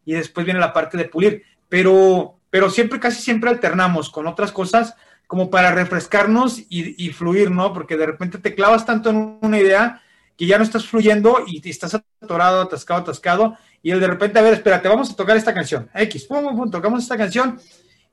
y 0.05 0.13
después 0.13 0.45
viene 0.45 0.59
la 0.59 0.73
parte 0.73 0.95
de 0.95 1.05
pulir, 1.05 1.43
pero, 1.67 2.37
pero 2.51 2.69
siempre, 2.69 2.99
casi 2.99 3.21
siempre 3.21 3.49
alternamos 3.49 4.11
con 4.11 4.27
otras 4.27 4.51
cosas 4.51 4.95
como 5.27 5.49
para 5.49 5.71
refrescarnos 5.71 6.61
y, 6.69 7.09
fluir, 7.09 7.51
¿no? 7.51 7.73
Porque 7.73 7.97
de 7.97 8.05
repente 8.05 8.37
te 8.37 8.53
clavas 8.55 8.85
tanto 8.85 9.09
en 9.09 9.37
una 9.41 9.59
idea 9.59 10.01
que 10.37 10.45
ya 10.45 10.57
no 10.57 10.63
estás 10.63 10.85
fluyendo 10.85 11.43
y 11.47 11.67
estás 11.69 11.95
atorado, 12.21 12.61
atascado, 12.61 13.01
atascado, 13.01 13.57
y 13.81 13.91
de 13.91 14.07
repente, 14.07 14.37
a 14.39 14.41
ver, 14.41 14.53
espérate, 14.53 14.87
vamos 14.87 15.11
a 15.11 15.15
tocar 15.15 15.37
esta 15.37 15.53
canción, 15.53 15.89
X, 15.93 16.25
pum, 16.25 16.43
pum, 16.43 16.57
pum, 16.57 16.71
tocamos 16.71 17.03
esta 17.03 17.17
canción, 17.17 17.59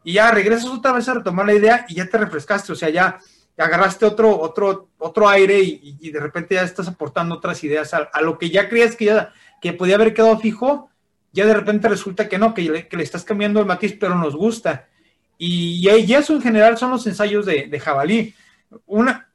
y 0.04 0.14
ya 0.14 0.30
regresas 0.30 0.66
otra 0.66 0.92
vez 0.92 1.08
a 1.08 1.14
retomar 1.14 1.46
la 1.46 1.54
idea 1.54 1.86
y 1.88 1.94
ya 1.96 2.06
te 2.06 2.18
refrescaste, 2.18 2.72
o 2.72 2.76
sea, 2.76 2.90
ya 2.90 3.18
agarraste 3.56 4.04
otro, 4.04 4.38
otro, 4.40 4.88
otro 4.98 5.28
aire 5.28 5.60
y, 5.60 6.10
de 6.10 6.20
repente 6.20 6.54
ya 6.54 6.62
estás 6.62 6.88
aportando 6.88 7.36
otras 7.36 7.62
ideas 7.64 7.92
a, 7.94 8.20
lo 8.20 8.38
que 8.38 8.50
ya 8.50 8.68
creías 8.68 8.96
que 8.96 9.06
ya 9.06 9.32
que 9.60 9.72
podía 9.72 9.94
haber 9.94 10.12
quedado 10.14 10.38
fijo, 10.38 10.90
ya 11.32 11.46
de 11.46 11.54
repente 11.54 11.88
resulta 11.88 12.28
que 12.28 12.38
no, 12.38 12.52
que 12.54 12.88
que 12.88 12.96
le 12.96 13.02
estás 13.02 13.24
cambiando 13.24 13.60
el 13.60 13.66
matiz, 13.66 13.96
pero 13.98 14.16
nos 14.16 14.34
gusta. 14.34 14.88
Y, 15.38 15.88
y, 15.88 16.14
eso 16.14 16.34
en 16.34 16.42
general 16.42 16.76
son 16.78 16.90
los 16.90 17.06
ensayos 17.06 17.46
de, 17.46 17.80
jabalí. 17.80 18.34
Una, 18.86 19.28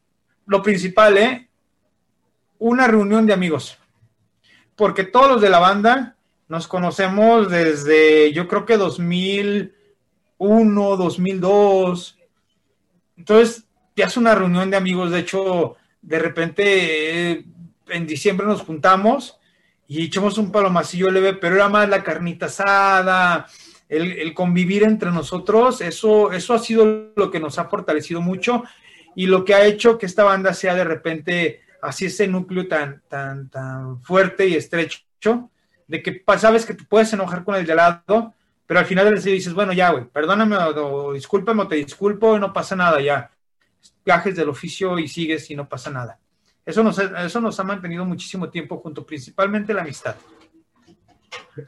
lo 0.45 0.61
principal, 0.63 1.17
¿eh? 1.17 1.49
Una 2.59 2.87
reunión 2.87 3.25
de 3.25 3.33
amigos. 3.33 3.77
Porque 4.75 5.03
todos 5.03 5.29
los 5.29 5.41
de 5.41 5.49
la 5.49 5.59
banda 5.59 6.15
nos 6.47 6.67
conocemos 6.67 7.49
desde, 7.49 8.31
yo 8.31 8.47
creo 8.47 8.65
que 8.65 8.77
2001, 8.77 10.97
2002. 10.97 12.17
Entonces, 13.17 13.65
ya 13.95 14.05
es 14.05 14.15
una 14.15 14.35
reunión 14.35 14.71
de 14.71 14.77
amigos. 14.77 15.11
De 15.11 15.19
hecho, 15.19 15.75
de 16.01 16.19
repente, 16.19 17.31
eh, 17.31 17.45
en 17.89 18.07
diciembre 18.07 18.47
nos 18.47 18.61
juntamos 18.61 19.37
y 19.87 20.05
echamos 20.05 20.37
un 20.37 20.51
palomacillo 20.51 21.09
leve, 21.09 21.33
pero 21.33 21.55
era 21.55 21.69
más 21.69 21.89
la 21.89 22.03
carnita 22.03 22.47
asada, 22.47 23.47
el, 23.89 24.33
convivir 24.33 24.83
entre 24.83 25.11
nosotros. 25.11 25.81
Eso, 25.81 26.31
eso 26.31 26.53
ha 26.53 26.59
sido 26.59 27.11
lo 27.15 27.31
que 27.31 27.39
nos 27.39 27.59
ha 27.59 27.65
fortalecido 27.65 28.21
mucho 28.21 28.63
y 29.15 29.27
lo 29.27 29.45
que 29.45 29.55
ha 29.55 29.65
hecho 29.65 29.97
que 29.97 30.05
esta 30.05 30.23
banda 30.23 30.53
sea 30.53 30.75
de 30.75 30.83
repente 30.83 31.61
así 31.81 32.05
ese 32.05 32.27
núcleo 32.27 32.67
tan, 32.67 33.01
tan, 33.07 33.49
tan 33.49 34.01
fuerte 34.01 34.47
y 34.47 34.55
estrecho 34.55 35.49
de 35.87 36.03
que 36.03 36.23
sabes 36.37 36.65
que 36.65 36.73
te 36.73 36.83
puedes 36.83 37.11
enojar 37.13 37.43
con 37.43 37.55
el 37.55 37.65
de 37.65 37.71
al 37.71 37.77
lado, 37.77 38.33
pero 38.65 38.79
al 38.79 38.85
final 38.85 39.05
del 39.05 39.23
día 39.23 39.33
dices, 39.33 39.53
bueno, 39.53 39.71
ya, 39.73 39.91
güey, 39.91 40.05
perdóname 40.05 40.57
o, 40.57 41.13
discúlpame 41.13 41.63
o 41.63 41.67
te 41.67 41.75
disculpo 41.75 42.35
y 42.35 42.39
no 42.39 42.51
pasa 42.51 42.75
nada, 42.75 42.99
ya. 42.99 43.31
Viajes 44.05 44.35
del 44.35 44.49
oficio 44.49 44.99
y 44.99 45.07
sigues 45.07 45.49
y 45.49 45.55
no 45.55 45.67
pasa 45.67 45.89
nada. 45.89 46.19
Eso 46.65 46.87
eso 46.89 47.41
nos 47.41 47.59
ha 47.59 47.63
mantenido 47.63 48.03
muchísimo 48.03 48.49
tiempo 48.49 48.77
junto, 48.77 49.05
principalmente 49.05 49.73
la 49.73 49.81
amistad. 49.81 50.15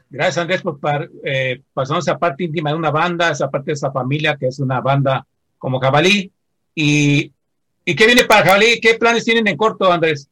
Gracias, 0.08 0.38
Andrés, 0.38 0.62
por 0.62 0.78
eh, 1.24 1.62
pasarnos 1.72 2.06
esa 2.06 2.18
parte 2.18 2.44
íntima 2.44 2.70
de 2.70 2.76
una 2.76 2.90
banda, 2.90 3.30
esa 3.30 3.50
parte 3.50 3.66
de 3.66 3.74
esa 3.74 3.90
familia 3.90 4.36
que 4.36 4.46
es 4.46 4.58
una 4.58 4.80
banda 4.80 5.26
como 5.58 5.80
Jabalí. 5.80 6.32
¿Y, 6.74 7.32
y 7.84 7.96
qué 7.96 8.06
viene 8.06 8.24
para 8.24 8.44
Jabalí? 8.44 8.80
¿Qué 8.80 8.94
planes 8.94 9.24
tienen 9.24 9.48
en 9.48 9.56
corto, 9.56 9.90
Andrés? 9.92 10.30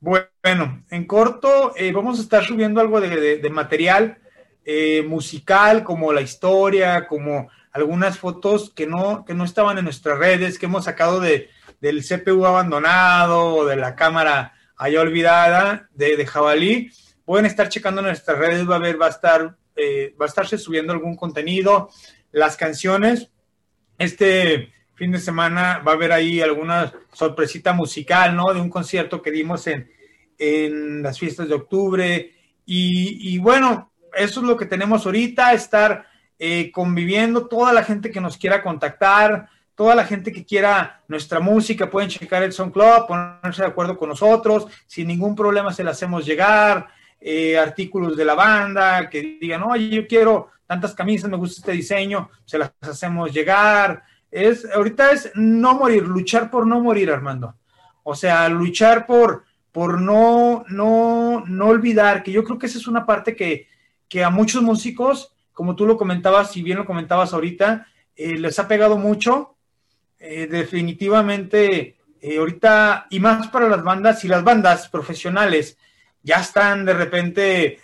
Bueno, 0.00 0.84
en 0.90 1.06
corto 1.06 1.72
eh, 1.76 1.90
vamos 1.92 2.18
a 2.18 2.22
estar 2.22 2.44
subiendo 2.44 2.80
algo 2.80 3.00
de, 3.00 3.50
material 3.50 4.18
eh, 4.64 5.02
musical, 5.02 5.82
como 5.82 6.12
la 6.12 6.20
historia, 6.20 7.08
como 7.08 7.48
algunas 7.72 8.18
fotos 8.18 8.70
que 8.70 8.86
no, 8.86 9.24
estaban 9.44 9.78
en 9.78 9.84
nuestras 9.84 10.18
redes, 10.18 10.58
que 10.58 10.66
hemos 10.66 10.84
sacado 10.84 11.18
de, 11.18 11.50
del 11.80 12.04
CPU 12.04 12.46
abandonado 12.46 13.56
o 13.56 13.64
de 13.66 13.76
la 13.76 13.96
cámara 13.96 14.54
allá 14.76 15.00
olvidada 15.00 15.88
de, 15.94 16.16
de 16.16 16.26
jabalí. 16.26 16.92
Pueden 17.28 17.44
estar 17.44 17.68
checando 17.68 18.00
nuestras 18.00 18.38
redes, 18.38 18.66
va 18.66 18.76
a 18.76 18.78
ver, 18.78 18.98
va 18.98 19.04
a 19.04 19.10
estar, 19.10 19.54
eh, 19.76 20.16
va 20.18 20.24
a 20.24 20.28
estarse 20.28 20.56
subiendo 20.56 20.94
algún 20.94 21.14
contenido, 21.14 21.90
las 22.32 22.56
canciones. 22.56 23.30
Este, 23.98 24.72
fin 24.94 25.12
de 25.12 25.18
semana 25.18 25.82
va 25.86 25.92
a 25.92 25.94
haber 25.94 26.10
ahí 26.10 26.40
alguna 26.40 26.90
sorpresita 27.12 27.74
musical, 27.74 28.34
¿no? 28.34 28.54
De 28.54 28.62
un 28.62 28.70
concierto 28.70 29.20
que 29.20 29.30
dimos 29.30 29.66
en, 29.66 29.92
en 30.38 31.02
las 31.02 31.18
fiestas 31.18 31.50
de 31.50 31.54
octubre. 31.54 32.32
Y, 32.64 33.36
bueno, 33.40 33.92
eso 34.14 34.40
es 34.40 34.46
lo 34.46 34.56
que 34.56 34.64
tenemos 34.64 35.04
ahorita, 35.04 35.52
estar 35.52 36.06
eh, 36.38 36.70
conviviendo, 36.72 37.46
toda 37.46 37.74
la 37.74 37.84
gente 37.84 38.10
que 38.10 38.22
nos 38.22 38.38
quiera 38.38 38.62
contactar, 38.62 39.50
toda 39.74 39.94
la 39.94 40.06
gente 40.06 40.32
que 40.32 40.46
quiera 40.46 41.02
nuestra 41.08 41.40
música, 41.40 41.90
pueden 41.90 42.08
checar 42.08 42.42
el 42.42 42.54
Club, 42.54 43.06
ponerse 43.06 43.60
de 43.60 43.68
acuerdo 43.68 43.98
con 43.98 44.08
nosotros, 44.08 44.66
sin 44.86 45.08
ningún 45.08 45.36
problema 45.36 45.74
se 45.74 45.84
le 45.84 45.90
hacemos 45.90 46.24
llegar, 46.24 46.96
eh, 47.20 47.58
artículos 47.58 48.16
de 48.16 48.24
la 48.24 48.34
banda, 48.34 49.08
que 49.08 49.38
digan, 49.40 49.62
oye, 49.62 49.88
yo 49.88 50.06
quiero 50.06 50.48
tantas 50.66 50.94
camisas, 50.94 51.30
me 51.30 51.36
gusta 51.36 51.60
este 51.60 51.72
diseño, 51.72 52.30
se 52.44 52.58
las 52.58 52.72
hacemos 52.80 53.32
llegar, 53.32 54.02
es, 54.30 54.66
ahorita 54.70 55.12
es 55.12 55.30
no 55.34 55.74
morir, 55.74 56.02
luchar 56.02 56.50
por 56.50 56.66
no 56.66 56.80
morir, 56.80 57.10
Armando. 57.10 57.54
O 58.02 58.14
sea, 58.14 58.48
luchar 58.48 59.06
por, 59.06 59.44
por 59.72 60.00
no, 60.00 60.64
no, 60.68 61.44
no 61.46 61.66
olvidar, 61.66 62.22
que 62.22 62.32
yo 62.32 62.44
creo 62.44 62.58
que 62.58 62.66
esa 62.66 62.78
es 62.78 62.86
una 62.86 63.06
parte 63.06 63.34
que, 63.34 63.68
que 64.08 64.24
a 64.24 64.30
muchos 64.30 64.62
músicos, 64.62 65.34
como 65.52 65.74
tú 65.74 65.86
lo 65.86 65.96
comentabas, 65.96 66.52
si 66.52 66.62
bien 66.62 66.78
lo 66.78 66.86
comentabas 66.86 67.32
ahorita, 67.32 67.86
eh, 68.14 68.38
les 68.38 68.58
ha 68.58 68.68
pegado 68.68 68.98
mucho. 68.98 69.56
Eh, 70.18 70.48
definitivamente, 70.50 71.96
eh, 72.20 72.38
ahorita, 72.38 73.06
y 73.10 73.20
más 73.20 73.48
para 73.48 73.68
las 73.68 73.82
bandas, 73.82 74.24
y 74.24 74.28
las 74.28 74.42
bandas 74.42 74.88
profesionales 74.88 75.78
ya 76.28 76.40
están 76.40 76.84
de 76.84 76.92
repente 76.92 77.80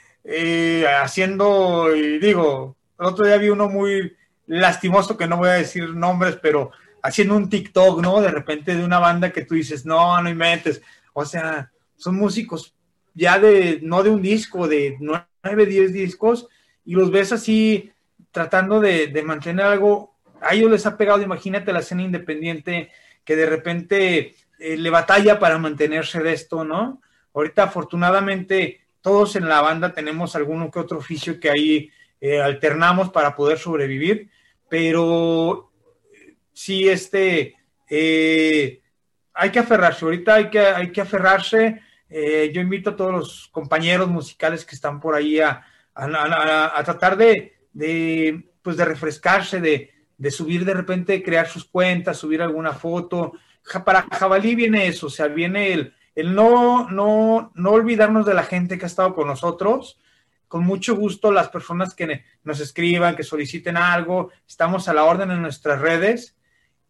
haciendo, 1.02 1.94
y 1.94 2.18
digo, 2.18 2.76
el 2.98 3.06
otro 3.06 3.26
día 3.26 3.36
vi 3.38 3.48
uno 3.48 3.68
muy, 3.68 4.14
lastimoso 4.46 5.16
que 5.16 5.26
no 5.26 5.36
voy 5.36 5.48
a 5.48 5.52
decir 5.54 5.94
nombres, 5.94 6.38
pero 6.40 6.70
haciendo 7.02 7.36
un 7.36 7.48
TikTok, 7.48 8.00
¿no? 8.00 8.20
De 8.20 8.30
repente 8.30 8.74
de 8.74 8.84
una 8.84 8.98
banda 8.98 9.32
que 9.32 9.44
tú 9.44 9.54
dices, 9.54 9.84
no, 9.84 10.20
no 10.20 10.28
inventes. 10.28 10.82
O 11.12 11.24
sea, 11.24 11.70
son 11.96 12.16
músicos 12.16 12.74
ya 13.14 13.38
de, 13.38 13.80
no 13.82 14.02
de 14.02 14.10
un 14.10 14.22
disco, 14.22 14.66
de 14.66 14.96
nueve, 15.00 15.66
diez 15.66 15.92
discos, 15.92 16.48
y 16.84 16.94
los 16.94 17.10
ves 17.10 17.32
así 17.32 17.92
tratando 18.30 18.80
de, 18.80 19.22
mantener 19.24 19.66
algo. 19.66 20.14
A 20.40 20.54
ellos 20.54 20.70
les 20.70 20.86
ha 20.86 20.96
pegado, 20.96 21.22
imagínate 21.22 21.72
la 21.72 21.80
escena 21.80 22.02
independiente 22.02 22.90
que 23.24 23.36
de 23.36 23.46
repente 23.46 24.34
eh, 24.58 24.76
le 24.76 24.90
batalla 24.90 25.38
para 25.38 25.58
mantenerse 25.58 26.20
de 26.20 26.32
esto, 26.32 26.64
¿no? 26.64 27.00
Ahorita, 27.34 27.64
afortunadamente, 27.64 28.80
todos 29.00 29.36
en 29.36 29.48
la 29.48 29.60
banda 29.60 29.92
tenemos 29.92 30.34
alguno 30.36 30.70
que 30.70 30.78
otro 30.78 30.98
oficio 30.98 31.38
que 31.38 31.50
ahí 31.50 31.90
eh, 32.20 32.40
alternamos 32.40 33.10
para 33.10 33.34
poder 33.36 33.58
sobrevivir, 33.58 34.30
pero 34.68 35.70
sí, 36.52 36.88
este, 36.88 37.56
eh, 37.90 38.80
hay 39.34 39.50
que 39.50 39.58
aferrarse, 39.58 40.04
ahorita 40.04 40.34
hay 40.36 40.48
que, 40.48 40.60
hay 40.60 40.92
que 40.92 41.00
aferrarse. 41.00 41.82
Eh, 42.08 42.50
yo 42.54 42.60
invito 42.60 42.90
a 42.90 42.96
todos 42.96 43.12
los 43.12 43.48
compañeros 43.48 44.08
musicales 44.08 44.64
que 44.64 44.76
están 44.76 45.00
por 45.00 45.16
ahí 45.16 45.40
a, 45.40 45.66
tratar 46.84 47.16
de, 47.16 47.56
de, 47.72 48.48
pues 48.62 48.76
de 48.76 48.84
refrescarse, 48.84 49.60
de, 49.60 49.90
de, 50.16 50.30
subir 50.30 50.64
de 50.64 50.74
repente, 50.74 51.22
crear 51.22 51.48
sus 51.48 51.64
cuentas, 51.64 52.16
subir 52.16 52.40
alguna 52.40 52.72
foto. 52.72 53.32
Para 53.84 54.02
Jabalí 54.02 54.54
viene 54.54 54.86
eso, 54.86 55.08
o 55.08 55.10
sea, 55.10 55.26
viene 55.26 55.72
el, 55.72 55.94
el 56.14 56.34
no, 56.34 56.88
no, 56.90 57.50
no 57.54 57.70
olvidarnos 57.70 58.26
de 58.26 58.34
la 58.34 58.44
gente 58.44 58.78
que 58.78 58.84
ha 58.84 58.86
estado 58.86 59.14
con 59.14 59.26
nosotros, 59.26 59.98
con 60.48 60.64
mucho 60.64 60.94
gusto 60.94 61.32
las 61.32 61.48
personas 61.48 61.94
que 61.94 62.24
nos 62.44 62.60
escriban, 62.60 63.16
que 63.16 63.24
soliciten 63.24 63.76
algo, 63.76 64.30
estamos 64.46 64.88
a 64.88 64.94
la 64.94 65.04
orden 65.04 65.30
en 65.30 65.42
nuestras 65.42 65.80
redes 65.80 66.36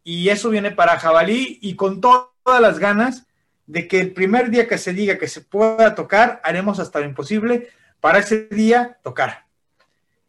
y 0.02 0.28
eso 0.28 0.50
viene 0.50 0.70
para 0.70 0.98
Jabalí 0.98 1.58
y 1.62 1.74
con 1.74 2.00
todas 2.00 2.28
las 2.60 2.78
ganas 2.78 3.26
de 3.66 3.88
que 3.88 4.00
el 4.00 4.12
primer 4.12 4.50
día 4.50 4.68
que 4.68 4.76
se 4.76 4.92
diga 4.92 5.16
que 5.16 5.28
se 5.28 5.40
pueda 5.40 5.94
tocar, 5.94 6.42
haremos 6.44 6.78
hasta 6.78 7.00
lo 7.00 7.06
imposible 7.06 7.70
para 8.00 8.18
ese 8.18 8.48
día 8.50 8.98
tocar. 9.02 9.46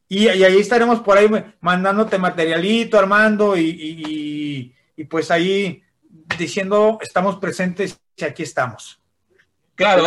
Y, 0.07 0.29
ahí 0.29 0.57
estaremos 0.57 1.01
por 1.01 1.17
ahí 1.17 1.27
mandándote 1.59 2.17
materialito, 2.17 2.97
Armando, 2.97 3.57
y, 3.57 4.71
y 4.95 5.03
pues 5.05 5.31
ahí 5.31 5.83
diciendo, 6.37 6.97
estamos 7.01 7.37
presentes 7.37 7.99
y 8.17 8.23
aquí 8.23 8.43
estamos. 8.43 8.99
Claro, 9.75 10.05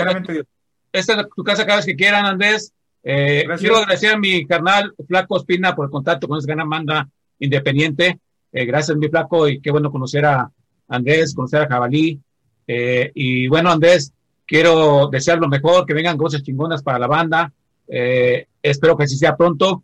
esta 0.92 1.20
es 1.20 1.28
tu 1.34 1.44
casa 1.44 1.66
cada 1.66 1.76
vez 1.76 1.86
que 1.86 1.96
quieran, 1.96 2.24
Andrés. 2.24 2.72
Eh, 3.02 3.46
quiero 3.58 3.76
agradecer 3.76 4.14
a 4.14 4.18
mi 4.18 4.46
carnal 4.46 4.92
Flaco 5.06 5.36
Espina 5.36 5.74
por 5.74 5.86
el 5.86 5.90
contacto 5.90 6.26
con 6.26 6.38
esa 6.38 6.52
gran 6.52 6.68
banda 6.68 7.08
independiente. 7.38 8.18
Eh, 8.52 8.64
gracias, 8.64 8.96
mi 8.96 9.08
Flaco, 9.08 9.48
y 9.48 9.60
qué 9.60 9.70
bueno 9.70 9.90
conocer 9.90 10.24
a 10.24 10.50
Andrés, 10.88 11.34
conocer 11.34 11.62
a 11.62 11.68
Jabalí. 11.68 12.20
Eh, 12.66 13.12
y 13.14 13.48
bueno, 13.48 13.70
Andrés, 13.70 14.12
quiero 14.46 15.08
desear 15.08 15.38
lo 15.38 15.48
mejor, 15.48 15.86
que 15.86 15.94
vengan 15.94 16.16
cosas 16.16 16.42
chingonas 16.42 16.82
para 16.82 16.98
la 16.98 17.06
banda. 17.06 17.52
espero 17.86 18.96
que 18.96 19.04
así 19.04 19.16
sea 19.16 19.36
pronto. 19.36 19.82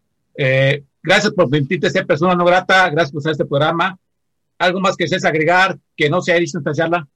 gracias 1.03 1.33
por 1.33 1.49
permitirte 1.49 1.91
ser 1.91 2.07
persona 2.07 2.35
no 2.35 2.45
grata, 2.45 2.91
gracias 2.91 3.13
por 3.13 3.21
hacer 3.21 3.33
este 3.33 3.45
programa. 3.45 3.99
¿Algo 4.59 4.81
más 4.81 4.97
que 4.97 5.05
desees 5.05 5.25
agregar 5.25 5.79
que 5.97 6.09
no 6.09 6.21
se 6.21 6.33
haya? 6.33 7.07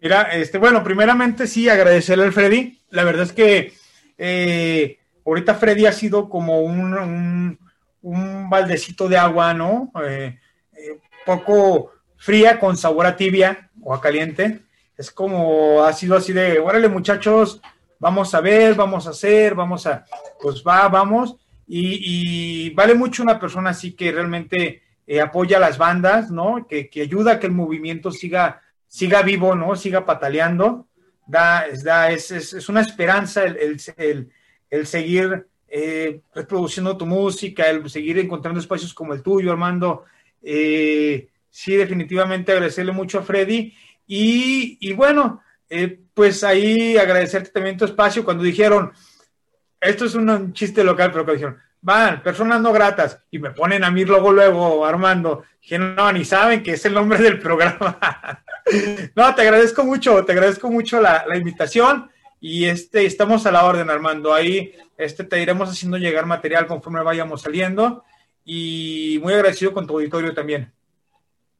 Mira, 0.00 0.22
este, 0.34 0.58
bueno, 0.58 0.82
primeramente 0.82 1.46
sí, 1.46 1.68
agradecerle 1.68 2.24
al 2.24 2.32
Freddy. 2.32 2.78
La 2.90 3.04
verdad 3.04 3.24
es 3.24 3.32
que 3.32 3.72
eh, 4.18 4.98
ahorita 5.24 5.54
Freddy 5.54 5.86
ha 5.86 5.92
sido 5.92 6.28
como 6.28 6.60
un, 6.60 7.58
un, 8.02 8.50
baldecito 8.50 9.08
de 9.08 9.16
agua, 9.16 9.54
¿no? 9.54 9.90
Eh, 10.06 10.38
eh, 10.72 11.00
poco 11.24 11.92
fría 12.16 12.58
con 12.58 12.76
sabor 12.76 13.06
a 13.06 13.16
tibia 13.16 13.70
o 13.82 13.94
a 13.94 14.00
caliente. 14.00 14.60
Es 14.96 15.10
como 15.10 15.82
ha 15.82 15.92
sido 15.92 16.16
así 16.16 16.32
de, 16.32 16.58
órale 16.58 16.88
muchachos, 16.88 17.60
vamos 17.98 18.34
a 18.34 18.40
ver, 18.40 18.74
vamos 18.74 19.06
a 19.06 19.10
hacer, 19.10 19.54
vamos 19.54 19.86
a, 19.86 20.04
pues 20.40 20.62
va, 20.62 20.88
vamos. 20.88 21.36
Y, 21.66 22.70
vale 22.70 22.94
mucho 22.94 23.22
una 23.22 23.40
persona 23.40 23.70
así 23.70 23.92
que 23.92 24.12
realmente 24.12 24.82
apoya 25.22 25.58
a 25.58 25.60
las 25.60 25.78
bandas, 25.78 26.30
¿no? 26.30 26.66
Que, 26.66 26.88
que, 26.88 27.02
ayuda 27.02 27.32
a 27.32 27.40
que 27.40 27.46
el 27.46 27.52
movimiento 27.52 28.10
siga, 28.10 28.62
siga 28.88 29.22
vivo, 29.22 29.54
¿no? 29.54 29.76
Siga 29.76 30.06
pataleando 30.06 30.86
da, 31.26 31.66
da 31.82 32.10
es, 32.10 32.30
es, 32.30 32.68
una 32.68 32.80
esperanza 32.80 33.44
el, 33.44 33.78
el, 33.96 34.30
el, 34.70 34.86
seguir 34.86 35.46
eh, 35.68 36.20
reproduciendo 36.34 36.96
tu 36.96 37.06
música, 37.06 37.68
el 37.68 37.88
seguir 37.88 38.18
encontrando 38.18 38.60
espacios 38.60 38.94
como 38.94 39.14
el 39.14 39.22
tuyo, 39.22 39.52
Armando. 39.52 40.04
Eh, 40.42 41.28
sí, 41.50 41.76
definitivamente 41.76 42.52
agradecerle 42.52 42.92
mucho 42.92 43.18
a 43.18 43.22
Freddy. 43.22 43.74
Y, 44.06 44.78
y 44.80 44.92
bueno, 44.92 45.42
eh, 45.68 45.98
pues 46.12 46.44
ahí 46.44 46.96
agradecerte 46.96 47.50
también 47.50 47.76
tu 47.76 47.84
espacio 47.84 48.24
cuando 48.24 48.44
dijeron, 48.44 48.92
esto 49.80 50.04
es 50.04 50.14
un 50.14 50.52
chiste 50.52 50.84
local, 50.84 51.10
pero 51.12 51.26
que 51.26 51.32
dijeron, 51.32 51.58
van, 51.84 52.22
personas 52.22 52.62
no 52.62 52.72
gratas, 52.72 53.20
y 53.30 53.38
me 53.38 53.50
ponen 53.50 53.84
a 53.84 53.90
mí 53.90 54.06
luego, 54.06 54.32
luego, 54.32 54.86
Armando, 54.86 55.44
que 55.60 55.78
no, 55.78 56.10
ni 56.12 56.24
saben 56.24 56.62
que 56.62 56.72
es 56.72 56.84
el 56.86 56.94
nombre 56.94 57.18
del 57.18 57.38
programa. 57.38 57.98
no, 59.14 59.34
te 59.34 59.42
agradezco 59.42 59.84
mucho, 59.84 60.24
te 60.24 60.32
agradezco 60.32 60.70
mucho 60.70 60.98
la, 61.00 61.26
la, 61.28 61.36
invitación 61.36 62.10
y 62.40 62.64
este, 62.64 63.04
estamos 63.04 63.44
a 63.44 63.52
la 63.52 63.66
orden, 63.66 63.90
Armando. 63.90 64.32
Ahí 64.32 64.72
este, 64.96 65.24
te 65.24 65.42
iremos 65.42 65.68
haciendo 65.68 65.98
llegar 65.98 66.24
material 66.24 66.66
conforme 66.66 67.02
vayamos 67.02 67.42
saliendo 67.42 68.02
y 68.46 69.20
muy 69.22 69.34
agradecido 69.34 69.74
con 69.74 69.86
tu 69.86 69.94
auditorio 69.94 70.32
también. 70.32 70.72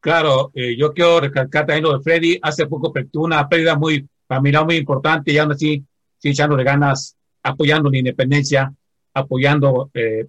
Claro, 0.01 0.51
eh, 0.55 0.75
yo 0.77 0.95
quiero 0.95 1.21
recalcar 1.21 1.67
también 1.67 1.85
lo 1.85 1.99
de 1.99 2.03
Freddy. 2.03 2.39
Hace 2.43 2.67
poco 2.67 2.93
tuvo 3.13 3.25
una 3.25 3.47
pérdida 3.47 3.77
muy 3.77 4.09
familiar, 4.27 4.65
muy 4.65 4.77
importante 4.77 5.33
y 5.33 5.39
aún 5.39 5.53
así, 5.53 5.85
sí, 6.17 6.31
echándole 6.31 6.65
ganas, 6.65 7.15
apoyando 7.43 7.91
la 7.91 7.99
independencia, 7.99 8.73
apoyando 9.15 9.91
eh, 9.95 10.27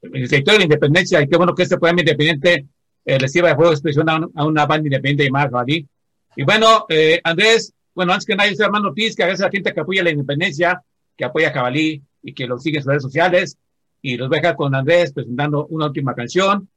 el 0.00 0.28
sector 0.28 0.54
de 0.54 0.58
la 0.58 0.64
independencia. 0.64 1.20
Y 1.20 1.28
qué 1.28 1.36
bueno 1.36 1.54
que 1.54 1.64
este 1.64 1.76
programa 1.76 2.00
independiente 2.00 2.66
eh, 3.04 3.18
reciba 3.18 3.48
de 3.48 3.54
juego 3.54 3.70
de 3.70 3.74
expresión 3.74 4.08
a, 4.08 4.20
a, 4.34 4.46
una 4.46 4.66
banda 4.66 4.86
independiente 4.86 5.24
de 5.24 5.30
Margarita. 5.30 5.88
Y 6.36 6.44
bueno, 6.44 6.86
eh, 6.88 7.20
Andrés, 7.22 7.72
bueno, 7.94 8.12
antes 8.12 8.26
que 8.26 8.34
nadie, 8.34 8.56
soy 8.56 8.64
Armando 8.64 8.88
Ortiz, 8.88 9.14
que 9.14 9.22
agradece 9.22 9.44
a 9.44 9.46
la 9.46 9.52
gente 9.52 9.72
que 9.72 9.80
apoya 9.80 10.02
la 10.02 10.10
independencia, 10.10 10.82
que 11.16 11.24
apoya 11.24 11.48
a 11.48 11.52
Jabalí 11.52 12.02
y 12.22 12.32
que 12.32 12.46
lo 12.46 12.58
sigue 12.58 12.78
en 12.78 12.82
sus 12.82 12.90
redes 12.90 13.02
sociales. 13.02 13.58
Y 14.02 14.16
los 14.16 14.28
voy 14.28 14.38
a 14.38 14.40
dejar 14.40 14.56
con 14.56 14.74
Andrés 14.74 15.12
presentando 15.12 15.66
una 15.66 15.86
última 15.86 16.14
canción 16.14 16.68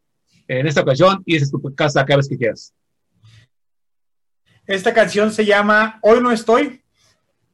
en 0.48 0.68
esta 0.68 0.82
ocasión 0.82 1.24
y 1.26 1.36
esa 1.36 1.46
es 1.46 1.52
tu 1.52 1.62
casa 1.76 2.06
cada 2.06 2.18
vez 2.18 2.30
que 2.30 2.38
quieras. 2.38 2.74
Esta 4.66 4.94
canción 4.94 5.32
se 5.32 5.46
llama 5.46 6.00
Hoy 6.02 6.22
no 6.22 6.32
estoy 6.32 6.82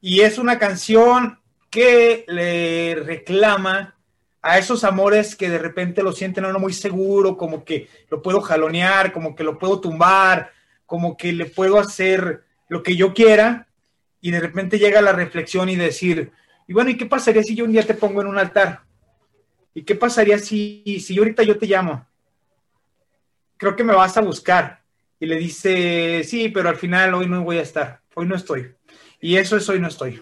y 0.02 0.22
es 0.22 0.38
una 0.38 0.60
canción 0.60 1.40
que 1.74 2.24
le 2.28 2.94
reclama 3.04 3.96
a 4.44 4.60
esos 4.60 4.84
amores 4.84 5.36
que 5.36 5.50
de 5.50 5.58
repente 5.58 6.04
lo 6.04 6.12
sienten 6.12 6.46
a 6.46 6.50
uno 6.50 6.60
muy 6.60 6.74
seguro, 6.74 7.36
como 7.36 7.66
que 7.66 7.88
lo 8.12 8.22
puedo 8.22 8.42
jalonear, 8.42 9.12
como 9.12 9.36
que 9.36 9.44
lo 9.44 9.58
puedo 9.58 9.82
tumbar, 9.82 10.52
como 10.86 11.18
que 11.18 11.34
le 11.34 11.46
puedo 11.46 11.80
hacer 11.80 12.44
lo 12.68 12.84
que 12.84 12.96
yo 12.96 13.16
quiera 13.16 13.68
y 14.22 14.30
de 14.30 14.40
repente 14.40 14.78
llega 14.78 15.02
la 15.02 15.14
reflexión 15.14 15.68
y 15.70 15.76
decir, 15.76 16.32
y 16.68 16.74
bueno, 16.74 16.92
¿y 16.92 16.98
qué 16.98 17.08
pasaría 17.08 17.42
si 17.42 17.56
yo 17.56 17.66
un 17.66 17.72
día 17.72 17.88
te 17.88 17.96
pongo 17.96 18.22
en 18.22 18.28
un 18.28 18.38
altar? 18.38 18.82
¿Y 19.74 19.82
qué 19.82 19.96
pasaría 19.96 20.38
si, 20.38 20.84
si 21.00 21.18
ahorita 21.18 21.42
yo 21.42 21.58
te 21.58 21.66
llamo? 21.66 22.06
creo 23.64 23.76
que 23.78 23.84
me 23.84 23.94
vas 23.94 24.18
a 24.18 24.22
buscar. 24.22 24.84
Y 25.20 25.26
le 25.26 25.38
dice, 25.38 26.24
sí, 26.26 26.50
pero 26.50 26.68
al 26.68 26.76
final 26.76 27.14
hoy 27.14 27.28
no 27.28 27.44
voy 27.44 27.58
a 27.58 27.62
estar, 27.62 28.02
hoy 28.14 28.26
no 28.26 28.36
estoy. 28.36 28.76
Y 29.22 29.38
eso 29.38 29.56
es 29.56 29.70
hoy 29.70 29.80
no 29.80 29.88
estoy. 29.88 30.22